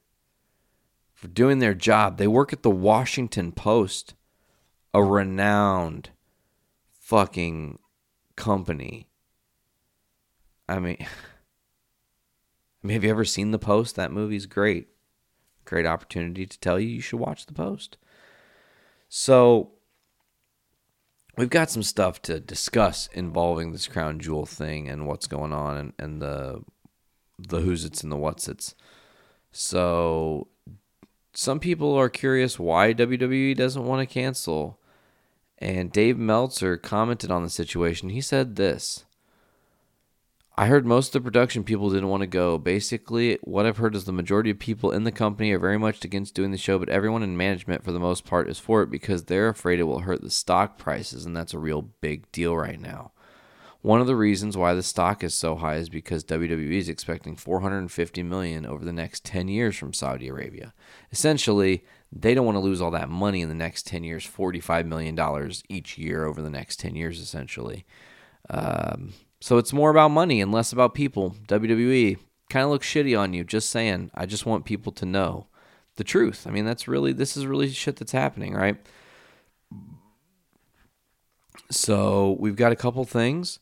for 1.14 1.28
doing 1.28 1.60
their 1.60 1.74
job. 1.74 2.18
They 2.18 2.30
work 2.30 2.53
at 2.53 2.64
the 2.64 2.72
Washington 2.72 3.51
Post, 3.51 4.14
a 4.93 5.03
renowned 5.03 6.12
fucking 6.93 7.78
company. 8.38 9.10
I 10.70 10.80
mean, 10.80 10.95
I 12.82 12.88
mean, 12.88 12.93
have 12.93 13.03
you 13.03 13.10
ever 13.10 13.26
seen 13.26 13.51
The 13.51 13.60
Post? 13.60 13.97
That 13.97 14.14
movie's 14.14 14.45
great. 14.45 14.88
Great 15.66 15.86
opportunity 15.86 16.45
to 16.45 16.58
tell 16.58 16.80
you 16.80 16.88
you 16.88 17.01
should 17.01 17.20
watch 17.20 17.47
The 17.47 17.53
Post. 17.53 17.97
So, 19.18 19.72
we've 21.38 21.49
got 21.49 21.70
some 21.70 21.84
stuff 21.84 22.22
to 22.24 22.41
discuss 22.41 23.07
involving 23.13 23.72
this 23.72 23.88
crown 23.88 24.20
jewel 24.20 24.45
thing 24.45 24.89
and 24.89 25.07
what's 25.07 25.26
going 25.26 25.53
on 25.53 25.78
and, 25.78 25.93
and 25.97 26.22
the 26.22 26.63
the 27.39 27.61
who's 27.61 27.86
it's 27.86 28.03
and 28.03 28.11
the 28.11 28.18
what's 28.18 28.49
it's. 28.49 28.76
So, 29.53 30.49
some 31.34 31.61
people 31.61 31.95
are 31.95 32.09
curious 32.09 32.59
why 32.59 32.93
WWE 32.93 33.55
doesn't 33.55 33.86
want 33.86 34.01
to 34.05 34.13
cancel. 34.13 34.82
And 35.59 35.93
Dave 35.93 36.18
Meltzer 36.18 36.76
commented 36.76 37.32
on 37.32 37.41
the 37.41 37.49
situation. 37.49 38.09
He 38.09 38.20
said 38.20 38.57
this 38.57 39.05
I 40.58 40.68
heard 40.68 40.86
most 40.86 41.14
of 41.14 41.22
the 41.22 41.30
production 41.30 41.66
people 41.66 41.89
didn't 41.89 42.08
want 42.08 42.22
to 42.22 42.28
go. 42.28 42.58
Basically, 42.58 43.38
what 43.41 43.66
I've 43.66 43.76
heard 43.76 43.93
is 43.93 44.06
the 44.06 44.14
majority 44.14 44.51
of 44.51 44.60
people 44.60 44.91
in 44.91 45.03
the 45.03 45.12
company 45.12 45.51
are 45.51 45.60
very 45.60 45.78
much 45.78 46.06
against 46.06 46.34
doing 46.34 46.51
the 46.51 46.58
show, 46.58 46.80
but 46.80 46.88
everyone 46.88 47.24
in 47.24 47.36
management, 47.36 47.84
for 47.84 47.91
the 47.91 47.99
most 47.99 48.24
part, 48.24 48.49
is 48.49 48.58
for 48.58 48.82
it 48.82 48.89
because 48.89 49.26
they're 49.26 49.49
afraid 49.49 49.80
it 49.80 49.84
will 49.84 49.99
hurt 49.99 50.22
the 50.22 50.30
stock 50.30 50.78
prices, 50.78 51.26
and 51.26 51.36
that's 51.36 51.53
a 51.53 51.60
real 51.60 51.82
big 51.99 52.32
deal 52.32 52.56
right 52.56 52.80
now. 52.80 53.12
One 53.82 53.99
of 53.99 54.08
the 54.08 54.16
reasons 54.16 54.56
why 54.56 54.74
the 54.74 54.82
stock 54.82 55.26
is 55.26 55.36
so 55.36 55.58
high 55.58 55.76
is 55.76 55.89
because 55.89 56.24
WWE 56.24 56.78
is 56.78 56.89
expecting 56.89 57.36
450 57.36 58.24
million 58.24 58.66
over 58.66 58.86
the 58.86 58.93
next 58.93 59.26
10 59.26 59.49
years 59.49 59.76
from 59.76 59.93
Saudi 59.93 60.30
Arabia. 60.30 60.74
Essentially, 61.12 61.84
they 62.12 62.34
don't 62.34 62.45
want 62.45 62.56
to 62.56 62.62
lose 62.62 62.82
all 62.82 62.91
that 62.91 63.10
money 63.10 63.41
in 63.41 63.49
the 63.49 63.56
next 63.56 63.86
10 63.88 64.06
years, 64.06 64.24
45 64.26 64.86
million 64.86 65.16
dollars 65.16 65.64
each 65.68 65.97
year 65.97 66.24
over 66.24 66.41
the 66.41 66.49
next 66.49 66.80
10 66.80 66.95
years 66.95 67.20
essentially. 67.20 67.86
Um, 68.49 69.14
so 69.45 69.59
it's 69.59 69.71
more 69.71 69.91
about 69.91 70.09
money 70.09 70.41
and 70.41 70.51
less 70.51 70.73
about 70.73 70.95
people. 70.95 71.35
WWE 71.47 72.17
kind 72.49 72.63
of 72.63 72.71
looks 72.71 72.91
shitty 72.91 73.15
on 73.17 73.31
you. 73.31 73.43
Just 73.43 73.69
saying. 73.69 74.09
I 74.15 74.25
just 74.25 74.47
want 74.47 74.65
people 74.65 74.91
to 74.93 75.05
know 75.05 75.45
the 75.97 76.03
truth. 76.03 76.47
I 76.47 76.49
mean, 76.49 76.65
that's 76.65 76.87
really 76.87 77.13
this 77.13 77.37
is 77.37 77.45
really 77.45 77.69
shit 77.69 77.97
that's 77.97 78.11
happening, 78.11 78.55
right? 78.55 78.77
So 81.69 82.37
we've 82.39 82.55
got 82.55 82.71
a 82.71 82.75
couple 82.75 83.05
things. 83.05 83.59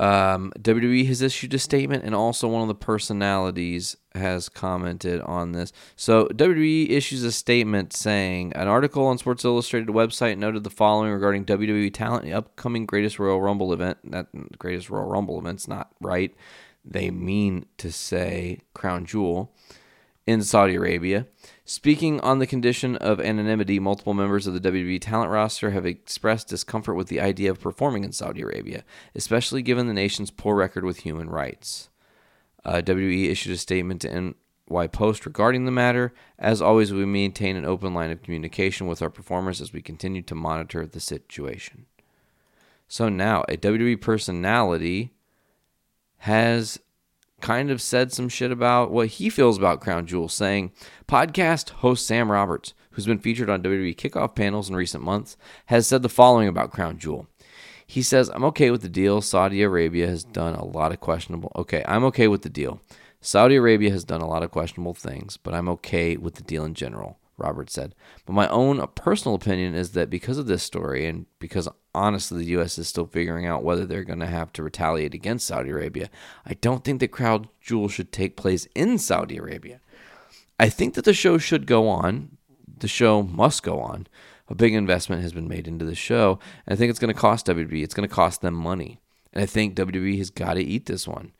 Um, 0.00 0.52
WWE 0.60 1.06
has 1.06 1.22
issued 1.22 1.52
a 1.54 1.58
statement, 1.58 2.04
and 2.04 2.14
also 2.14 2.46
one 2.46 2.62
of 2.62 2.68
the 2.68 2.74
personalities 2.74 3.96
has 4.14 4.48
commented 4.48 5.20
on 5.22 5.52
this. 5.52 5.72
So 5.96 6.26
WWE 6.26 6.90
issues 6.90 7.24
a 7.24 7.32
statement 7.32 7.92
saying 7.92 8.52
an 8.54 8.68
article 8.68 9.06
on 9.06 9.18
Sports 9.18 9.44
Illustrated 9.44 9.88
website 9.88 10.38
noted 10.38 10.62
the 10.62 10.70
following 10.70 11.12
regarding 11.12 11.44
WWE 11.44 11.92
talent 11.92 12.24
in 12.24 12.30
the 12.30 12.36
upcoming 12.36 12.86
Greatest 12.86 13.18
Royal 13.18 13.40
Rumble 13.40 13.72
event. 13.72 13.98
That 14.04 14.28
Greatest 14.58 14.88
Royal 14.88 15.08
Rumble 15.08 15.38
event's 15.38 15.66
not 15.66 15.90
right. 16.00 16.32
They 16.84 17.10
mean 17.10 17.66
to 17.78 17.90
say 17.90 18.60
Crown 18.74 19.04
Jewel 19.04 19.52
in 20.26 20.42
Saudi 20.42 20.76
Arabia. 20.76 21.26
Speaking 21.68 22.18
on 22.20 22.38
the 22.38 22.46
condition 22.46 22.96
of 22.96 23.20
anonymity, 23.20 23.78
multiple 23.78 24.14
members 24.14 24.46
of 24.46 24.54
the 24.54 24.72
WWE 24.72 25.02
talent 25.02 25.30
roster 25.30 25.72
have 25.72 25.84
expressed 25.84 26.48
discomfort 26.48 26.96
with 26.96 27.08
the 27.08 27.20
idea 27.20 27.50
of 27.50 27.60
performing 27.60 28.04
in 28.04 28.12
Saudi 28.12 28.40
Arabia, 28.40 28.84
especially 29.14 29.60
given 29.60 29.86
the 29.86 29.92
nation's 29.92 30.30
poor 30.30 30.56
record 30.56 30.82
with 30.82 31.00
human 31.00 31.28
rights. 31.28 31.90
Uh, 32.64 32.76
WWE 32.76 33.28
issued 33.28 33.52
a 33.52 33.58
statement 33.58 34.00
to 34.00 34.34
NY 34.70 34.86
Post 34.86 35.26
regarding 35.26 35.66
the 35.66 35.70
matter. 35.70 36.14
As 36.38 36.62
always, 36.62 36.90
we 36.90 37.04
maintain 37.04 37.54
an 37.54 37.66
open 37.66 37.92
line 37.92 38.12
of 38.12 38.22
communication 38.22 38.86
with 38.86 39.02
our 39.02 39.10
performers 39.10 39.60
as 39.60 39.70
we 39.70 39.82
continue 39.82 40.22
to 40.22 40.34
monitor 40.34 40.86
the 40.86 41.00
situation. 41.00 41.84
So 42.88 43.10
now, 43.10 43.42
a 43.46 43.58
WWE 43.58 44.00
personality 44.00 45.12
has 46.20 46.80
kind 47.40 47.70
of 47.70 47.80
said 47.80 48.12
some 48.12 48.28
shit 48.28 48.50
about 48.50 48.90
what 48.90 49.08
he 49.08 49.30
feels 49.30 49.58
about 49.58 49.80
Crown 49.80 50.06
Jewel, 50.06 50.28
saying 50.28 50.72
podcast 51.06 51.70
host 51.70 52.06
Sam 52.06 52.30
Roberts, 52.30 52.74
who's 52.92 53.06
been 53.06 53.18
featured 53.18 53.48
on 53.48 53.62
WWE 53.62 53.96
kickoff 53.96 54.34
panels 54.34 54.68
in 54.68 54.76
recent 54.76 55.04
months, 55.04 55.36
has 55.66 55.86
said 55.86 56.02
the 56.02 56.08
following 56.08 56.48
about 56.48 56.72
Crown 56.72 56.98
Jewel. 56.98 57.28
He 57.86 58.02
says, 58.02 58.28
I'm 58.34 58.44
okay 58.44 58.70
with 58.70 58.82
the 58.82 58.88
deal. 58.88 59.22
Saudi 59.22 59.62
Arabia 59.62 60.06
has 60.06 60.22
done 60.22 60.54
a 60.54 60.64
lot 60.64 60.92
of 60.92 61.00
questionable. 61.00 61.50
Okay, 61.56 61.82
I'm 61.86 62.04
okay 62.04 62.28
with 62.28 62.42
the 62.42 62.50
deal. 62.50 62.80
Saudi 63.20 63.56
Arabia 63.56 63.90
has 63.90 64.04
done 64.04 64.20
a 64.20 64.28
lot 64.28 64.42
of 64.42 64.50
questionable 64.50 64.94
things, 64.94 65.36
but 65.36 65.54
I'm 65.54 65.68
okay 65.70 66.16
with 66.16 66.34
the 66.34 66.42
deal 66.42 66.64
in 66.64 66.74
general, 66.74 67.18
Roberts 67.36 67.72
said. 67.72 67.94
But 68.26 68.34
my 68.34 68.46
own 68.48 68.86
personal 68.94 69.34
opinion 69.34 69.74
is 69.74 69.92
that 69.92 70.10
because 70.10 70.38
of 70.38 70.46
this 70.46 70.62
story, 70.62 71.06
and 71.06 71.26
because 71.38 71.68
honestly 71.98 72.38
the 72.38 72.50
U.S. 72.52 72.78
is 72.78 72.88
still 72.88 73.06
figuring 73.06 73.46
out 73.46 73.64
whether 73.64 73.84
they're 73.84 74.04
going 74.04 74.20
to 74.20 74.26
have 74.26 74.52
to 74.54 74.62
retaliate 74.62 75.14
against 75.14 75.46
Saudi 75.46 75.70
Arabia, 75.70 76.08
I 76.46 76.54
don't 76.54 76.84
think 76.84 77.00
the 77.00 77.08
Crown 77.08 77.48
Jewel 77.60 77.88
should 77.88 78.12
take 78.12 78.36
place 78.36 78.66
in 78.74 78.98
Saudi 78.98 79.36
Arabia. 79.36 79.80
I 80.58 80.68
think 80.68 80.94
that 80.94 81.04
the 81.04 81.14
show 81.14 81.38
should 81.38 81.66
go 81.66 81.88
on. 81.88 82.36
The 82.78 82.88
show 82.88 83.22
must 83.22 83.62
go 83.62 83.80
on. 83.80 84.06
A 84.48 84.54
big 84.54 84.74
investment 84.74 85.22
has 85.22 85.32
been 85.32 85.48
made 85.48 85.68
into 85.68 85.84
the 85.84 85.94
show, 85.94 86.38
and 86.66 86.72
I 86.72 86.76
think 86.76 86.90
it's 86.90 86.98
going 86.98 87.12
to 87.12 87.20
cost 87.20 87.46
WWE. 87.46 87.82
It's 87.82 87.94
going 87.94 88.08
to 88.08 88.14
cost 88.14 88.40
them 88.40 88.54
money. 88.54 88.98
And 89.32 89.42
I 89.42 89.46
think 89.46 89.76
WWE 89.76 90.16
has 90.18 90.30
got 90.30 90.54
to 90.54 90.62
eat 90.62 90.86
this 90.86 91.06
one. 91.06 91.32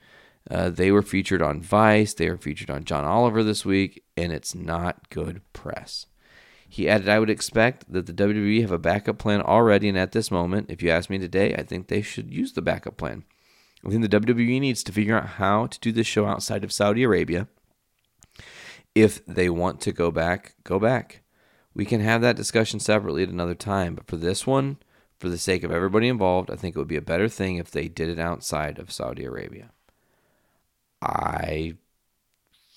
Uh, 0.51 0.71
they 0.71 0.91
were 0.91 1.03
featured 1.03 1.43
on 1.43 1.61
Vice. 1.61 2.15
They 2.15 2.29
were 2.31 2.37
featured 2.37 2.71
on 2.71 2.85
John 2.85 3.05
Oliver 3.05 3.43
this 3.43 3.65
week, 3.65 4.03
and 4.17 4.33
it's 4.33 4.55
not 4.55 5.09
good 5.11 5.41
press. 5.53 6.07
He 6.71 6.89
added, 6.89 7.09
I 7.09 7.19
would 7.19 7.31
expect 7.31 7.91
that 7.91 8.07
the 8.07 8.13
WWE 8.13 8.61
have 8.61 8.71
a 8.71 8.79
backup 8.79 9.19
plan 9.19 9.41
already, 9.41 9.89
and 9.89 9.99
at 9.99 10.13
this 10.13 10.31
moment, 10.31 10.71
if 10.71 10.83
you 10.83 10.91
ask 10.91 11.09
me 11.09 11.19
today, 11.19 11.55
I 11.55 11.63
think 11.63 11.89
they 11.89 12.03
should 12.03 12.33
use 12.33 12.53
the 12.53 12.63
backup 12.63 12.99
plan. 12.99 13.25
I 13.85 13.91
think 13.91 14.03
the 14.03 14.21
WWE 14.21 14.61
needs 14.61 14.83
to 14.85 14.93
figure 14.93 15.17
out 15.17 15.27
how 15.27 15.67
to 15.67 15.81
do 15.81 15.93
this 15.93 16.07
show 16.07 16.27
outside 16.27 16.65
of 16.65 16.73
Saudi 16.73 17.05
Arabia. 17.05 17.49
If 18.95 19.25
they 19.25 19.49
want 19.49 19.81
to 19.83 19.93
go 19.93 20.11
back, 20.11 20.57
go 20.65 20.79
back. 20.79 21.23
We 21.75 21.85
can 21.85 22.01
have 22.01 22.21
that 22.21 22.37
discussion 22.37 22.81
separately 22.81 23.23
at 23.23 23.29
another 23.29 23.55
time, 23.55 23.95
but 23.95 24.07
for 24.07 24.17
this 24.17 24.47
one, 24.47 24.79
for 25.19 25.29
the 25.29 25.39
sake 25.39 25.63
of 25.63 25.73
everybody 25.73 26.09
involved, 26.09 26.51
I 26.51 26.57
think 26.57 26.77
it 26.77 26.79
would 26.79 26.89
be 26.89 26.97
a 26.97 27.03
better 27.03 27.29
thing 27.29 27.57
if 27.57 27.71
they 27.71 27.89
did 27.89 28.09
it 28.09 28.19
outside 28.19 28.79
of 28.79 28.93
Saudi 28.93 29.25
Arabia. 29.25 29.71
I 31.01 31.75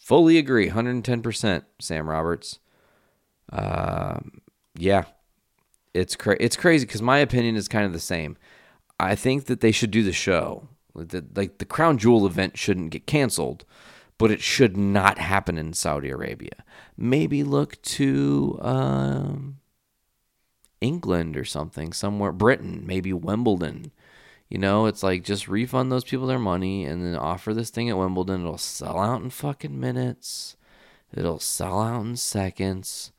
fully 0.02 0.38
agree, 0.38 0.70
110%, 0.70 1.64
Sam 1.80 2.10
Roberts. 2.10 2.60
Um, 3.52 4.42
yeah, 4.76 5.04
it's 5.94 6.16
cra- 6.16 6.38
it's 6.40 6.56
crazy 6.56 6.86
because 6.86 7.02
my 7.02 7.18
opinion 7.20 7.56
is 7.56 7.68
kind 7.68 7.86
of 7.86 7.94
the 7.94 8.00
same. 8.00 8.38
I 9.00 9.16
think 9.16 9.46
that 9.46 9.62
they 9.62 9.72
should 9.72 9.92
do 9.92 10.04
the 10.04 10.14
show. 10.14 10.68
The, 10.96 11.26
like 11.36 11.58
the 11.58 11.66
Crown 11.66 11.98
Jewel 11.98 12.26
event 12.26 12.58
shouldn't 12.58 12.92
get 12.92 13.08
canceled, 13.08 13.66
but 14.18 14.32
it 14.32 14.42
should 14.42 14.78
not 14.78 15.18
happen 15.18 15.58
in 15.58 15.74
Saudi 15.74 16.10
Arabia. 16.10 16.64
Maybe 16.98 17.44
look 17.44 17.82
to 17.84 18.60
um, 18.62 19.58
England 20.82 21.38
or 21.38 21.46
something, 21.46 21.94
somewhere, 21.94 22.32
Britain, 22.32 22.84
maybe 22.86 23.14
Wimbledon. 23.14 23.92
You 24.50 24.58
know, 24.58 24.86
it's 24.86 25.02
like 25.02 25.24
just 25.24 25.48
refund 25.48 25.92
those 25.92 26.04
people 26.04 26.28
their 26.28 26.38
money 26.38 26.84
and 26.84 27.06
then 27.06 27.16
offer 27.16 27.54
this 27.54 27.70
thing 27.70 27.90
at 27.90 27.98
Wimbledon. 27.98 28.42
It'll 28.42 28.58
sell 28.58 29.00
out 29.00 29.22
in 29.22 29.30
fucking 29.30 29.80
minutes. 29.80 30.58
It'll 31.14 31.40
sell 31.40 31.82
out 31.82 32.06
in 32.06 32.18
seconds. 32.18 33.14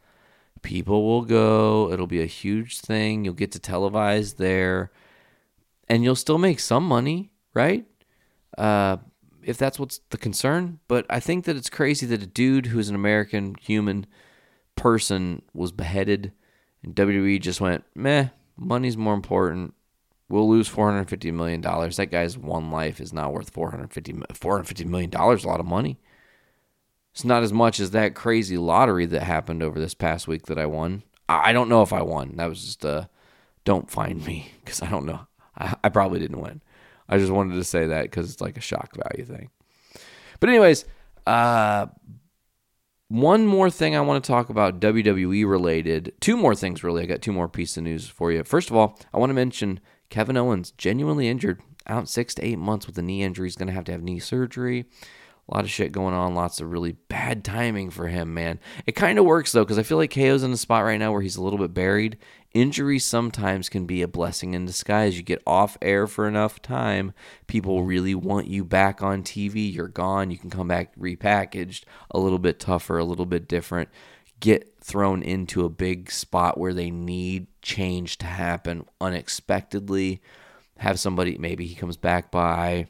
People 0.63 1.05
will 1.05 1.23
go. 1.23 1.91
It'll 1.93 2.07
be 2.07 2.23
a 2.23 2.27
huge 2.27 2.81
thing. 2.81 3.25
You'll 3.25 3.35
get 3.35 3.53
to 3.53 3.59
televise 3.59 4.37
there. 4.37 4.91
And 5.89 6.05
you'll 6.05 6.15
still 6.15 6.39
make 6.39 6.61
some 6.61 6.87
money, 6.87 7.33
right? 7.53 7.85
Uh, 8.57 8.99
if 9.43 9.59
that's 9.59 9.79
what's 9.79 10.01
the 10.11 10.19
concern. 10.19 10.79
But 10.89 11.05
I 11.11 11.21
think 11.21 11.45
that 11.45 11.57
it's 11.57 11.71
crazy 11.71 12.07
that 12.07 12.23
a 12.23 12.27
dude 12.27 12.67
who's 12.67 12.89
an 12.89 12.95
American 12.95 13.57
human 13.61 14.07
person 14.77 15.43
was 15.53 15.73
beheaded 15.73 16.33
and 16.83 16.95
WWE 16.95 17.41
just 17.41 17.61
went, 17.61 17.85
meh, 17.95 18.29
money's 18.57 18.97
more 18.97 19.15
important. 19.15 19.75
We'll 20.29 20.49
lose 20.49 20.69
$450 20.69 21.33
million. 21.33 21.61
That 21.61 22.09
guy's 22.11 22.39
one 22.39 22.71
life 22.71 23.01
is 23.01 23.13
not 23.13 23.33
worth 23.33 23.53
$450, 23.53 24.25
$450 24.33 24.87
million, 24.87 25.15
a 25.15 25.47
lot 25.47 25.61
of 25.61 25.67
money. 25.67 26.01
It's 27.13 27.25
not 27.25 27.43
as 27.43 27.53
much 27.53 27.79
as 27.79 27.91
that 27.91 28.15
crazy 28.15 28.57
lottery 28.57 29.07
that 29.07 29.23
happened 29.23 29.63
over 29.63 29.79
this 29.79 29.95
past 29.95 30.27
week 30.27 30.47
that 30.47 30.59
I 30.59 30.67
won. 30.67 31.03
I 31.29 31.53
don't 31.53 31.69
know 31.69 31.83
if 31.83 31.93
I 31.93 32.03
won. 32.03 32.37
That 32.37 32.49
was 32.49 32.65
just 32.65 32.85
a 32.85 33.09
don't 33.65 33.91
find 33.91 34.25
me 34.25 34.51
because 34.65 34.83
I 34.83 34.89
don't 34.89 35.07
know. 35.07 35.27
I, 35.57 35.77
I 35.85 35.89
probably 35.89 36.19
didn't 36.19 36.41
win. 36.41 36.63
I 37.09 37.19
just 37.19 37.33
wanted 37.33 37.55
to 37.55 37.65
say 37.65 37.87
that 37.87 38.05
because 38.05 38.31
it's 38.31 38.41
like 38.41 38.57
a 38.57 38.63
shock 38.63 38.97
value 38.97 39.25
thing. 39.25 39.51
But, 40.41 40.49
anyways, 40.49 40.85
uh, 41.27 41.87
one 43.09 43.47
more 43.47 43.71
thing 43.71 43.95
I 43.95 44.01
want 44.01 44.25
to 44.25 44.27
talk 44.27 44.49
about 44.49 44.81
WWE 44.81 45.49
related. 45.49 46.15
Two 46.21 46.37
more 46.37 46.55
things, 46.55 46.83
really. 46.83 47.03
I 47.03 47.07
got 47.07 47.23
two 47.23 47.33
more 47.33 47.49
pieces 47.49 47.77
of 47.77 47.85
news 47.85 48.09
for 48.09 48.33
you. 48.33 48.43
First 48.43 48.71
of 48.71 48.77
all, 48.77 48.99
I 49.13 49.19
want 49.19 49.31
to 49.31 49.35
mention 49.35 49.81
Kevin 50.09 50.37
Owens, 50.37 50.73
genuinely 50.73 51.29
injured, 51.29 51.61
out 51.87 52.09
six 52.09 52.35
to 52.35 52.45
eight 52.45 52.59
months 52.59 52.87
with 52.87 52.97
a 52.99 53.03
knee 53.03 53.23
injury. 53.23 53.47
He's 53.47 53.57
going 53.57 53.69
to 53.69 53.75
have 53.75 53.85
to 53.85 53.93
have 53.93 54.03
knee 54.03 54.19
surgery. 54.19 54.87
Lot 55.53 55.65
of 55.65 55.71
shit 55.71 55.93
going 55.93 56.15
on, 56.15 56.35
lots 56.35 56.63
of 56.63 56.73
really 56.73 56.93
bad 57.09 57.45
timing 57.45 57.91
for 57.91 58.09
him, 58.09 58.33
man. 58.33 58.59
It 58.87 58.93
kind 58.93 59.19
of 59.19 59.27
works 59.27 59.53
though, 59.53 59.65
because 59.65 59.79
I 59.79 59.83
feel 59.83 59.99
like 59.99 60.15
KO's 60.15 60.43
in 60.43 60.51
a 60.51 60.57
spot 60.57 60.83
right 60.83 60.97
now 60.97 61.13
where 61.13 61.21
he's 61.21 61.37
a 61.37 61.43
little 61.43 61.59
bit 61.59 61.75
buried. 61.75 62.17
Injury 62.55 62.99
sometimes 62.99 63.69
can 63.69 63.85
be 63.85 64.01
a 64.01 64.09
blessing 64.09 64.55
in 64.55 64.65
disguise. 64.65 65.19
You 65.19 65.23
get 65.23 65.43
off 65.47 65.77
air 65.83 66.07
for 66.07 66.27
enough 66.27 66.63
time, 66.63 67.13
people 67.49 67.83
really 67.83 68.15
want 68.15 68.47
you 68.47 68.65
back 68.65 69.03
on 69.03 69.23
TV. 69.23 69.71
You're 69.73 69.89
gone. 69.89 70.31
You 70.31 70.39
can 70.39 70.49
come 70.49 70.69
back 70.69 70.97
repackaged, 70.97 71.85
a 72.11 72.19
little 72.19 72.39
bit 72.39 72.59
tougher, 72.59 72.97
a 72.97 73.05
little 73.05 73.27
bit 73.27 73.47
different. 73.47 73.91
Get 74.41 74.79
thrown 74.81 75.23
into 75.23 75.67
a 75.67 75.71
big 75.71 76.11
spot 76.11 76.57
where 76.57 76.73
they 76.73 76.91
need 76.91 77.47
change 77.61 78.17
to 78.19 78.27
happen 78.27 78.87
unexpectedly. 79.03 80.23
Have 80.79 80.99
somebody, 80.99 81.37
maybe 81.37 81.67
he 81.67 81.75
comes 81.75 81.99
back 81.99 82.31
by 82.31 82.87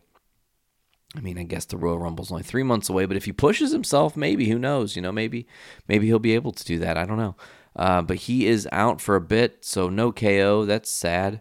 I 1.14 1.20
mean, 1.20 1.38
I 1.38 1.42
guess 1.42 1.66
the 1.66 1.76
Royal 1.76 1.98
Rumble's 1.98 2.30
only 2.30 2.42
three 2.42 2.62
months 2.62 2.88
away, 2.88 3.04
but 3.04 3.16
if 3.16 3.26
he 3.26 3.32
pushes 3.32 3.70
himself, 3.70 4.16
maybe 4.16 4.48
who 4.48 4.58
knows? 4.58 4.96
You 4.96 5.02
know, 5.02 5.12
maybe 5.12 5.46
maybe 5.86 6.06
he'll 6.06 6.18
be 6.18 6.34
able 6.34 6.52
to 6.52 6.64
do 6.64 6.78
that. 6.78 6.96
I 6.96 7.04
don't 7.04 7.18
know. 7.18 7.36
Uh, 7.76 8.02
but 8.02 8.16
he 8.18 8.46
is 8.46 8.68
out 8.72 9.00
for 9.00 9.16
a 9.16 9.20
bit, 9.20 9.64
so 9.64 9.88
no 9.88 10.12
KO. 10.12 10.64
That's 10.64 10.90
sad. 10.90 11.40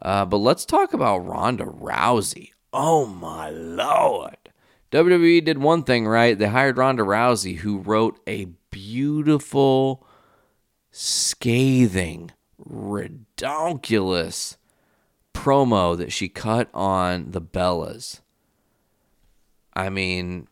Uh, 0.00 0.24
but 0.24 0.38
let's 0.38 0.64
talk 0.64 0.92
about 0.92 1.18
Ronda 1.18 1.64
Rousey. 1.64 2.50
Oh 2.72 3.06
my 3.06 3.50
lord! 3.50 4.36
WWE 4.90 5.44
did 5.44 5.58
one 5.58 5.84
thing 5.84 6.06
right. 6.06 6.36
They 6.36 6.48
hired 6.48 6.76
Ronda 6.76 7.04
Rousey, 7.04 7.58
who 7.58 7.78
wrote 7.78 8.18
a 8.26 8.46
beautiful, 8.70 10.06
scathing, 10.90 12.32
redonkulous 12.68 14.56
promo 15.32 15.96
that 15.96 16.12
she 16.12 16.28
cut 16.28 16.68
on 16.74 17.30
the 17.30 17.40
Bellas. 17.40 18.20
I 19.76 19.90
mean, 19.90 20.48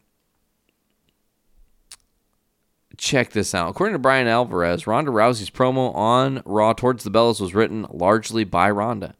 check 2.97 3.31
this 3.31 3.55
out. 3.55 3.70
According 3.70 3.95
to 3.95 3.99
Bryan 3.99 4.27
Alvarez, 4.27 4.87
Ronda 4.87 5.11
Rousey's 5.11 5.51
promo 5.51 5.95
on 5.95 6.43
Raw 6.45 6.73
towards 6.73 7.05
the 7.05 7.11
Bellas 7.11 7.41
was 7.41 7.55
written 7.55 7.87
largely 7.91 8.45
by 8.45 8.70
Ronda. 8.70 9.14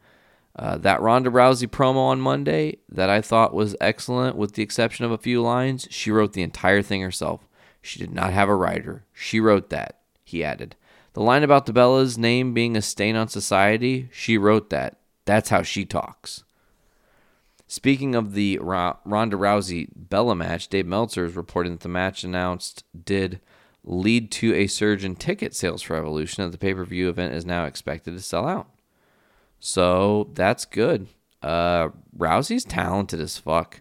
Uh, 0.55 0.76
that 0.78 1.00
Ronda 1.00 1.30
Rousey 1.30 1.66
promo 1.66 1.96
on 1.96 2.20
Monday 2.20 2.78
that 2.88 3.09
I 3.09 3.22
thought 3.22 3.55
was 3.55 3.74
excellent, 3.80 4.36
with 4.36 4.53
the 4.53 4.62
exception 4.62 5.05
of 5.05 5.11
a 5.11 5.18
few 5.18 5.40
lines, 5.40 5.88
she 5.90 6.11
wrote 6.11 6.34
the 6.34 6.42
entire 6.42 6.82
thing 6.82 7.00
herself. 7.00 7.48
She 7.80 7.98
did 7.98 8.12
not 8.12 8.32
have 8.32 8.48
a 8.48 8.55
writer. 8.55 9.05
She 9.12 9.40
wrote 9.40 9.70
that, 9.70 10.00
he 10.24 10.44
added. 10.44 10.76
The 11.14 11.22
line 11.22 11.42
about 11.42 11.66
the 11.66 11.72
Bellas' 11.72 12.18
name 12.18 12.53
being 12.53 12.76
a 12.76 12.82
stain 12.82 13.16
on 13.16 13.28
society, 13.28 14.09
she 14.12 14.36
wrote 14.36 14.70
that. 14.70 14.98
That's 15.24 15.48
how 15.48 15.62
she 15.62 15.84
talks. 15.84 16.44
Speaking 17.72 18.14
of 18.14 18.34
the 18.34 18.58
Ronda 18.58 19.38
Rousey 19.38 19.88
Bella 19.96 20.34
match, 20.34 20.68
Dave 20.68 20.84
Meltzer 20.84 21.24
is 21.24 21.34
reporting 21.34 21.72
that 21.72 21.80
the 21.80 21.88
match 21.88 22.22
announced 22.22 22.84
did 23.06 23.40
lead 23.82 24.30
to 24.32 24.52
a 24.52 24.66
surge 24.66 25.06
in 25.06 25.16
ticket 25.16 25.54
sales 25.54 25.80
for 25.80 25.96
Evolution, 25.96 26.42
and 26.42 26.52
the 26.52 26.58
pay 26.58 26.74
per 26.74 26.84
view 26.84 27.08
event 27.08 27.32
is 27.32 27.46
now 27.46 27.64
expected 27.64 28.12
to 28.12 28.20
sell 28.20 28.46
out. 28.46 28.68
So 29.58 30.28
that's 30.34 30.66
good. 30.66 31.06
Uh, 31.40 31.88
Rousey's 32.14 32.66
talented 32.66 33.20
as 33.20 33.38
fuck, 33.38 33.80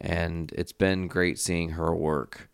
and 0.00 0.52
it's 0.54 0.70
been 0.70 1.08
great 1.08 1.40
seeing 1.40 1.70
her 1.70 1.92
work 1.92 2.48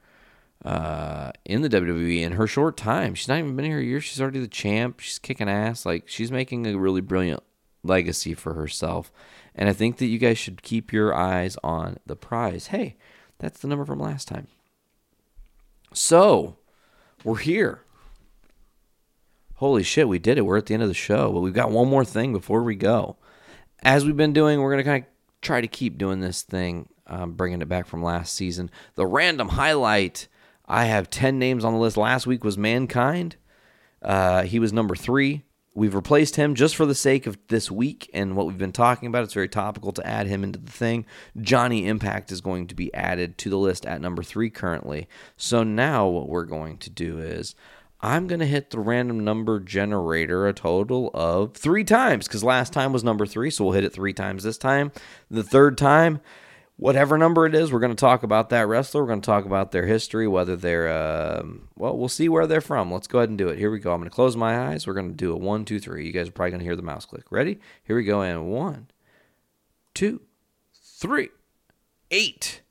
uh, 0.64 1.32
in 1.44 1.60
the 1.60 1.68
WWE 1.68 2.22
in 2.22 2.32
her 2.32 2.46
short 2.46 2.78
time. 2.78 3.14
She's 3.14 3.28
not 3.28 3.40
even 3.40 3.56
been 3.56 3.66
here 3.66 3.80
a 3.80 3.84
year. 3.84 4.00
She's 4.00 4.22
already 4.22 4.40
the 4.40 4.48
champ. 4.48 5.00
She's 5.00 5.18
kicking 5.18 5.50
ass. 5.50 5.84
Like 5.84 6.08
she's 6.08 6.32
making 6.32 6.66
a 6.66 6.78
really 6.78 7.02
brilliant 7.02 7.42
legacy 7.84 8.32
for 8.32 8.54
herself. 8.54 9.12
And 9.54 9.68
I 9.68 9.72
think 9.72 9.98
that 9.98 10.06
you 10.06 10.18
guys 10.18 10.38
should 10.38 10.62
keep 10.62 10.92
your 10.92 11.14
eyes 11.14 11.56
on 11.62 11.98
the 12.06 12.16
prize. 12.16 12.68
Hey, 12.68 12.96
that's 13.38 13.60
the 13.60 13.68
number 13.68 13.84
from 13.84 13.98
last 13.98 14.28
time. 14.28 14.46
So, 15.92 16.56
we're 17.22 17.36
here. 17.36 17.82
Holy 19.56 19.82
shit, 19.82 20.08
we 20.08 20.18
did 20.18 20.38
it. 20.38 20.42
We're 20.42 20.56
at 20.56 20.66
the 20.66 20.74
end 20.74 20.82
of 20.82 20.88
the 20.88 20.94
show, 20.94 21.30
but 21.32 21.40
we've 21.40 21.52
got 21.52 21.70
one 21.70 21.88
more 21.88 22.04
thing 22.04 22.32
before 22.32 22.62
we 22.62 22.74
go. 22.74 23.16
As 23.82 24.04
we've 24.04 24.16
been 24.16 24.32
doing, 24.32 24.60
we're 24.60 24.72
going 24.72 24.84
to 24.84 24.90
kind 24.90 25.04
of 25.04 25.10
try 25.40 25.60
to 25.60 25.68
keep 25.68 25.98
doing 25.98 26.20
this 26.20 26.42
thing 26.42 26.88
I'm 27.06 27.32
bringing 27.32 27.62
it 27.62 27.68
back 27.68 27.86
from 27.86 28.02
last 28.02 28.34
season. 28.34 28.70
The 28.94 29.06
random 29.06 29.50
highlight. 29.50 30.28
I 30.66 30.86
have 30.86 31.10
10 31.10 31.38
names 31.38 31.64
on 31.64 31.74
the 31.74 31.78
list. 31.78 31.96
Last 31.96 32.26
week 32.26 32.44
was 32.44 32.56
Mankind. 32.56 33.36
Uh, 34.00 34.42
he 34.42 34.58
was 34.58 34.72
number 34.72 34.94
three. 34.94 35.42
We've 35.74 35.94
replaced 35.94 36.36
him 36.36 36.54
just 36.54 36.76
for 36.76 36.84
the 36.84 36.94
sake 36.94 37.26
of 37.26 37.38
this 37.48 37.70
week 37.70 38.10
and 38.12 38.36
what 38.36 38.46
we've 38.46 38.58
been 38.58 38.72
talking 38.72 39.06
about. 39.06 39.24
It's 39.24 39.32
very 39.32 39.48
topical 39.48 39.92
to 39.92 40.06
add 40.06 40.26
him 40.26 40.44
into 40.44 40.58
the 40.58 40.70
thing. 40.70 41.06
Johnny 41.40 41.86
Impact 41.86 42.30
is 42.30 42.42
going 42.42 42.66
to 42.66 42.74
be 42.74 42.92
added 42.92 43.38
to 43.38 43.48
the 43.50 43.56
list 43.56 43.86
at 43.86 44.02
number 44.02 44.22
three 44.22 44.50
currently. 44.50 45.08
So 45.36 45.62
now 45.62 46.06
what 46.08 46.28
we're 46.28 46.44
going 46.44 46.76
to 46.78 46.90
do 46.90 47.18
is 47.18 47.54
I'm 48.02 48.26
going 48.26 48.40
to 48.40 48.46
hit 48.46 48.70
the 48.70 48.80
random 48.80 49.24
number 49.24 49.60
generator 49.60 50.46
a 50.46 50.52
total 50.52 51.10
of 51.14 51.54
three 51.54 51.84
times 51.84 52.26
because 52.26 52.44
last 52.44 52.72
time 52.72 52.92
was 52.92 53.04
number 53.04 53.24
three. 53.24 53.48
So 53.48 53.64
we'll 53.64 53.74
hit 53.74 53.84
it 53.84 53.94
three 53.94 54.12
times 54.12 54.42
this 54.42 54.58
time. 54.58 54.92
The 55.30 55.44
third 55.44 55.78
time, 55.78 56.20
whatever 56.82 57.16
number 57.16 57.46
it 57.46 57.54
is, 57.54 57.72
we're 57.72 57.78
going 57.78 57.94
to 57.94 58.00
talk 58.00 58.24
about 58.24 58.50
that 58.50 58.66
wrestler. 58.66 59.02
We're 59.02 59.08
going 59.08 59.20
to 59.20 59.26
talk 59.26 59.44
about 59.44 59.70
their 59.70 59.86
history, 59.86 60.26
whether 60.26 60.56
they're, 60.56 60.90
um, 60.90 61.68
well, 61.76 61.96
we'll 61.96 62.08
see 62.08 62.28
where 62.28 62.44
they're 62.44 62.60
from. 62.60 62.90
Let's 62.90 63.06
go 63.06 63.18
ahead 63.18 63.28
and 63.28 63.38
do 63.38 63.48
it. 63.48 63.58
Here 63.58 63.70
we 63.70 63.78
go. 63.78 63.92
I'm 63.92 64.00
going 64.00 64.10
to 64.10 64.14
close 64.14 64.36
my 64.36 64.68
eyes. 64.68 64.84
We're 64.84 64.94
going 64.94 65.10
to 65.10 65.14
do 65.14 65.32
a 65.32 65.36
one, 65.36 65.64
two, 65.64 65.78
three. 65.78 66.04
You 66.04 66.12
guys 66.12 66.28
are 66.28 66.32
probably 66.32 66.50
going 66.50 66.58
to 66.58 66.66
hear 66.66 66.74
the 66.74 66.82
mouse 66.82 67.04
click. 67.04 67.30
Ready? 67.30 67.60
Here 67.84 67.94
we 67.94 68.02
go. 68.02 68.20
And 68.20 68.48
one, 68.50 68.88
two, 69.94 70.22
three, 70.74 71.28
eight. 72.10 72.62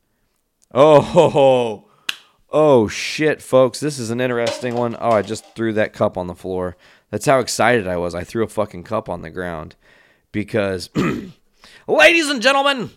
Oh, 0.73 1.85
oh, 2.49 2.87
shit, 2.89 3.41
folks. 3.41 3.79
This 3.79 3.97
is 3.97 4.09
an 4.09 4.19
interesting 4.19 4.75
one. 4.75 4.97
Oh, 4.99 5.11
I 5.11 5.21
just 5.21 5.55
threw 5.55 5.71
that 5.73 5.93
cup 5.93 6.17
on 6.17 6.27
the 6.27 6.35
floor. 6.35 6.75
That's 7.11 7.25
how 7.25 7.39
excited 7.39 7.87
I 7.87 7.95
was. 7.95 8.13
I 8.13 8.25
threw 8.25 8.43
a 8.43 8.49
fucking 8.49 8.83
cup 8.83 9.07
on 9.07 9.21
the 9.21 9.29
ground 9.29 9.77
because, 10.33 10.89
ladies 11.87 12.29
and 12.29 12.41
gentlemen, 12.41 12.91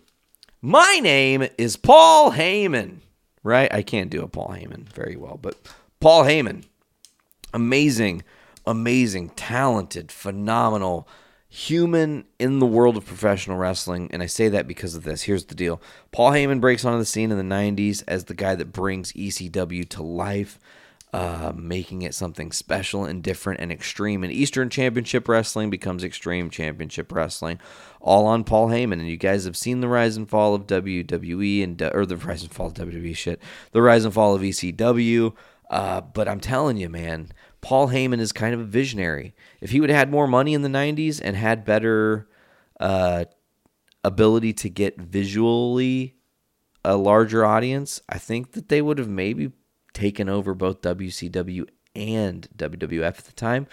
my 0.65 0.99
name 1.03 1.47
is 1.59 1.77
Paul 1.77 2.33
Heyman, 2.33 3.01
right? 3.43 3.71
I 3.71 3.83
can't 3.83 4.09
do 4.09 4.23
a 4.23 4.29
Paul 4.29 4.49
Heyman 4.49 4.89
very 4.89 5.15
well, 5.15 5.39
but 5.41 5.59
Paul 6.01 6.25
Heyman, 6.25 6.65
amazing, 7.53 8.23
amazing, 8.65 9.29
talented, 9.37 10.11
phenomenal 10.11 11.07
human 11.51 12.25
in 12.39 12.61
the 12.61 12.67
world 12.67 12.97
of 12.97 13.05
professional 13.05 13.59
wrestling. 13.59 14.09
And 14.11 14.23
I 14.23 14.27
say 14.27 14.49
that 14.49 14.67
because 14.67 14.95
of 14.95 15.05
this. 15.05 15.25
Here's 15.25 15.45
the 15.45 15.55
deal 15.55 15.83
Paul 16.13 16.31
Heyman 16.31 16.63
breaks 16.63 16.87
onto 16.87 16.99
the 16.99 17.05
scene 17.05 17.31
in 17.31 17.37
the 17.37 17.55
90s 17.55 18.03
as 18.09 18.25
the 18.25 18.35
guy 18.35 18.55
that 18.55 18.73
brings 18.73 19.13
ECW 19.13 19.87
to 19.91 20.03
life. 20.03 20.59
Uh, 21.15 21.53
making 21.55 22.03
it 22.03 22.13
something 22.13 22.51
special 22.51 23.05
and 23.05 23.23
different 23.23 23.61
and 23.61 23.71
extreme. 23.71 24.25
And 24.25 24.33
Eastern 24.33 24.69
Championship 24.69 25.29
Wrestling 25.29 25.71
becomes 25.71 26.03
Extreme 26.03 26.51
Championship 26.51 27.13
Wrestling, 27.13 27.61
all 28.01 28.27
on 28.27 28.43
Paul 28.43 28.67
Heyman. 28.67 28.95
And 28.95 29.07
you 29.07 29.17
guys 29.17 29.45
have 29.45 29.57
seen 29.57 29.79
the 29.79 29.87
rise 29.87 30.17
and 30.17 30.29
fall 30.29 30.57
of 30.57 30.67
WWE 30.67 31.63
and 31.63 31.81
or 31.81 32.05
the 32.05 32.17
rise 32.17 32.43
and 32.43 32.51
fall 32.51 32.67
of 32.67 32.75
WWE 32.75 33.15
shit, 33.15 33.41
the 33.71 33.81
rise 33.81 34.05
and 34.05 34.13
fall 34.13 34.35
of 34.35 34.43
ECW. 34.43 35.37
Uh, 35.71 36.01
but 36.01 36.27
I'm 36.27 36.41
telling 36.41 36.79
you, 36.79 36.89
man, 36.89 37.29
Paul 37.61 37.91
Heyman 37.91 38.19
is 38.19 38.33
kind 38.33 38.53
of 38.53 38.59
a 38.59 38.65
visionary. 38.65 39.37
If 39.61 39.71
he 39.71 39.81
would 39.81 39.91
have 39.91 39.99
had 40.01 40.11
more 40.11 40.27
money 40.27 40.53
in 40.53 40.63
the 40.63 40.69
'90s 40.69 41.21
and 41.23 41.37
had 41.37 41.65
better 41.65 42.29
uh, 42.81 43.27
ability 44.03 44.53
to 44.55 44.69
get 44.69 45.01
visually 45.01 46.17
a 46.85 46.97
larger 46.97 47.45
audience, 47.45 48.03
I 48.09 48.19
think 48.19 48.51
that 48.55 48.69
they 48.69 48.83
would 48.83 48.99
have 48.99 49.09
maybe 49.09 49.53
taken 49.95 50.29
over 50.29 50.55
both 50.55 50.83
WCW 50.83 51.67
and 51.97 52.49
WWF 52.57 53.07
at 53.07 53.17
the 53.17 53.33
time 53.33 53.67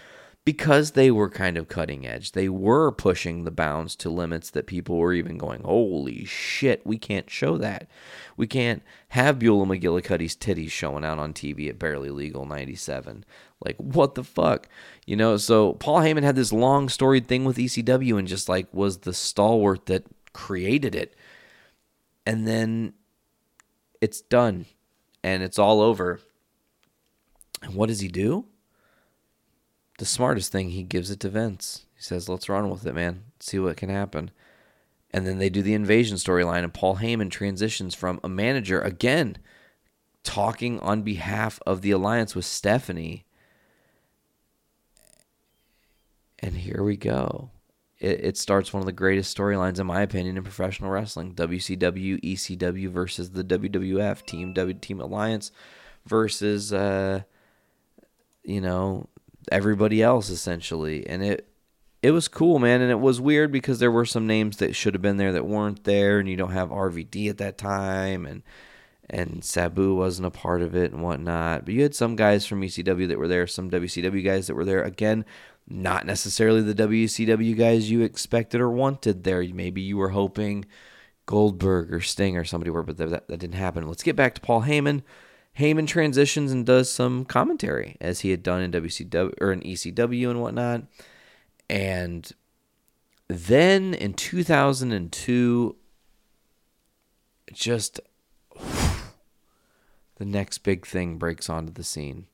because 0.44 0.92
they 0.92 1.12
were 1.12 1.30
kind 1.30 1.56
of 1.56 1.68
cutting 1.68 2.08
edge. 2.08 2.32
They 2.32 2.50
were 2.50 2.92
pushing 2.92 3.44
the 3.44 3.52
bounds 3.52 3.96
to 3.98 4.10
limits 4.10 4.50
that 4.52 4.66
people 4.66 4.98
were 4.98 5.14
even 5.14 5.38
going, 5.38 5.62
holy 5.62 6.26
shit, 6.26 6.86
we 6.86 6.98
can't 6.98 7.30
show 7.30 7.58
that. 7.58 7.88
We 8.38 8.48
can't 8.48 8.82
have 9.10 9.38
Beulah 9.38 9.66
McGillicutty's 9.66 10.36
titties 10.36 10.72
showing 10.72 11.06
out 11.06 11.20
on 11.20 11.34
TV 11.34 11.70
at 11.70 11.78
Barely 11.78 12.10
Legal 12.10 12.46
97. 12.46 13.24
Like, 13.64 13.78
what 13.78 14.16
the 14.16 14.24
fuck? 14.24 14.68
You 15.06 15.16
know, 15.16 15.38
so 15.38 15.74
Paul 15.74 16.00
Heyman 16.00 16.24
had 16.24 16.36
this 16.36 16.52
long 16.52 16.90
storied 16.90 17.28
thing 17.28 17.46
with 17.46 17.58
ECW 17.58 18.18
and 18.18 18.28
just 18.28 18.50
like 18.50 18.68
was 18.74 19.00
the 19.00 19.14
stalwart 19.14 19.86
that 19.86 20.06
created 20.34 20.96
it. 20.96 21.16
And 22.26 22.48
then 22.48 22.94
it's 24.00 24.22
done 24.22 24.66
and 25.24 25.44
it's 25.44 25.60
all 25.60 25.82
over. 25.82 26.20
And 27.62 27.76
what 27.76 27.90
does 27.90 28.00
he 28.00 28.08
do? 28.08 28.46
The 30.00 30.06
smartest 30.06 30.52
thing, 30.52 30.72
he 30.72 30.84
gives 30.84 31.12
it 31.12 31.20
to 31.20 31.30
Vince. 31.30 31.86
He 31.96 32.02
says, 32.02 32.28
let's 32.28 32.50
run 32.50 32.70
with 32.70 32.86
it, 32.86 32.96
man. 32.96 33.24
See 33.40 33.60
what 33.60 33.78
can 33.78 33.90
happen. 33.90 34.32
And 35.12 35.28
then 35.28 35.38
they 35.38 35.50
do 35.50 35.62
the 35.62 35.74
invasion 35.74 36.18
storyline, 36.18 36.64
and 36.64 36.74
Paul 36.74 36.98
Heyman 36.98 37.30
transitions 37.30 37.94
from 37.94 38.20
a 38.24 38.30
manager, 38.30 38.82
again, 38.82 39.38
talking 40.24 40.80
on 40.80 41.02
behalf 41.02 41.60
of 41.66 41.82
the 41.82 41.92
alliance 41.92 42.34
with 42.34 42.46
Stephanie. 42.46 43.26
And 46.40 46.56
here 46.56 46.82
we 46.82 46.96
go. 46.96 47.52
It, 48.02 48.26
it 48.26 48.38
starts 48.38 48.74
one 48.74 48.82
of 48.82 48.88
the 48.88 48.92
greatest 48.92 49.38
storylines, 49.38 49.80
in 49.80 49.86
my 49.86 50.02
opinion, 50.02 50.36
in 50.36 50.44
professional 50.44 50.90
wrestling 50.90 51.36
WCW, 51.36 52.20
ECW 52.22 52.90
versus 52.90 53.30
the 53.30 53.44
WWF, 53.44 54.26
Team 54.26 54.54
W 54.54 54.74
Team 54.74 55.00
Alliance 55.00 55.52
versus, 56.06 56.74
uh, 56.74 57.22
you 58.44 58.60
know, 58.60 59.08
everybody 59.52 60.02
else 60.02 60.30
essentially. 60.30 61.06
And 61.08 61.24
it, 61.24 61.48
it 62.02 62.12
was 62.12 62.28
cool, 62.28 62.58
man, 62.58 62.82
and 62.82 62.90
it 62.90 63.00
was 63.00 63.22
weird 63.22 63.52
because 63.52 63.78
there 63.78 63.92
were 63.92 64.06
some 64.06 64.26
names 64.26 64.58
that 64.58 64.76
should 64.76 64.96
have 64.96 65.04
been 65.04 65.18
there 65.18 65.34
that 65.34 65.46
weren't 65.46 65.84
there, 65.84 66.18
and 66.18 66.28
you 66.28 66.36
don't 66.36 66.54
have 66.54 66.70
RVD 66.70 67.30
at 67.30 67.38
that 67.38 67.60
time, 67.60 68.26
and 68.26 68.42
and 69.08 69.44
Sabu 69.44 69.94
wasn't 69.94 70.26
a 70.26 70.32
part 70.32 70.62
of 70.62 70.74
it 70.74 70.94
and 70.94 71.04
whatnot. 71.04 71.66
But 71.66 71.74
you 71.74 71.84
had 71.84 71.94
some 71.94 72.16
guys 72.16 72.46
from 72.46 72.62
ECW 72.62 73.10
that 73.10 73.20
were 73.20 73.28
there, 73.28 73.46
some 73.46 73.70
WCW 73.70 74.24
guys 74.24 74.48
that 74.48 74.56
were 74.56 74.64
there. 74.64 74.82
Again, 74.82 75.26
not 75.68 76.06
necessarily 76.06 76.62
the 76.62 76.76
WCW 76.76 77.58
guys 77.58 77.90
you 77.90 78.02
expected 78.02 78.62
or 78.62 78.70
wanted 78.70 79.24
there. 79.24 79.44
Maybe 79.44 79.82
you 79.82 79.98
were 79.98 80.10
hoping 80.10 80.66
Goldberg 81.26 81.94
or 81.94 82.02
Sting 82.02 82.38
or 82.38 82.44
somebody 82.44 82.72
were, 82.72 82.84
but 82.84 82.98
that, 82.98 83.28
that 83.28 83.40
didn't 83.40 83.54
happen. 83.54 83.88
Let's 83.88 84.04
get 84.04 84.16
back 84.16 84.36
to 84.36 84.42
Paul 84.42 84.64
Heyman. 84.64 85.04
Heyman 85.60 85.88
transitions 85.88 86.52
and 86.52 86.66
does 86.66 86.90
some 86.90 87.26
commentary 87.26 87.98
as 88.00 88.22
he 88.22 88.32
had 88.32 88.44
done 88.44 88.62
in 88.62 88.72
WCW 88.72 89.34
or 89.42 89.52
in 89.52 89.62
ECW 89.62 90.30
and 90.30 90.42
whatnot. 90.42 90.84
And 91.70 92.32
then 93.28 93.94
in 93.94 94.14
2002, 94.14 95.76
just 97.54 98.00
the 100.16 100.26
next 100.26 100.60
big 100.60 100.86
thing 100.86 101.18
breaks 101.18 101.50
onto 101.50 101.74
the 101.74 101.84
scene. 101.84 102.28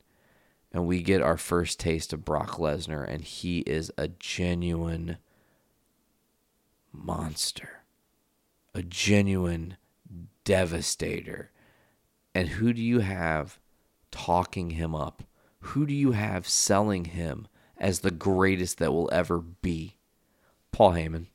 And 0.77 0.85
we 0.85 1.01
get 1.01 1.23
our 1.23 1.37
first 1.37 1.79
taste 1.79 2.13
of 2.13 2.23
Brock 2.23 2.57
Lesnar, 2.57 3.03
and 3.03 3.23
he 3.23 3.61
is 3.61 3.91
a 3.97 4.09
genuine 4.09 5.17
monster, 6.93 7.81
a 8.75 8.83
genuine 8.83 9.77
devastator. 10.43 11.49
And 12.35 12.49
who 12.49 12.73
do 12.73 12.81
you 12.83 12.99
have 12.99 13.57
talking 14.11 14.69
him 14.69 14.93
up? 14.93 15.23
Who 15.61 15.87
do 15.87 15.95
you 15.95 16.11
have 16.11 16.47
selling 16.47 17.05
him 17.05 17.47
as 17.75 18.01
the 18.01 18.11
greatest 18.11 18.77
that 18.77 18.93
will 18.93 19.09
ever 19.11 19.39
be? 19.39 19.97
Paul 20.71 20.91
Heyman. 20.91 21.25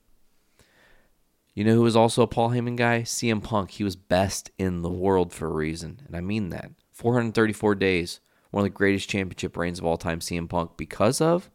You 1.53 1.64
know 1.64 1.74
who 1.74 1.82
was 1.82 1.97
also 1.97 2.22
a 2.22 2.28
Paul 2.28 2.51
Heyman 2.51 2.76
guy? 2.76 3.01
CM 3.01 3.43
Punk. 3.43 3.72
He 3.72 3.82
was 3.82 3.97
best 3.97 4.53
in 4.57 4.82
the 4.82 4.88
world 4.88 5.32
for 5.32 5.49
a 5.49 5.53
reason, 5.53 6.03
and 6.07 6.14
I 6.14 6.20
mean 6.20 6.51
that. 6.51 6.70
434 6.93 7.74
days, 7.74 8.20
one 8.53 8.61
of 8.61 8.64
the 8.64 8.70
greatest 8.76 9.09
championship 9.09 9.57
reigns 9.57 9.80
of 9.80 9.84
all 9.84 9.96
time, 9.96 10.20
CM 10.20 10.48
Punk, 10.48 10.76
because 10.76 11.20
of 11.20 11.50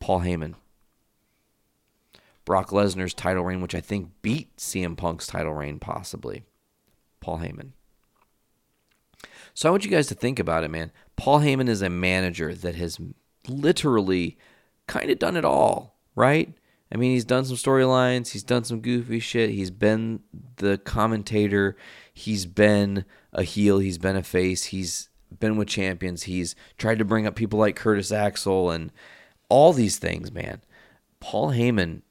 Paul 0.00 0.22
Heyman. 0.22 0.54
Brock 2.44 2.70
Lesnar's 2.70 3.14
title 3.14 3.44
reign, 3.44 3.60
which 3.60 3.74
I 3.74 3.80
think 3.80 4.10
beat 4.22 4.56
CM 4.56 4.96
Punk's 4.96 5.28
title 5.28 5.52
reign, 5.52 5.78
possibly. 5.78 6.42
Paul 7.20 7.38
Heyman. 7.38 7.70
So 9.54 9.68
I 9.68 9.70
want 9.70 9.84
you 9.84 9.90
guys 9.90 10.06
to 10.08 10.14
think 10.14 10.38
about 10.38 10.64
it, 10.64 10.70
man. 10.70 10.90
Paul 11.16 11.40
Heyman 11.40 11.68
is 11.68 11.82
a 11.82 11.90
manager 11.90 12.54
that 12.54 12.74
has 12.74 12.98
literally 13.46 14.38
kind 14.86 15.10
of 15.10 15.18
done 15.18 15.36
it 15.36 15.44
all, 15.44 15.98
right? 16.16 16.54
I 16.90 16.96
mean, 16.96 17.12
he's 17.12 17.26
done 17.26 17.44
some 17.44 17.56
storylines, 17.56 18.30
he's 18.30 18.42
done 18.42 18.64
some 18.64 18.80
goofy 18.80 19.20
shit, 19.20 19.50
he's 19.50 19.70
been 19.70 20.20
the 20.56 20.78
commentator, 20.78 21.76
he's 22.12 22.46
been 22.46 23.04
a 23.32 23.42
heel, 23.42 23.78
he's 23.78 23.98
been 23.98 24.16
a 24.16 24.22
face, 24.22 24.64
he's 24.64 25.09
been 25.38 25.56
with 25.56 25.68
champions, 25.68 26.24
he's 26.24 26.54
tried 26.78 26.98
to 26.98 27.04
bring 27.04 27.26
up 27.26 27.36
people 27.36 27.58
like 27.58 27.76
Curtis 27.76 28.10
Axel 28.10 28.70
and 28.70 28.90
all 29.48 29.72
these 29.72 29.98
things, 29.98 30.32
man. 30.32 30.62
Paul 31.20 31.50
Heyman 31.50 32.02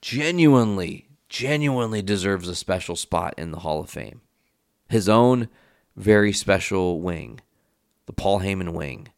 genuinely, 0.00 1.08
genuinely 1.28 2.02
deserves 2.02 2.48
a 2.48 2.54
special 2.54 2.96
spot 2.96 3.34
in 3.36 3.50
the 3.50 3.60
Hall 3.60 3.80
of 3.80 3.90
Fame. 3.90 4.20
His 4.88 5.08
own 5.08 5.48
very 5.96 6.32
special 6.32 7.00
wing, 7.00 7.40
the 8.06 8.12
Paul 8.12 8.40
Heyman 8.40 8.72
wing. 8.72 9.08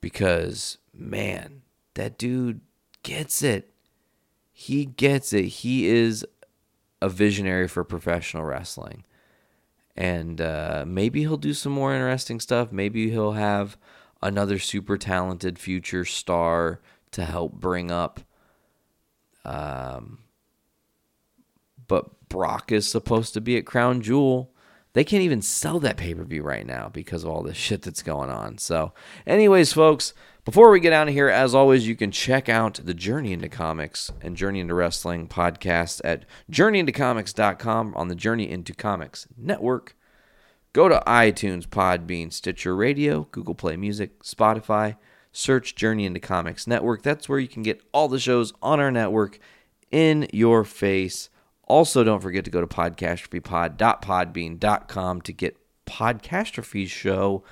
Because, 0.00 0.78
man, 0.92 1.62
that 1.94 2.18
dude 2.18 2.60
gets 3.02 3.42
it. 3.42 3.70
He 4.52 4.84
gets 4.84 5.32
it. 5.32 5.44
He 5.44 5.86
is 5.86 6.26
a 7.00 7.08
visionary 7.08 7.68
for 7.68 7.84
professional 7.84 8.44
wrestling. 8.44 9.04
And 9.96 10.40
uh, 10.40 10.84
maybe 10.86 11.20
he'll 11.20 11.36
do 11.36 11.54
some 11.54 11.72
more 11.72 11.94
interesting 11.94 12.40
stuff. 12.40 12.72
Maybe 12.72 13.10
he'll 13.10 13.32
have 13.32 13.76
another 14.22 14.58
super 14.58 14.96
talented 14.96 15.58
future 15.58 16.04
star 16.04 16.80
to 17.12 17.24
help 17.24 17.52
bring 17.52 17.90
up. 17.90 18.20
Um, 19.44 20.20
but 21.86 22.28
Brock 22.28 22.72
is 22.72 22.88
supposed 22.88 23.34
to 23.34 23.40
be 23.40 23.56
at 23.56 23.66
Crown 23.66 24.00
Jewel. 24.00 24.50
They 24.94 25.04
can't 25.04 25.22
even 25.22 25.42
sell 25.42 25.78
that 25.80 25.96
pay 25.96 26.14
per 26.14 26.24
view 26.24 26.42
right 26.42 26.66
now 26.66 26.88
because 26.88 27.24
of 27.24 27.30
all 27.30 27.42
the 27.42 27.54
shit 27.54 27.82
that's 27.82 28.02
going 28.02 28.30
on. 28.30 28.58
So, 28.58 28.92
anyways, 29.26 29.72
folks, 29.72 30.14
before 30.44 30.70
we 30.70 30.80
get 30.80 30.92
out 30.92 31.08
of 31.08 31.14
here, 31.14 31.28
as 31.28 31.54
always, 31.54 31.88
you 31.88 31.96
can 31.96 32.10
check 32.10 32.48
out 32.48 32.80
the 32.82 32.94
Journey 32.94 33.32
into 33.32 33.48
Comics 33.48 34.12
and 34.20 34.36
Journey 34.36 34.60
into 34.60 34.74
Wrestling 34.74 35.28
podcast 35.28 36.00
at 36.04 36.24
journeyintocomics.com 36.50 37.94
on 37.96 38.08
the 38.08 38.14
Journey 38.14 38.50
into 38.50 38.74
Comics 38.74 39.26
network. 39.36 39.96
Go 40.72 40.88
to 40.88 41.02
iTunes, 41.06 41.66
Podbean, 41.66 42.32
Stitcher 42.32 42.74
Radio, 42.74 43.28
Google 43.30 43.54
Play 43.54 43.76
Music, 43.76 44.22
Spotify. 44.22 44.96
Search 45.36 45.74
Journey 45.74 46.06
into 46.06 46.20
Comics 46.20 46.68
Network. 46.68 47.02
That's 47.02 47.28
where 47.28 47.40
you 47.40 47.48
can 47.48 47.64
get 47.64 47.82
all 47.92 48.06
the 48.06 48.20
shows 48.20 48.52
on 48.62 48.78
our 48.78 48.92
network 48.92 49.40
in 49.90 50.28
your 50.32 50.62
face. 50.62 51.28
Also, 51.64 52.04
don't 52.04 52.20
forget 52.20 52.44
to 52.44 52.52
go 52.52 52.60
to 52.60 52.68
podcastrophypod.podbean.com 52.68 55.20
to 55.22 55.32
get 55.32 55.56
Podcastrophy's 55.86 56.90
show 56.90 57.44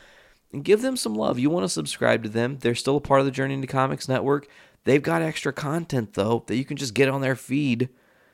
and 0.52 0.64
give 0.64 0.82
them 0.82 0.96
some 0.96 1.14
love. 1.14 1.38
You 1.38 1.50
want 1.50 1.64
to 1.64 1.68
subscribe 1.68 2.22
to 2.24 2.28
them. 2.28 2.58
They're 2.60 2.74
still 2.74 2.96
a 2.96 3.00
part 3.00 3.20
of 3.20 3.26
the 3.26 3.32
Journey 3.32 3.54
into 3.54 3.66
Comics 3.66 4.08
network. 4.08 4.48
They've 4.84 5.02
got 5.02 5.22
extra 5.22 5.52
content, 5.52 6.14
though, 6.14 6.44
that 6.46 6.56
you 6.56 6.64
can 6.64 6.76
just 6.76 6.94
get 6.94 7.08
on 7.08 7.20
their 7.20 7.36
feed 7.36 7.88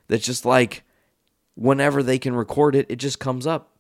that's 0.08 0.24
just 0.24 0.44
like 0.44 0.82
whenever 1.54 2.02
they 2.02 2.18
can 2.18 2.34
record 2.34 2.74
it, 2.74 2.86
it 2.88 2.96
just 2.96 3.18
comes 3.18 3.46
up. 3.46 3.76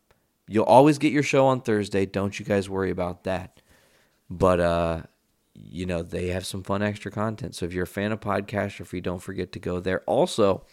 You'll 0.46 0.64
always 0.64 0.98
get 0.98 1.12
your 1.12 1.22
show 1.22 1.46
on 1.46 1.60
Thursday. 1.60 2.06
Don't 2.06 2.38
you 2.38 2.44
guys 2.44 2.68
worry 2.68 2.90
about 2.90 3.24
that. 3.24 3.60
But, 4.30 4.60
uh, 4.60 5.02
you 5.54 5.86
know, 5.86 6.02
they 6.02 6.28
have 6.28 6.46
some 6.46 6.62
fun 6.62 6.82
extra 6.82 7.10
content. 7.10 7.54
So 7.54 7.66
if 7.66 7.72
you're 7.72 7.84
a 7.84 7.86
fan 7.86 8.12
of 8.12 8.20
Podcastrophy, 8.20 9.02
don't 9.02 9.22
forget 9.22 9.52
to 9.52 9.58
go 9.58 9.80
there. 9.80 10.00
Also, 10.06 10.64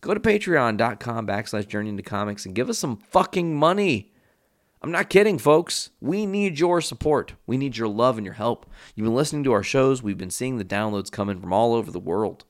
go 0.00 0.14
to 0.14 0.20
patreon.com 0.20 1.26
backslash 1.26 1.68
journey 1.68 1.90
into 1.90 2.02
comics 2.02 2.46
and 2.46 2.54
give 2.54 2.68
us 2.68 2.78
some 2.78 2.96
fucking 2.96 3.54
money. 3.56 4.12
I'm 4.84 4.92
not 4.92 5.08
kidding, 5.08 5.38
folks. 5.38 5.88
We 6.02 6.26
need 6.26 6.58
your 6.58 6.82
support. 6.82 7.32
We 7.46 7.56
need 7.56 7.74
your 7.74 7.88
love 7.88 8.18
and 8.18 8.24
your 8.26 8.34
help. 8.34 8.66
You've 8.94 9.06
been 9.06 9.14
listening 9.14 9.42
to 9.44 9.52
our 9.52 9.62
shows. 9.62 10.02
We've 10.02 10.18
been 10.18 10.28
seeing 10.28 10.58
the 10.58 10.64
downloads 10.64 11.10
coming 11.10 11.40
from 11.40 11.54
all 11.54 11.72
over 11.72 11.90
the 11.90 11.98
world. 11.98 12.44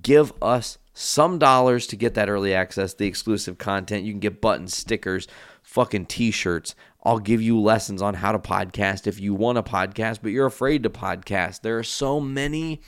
Give 0.00 0.32
us 0.40 0.78
some 0.92 1.40
dollars 1.40 1.88
to 1.88 1.96
get 1.96 2.14
that 2.14 2.28
early 2.28 2.54
access, 2.54 2.94
the 2.94 3.08
exclusive 3.08 3.58
content. 3.58 4.04
You 4.04 4.12
can 4.12 4.20
get 4.20 4.40
buttons, 4.40 4.76
stickers, 4.76 5.26
fucking 5.64 6.06
t 6.06 6.30
shirts. 6.30 6.76
I'll 7.02 7.18
give 7.18 7.42
you 7.42 7.60
lessons 7.60 8.00
on 8.00 8.14
how 8.14 8.30
to 8.30 8.38
podcast 8.38 9.08
if 9.08 9.18
you 9.18 9.34
want 9.34 9.58
a 9.58 9.64
podcast, 9.64 10.20
but 10.22 10.30
you're 10.30 10.46
afraid 10.46 10.84
to 10.84 10.90
podcast. 10.90 11.62
There 11.62 11.78
are 11.78 11.82
so 11.82 12.20
many 12.20 12.80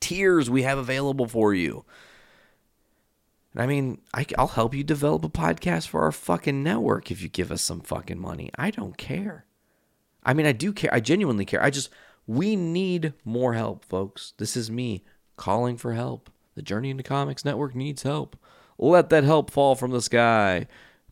tiers 0.00 0.50
we 0.50 0.62
have 0.62 0.78
available 0.78 1.28
for 1.28 1.54
you. 1.54 1.84
I 3.54 3.66
mean, 3.66 4.00
I, 4.14 4.26
will 4.38 4.48
help 4.48 4.74
you 4.74 4.82
develop 4.82 5.24
a 5.24 5.28
podcast 5.28 5.88
for 5.88 6.02
our 6.02 6.12
fucking 6.12 6.62
network 6.62 7.10
if 7.10 7.22
you 7.22 7.28
give 7.28 7.52
us 7.52 7.62
some 7.62 7.80
fucking 7.80 8.18
money. 8.18 8.50
I 8.56 8.70
don't 8.70 8.96
care. 8.96 9.44
I 10.24 10.32
mean, 10.32 10.46
I 10.46 10.52
do 10.52 10.72
care. 10.72 10.92
I 10.92 11.00
genuinely 11.00 11.44
care. 11.44 11.62
I 11.62 11.70
just, 11.70 11.90
we 12.26 12.56
need 12.56 13.12
more 13.24 13.52
help, 13.54 13.84
folks. 13.84 14.32
This 14.38 14.56
is 14.56 14.70
me 14.70 15.04
calling 15.36 15.76
for 15.76 15.92
help. 15.92 16.30
The 16.54 16.62
Journey 16.62 16.90
into 16.90 17.02
Comics 17.02 17.44
Network 17.44 17.74
needs 17.74 18.02
help. 18.02 18.36
Let 18.78 19.10
that 19.10 19.24
help 19.24 19.50
fall 19.50 19.74
from 19.74 19.90
the 19.90 20.02
sky. 20.02 20.66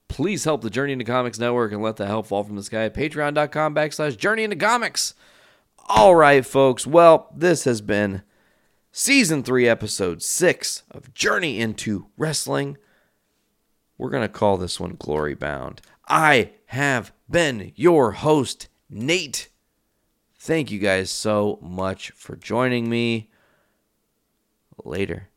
Please 0.08 0.44
help 0.44 0.62
the 0.62 0.70
Journey 0.70 0.92
into 0.92 1.04
Comics 1.04 1.38
Network 1.38 1.72
and 1.72 1.82
let 1.82 1.96
the 1.96 2.06
help 2.06 2.26
fall 2.26 2.42
from 2.42 2.56
the 2.56 2.62
sky 2.62 2.84
at 2.84 2.94
patreon.com 2.94 3.74
backslash 3.74 4.16
journey 4.16 4.44
into 4.44 4.56
comics. 4.56 5.14
All 5.88 6.14
right, 6.14 6.44
folks. 6.44 6.86
Well, 6.86 7.30
this 7.34 7.64
has 7.64 7.80
been 7.80 8.22
season 8.92 9.42
three, 9.42 9.68
episode 9.68 10.22
six 10.22 10.82
of 10.90 11.14
Journey 11.14 11.60
into 11.60 12.06
Wrestling. 12.16 12.76
We're 13.98 14.10
going 14.10 14.22
to 14.22 14.28
call 14.28 14.56
this 14.56 14.80
one 14.80 14.96
Glory 14.98 15.34
Bound. 15.34 15.80
I 16.08 16.52
have 16.66 17.12
been 17.28 17.72
your 17.76 18.12
host, 18.12 18.68
Nate. 18.88 19.48
Thank 20.38 20.70
you 20.70 20.78
guys 20.78 21.10
so 21.10 21.58
much 21.62 22.10
for 22.12 22.36
joining 22.36 22.88
me. 22.88 23.30
Later. 24.84 25.29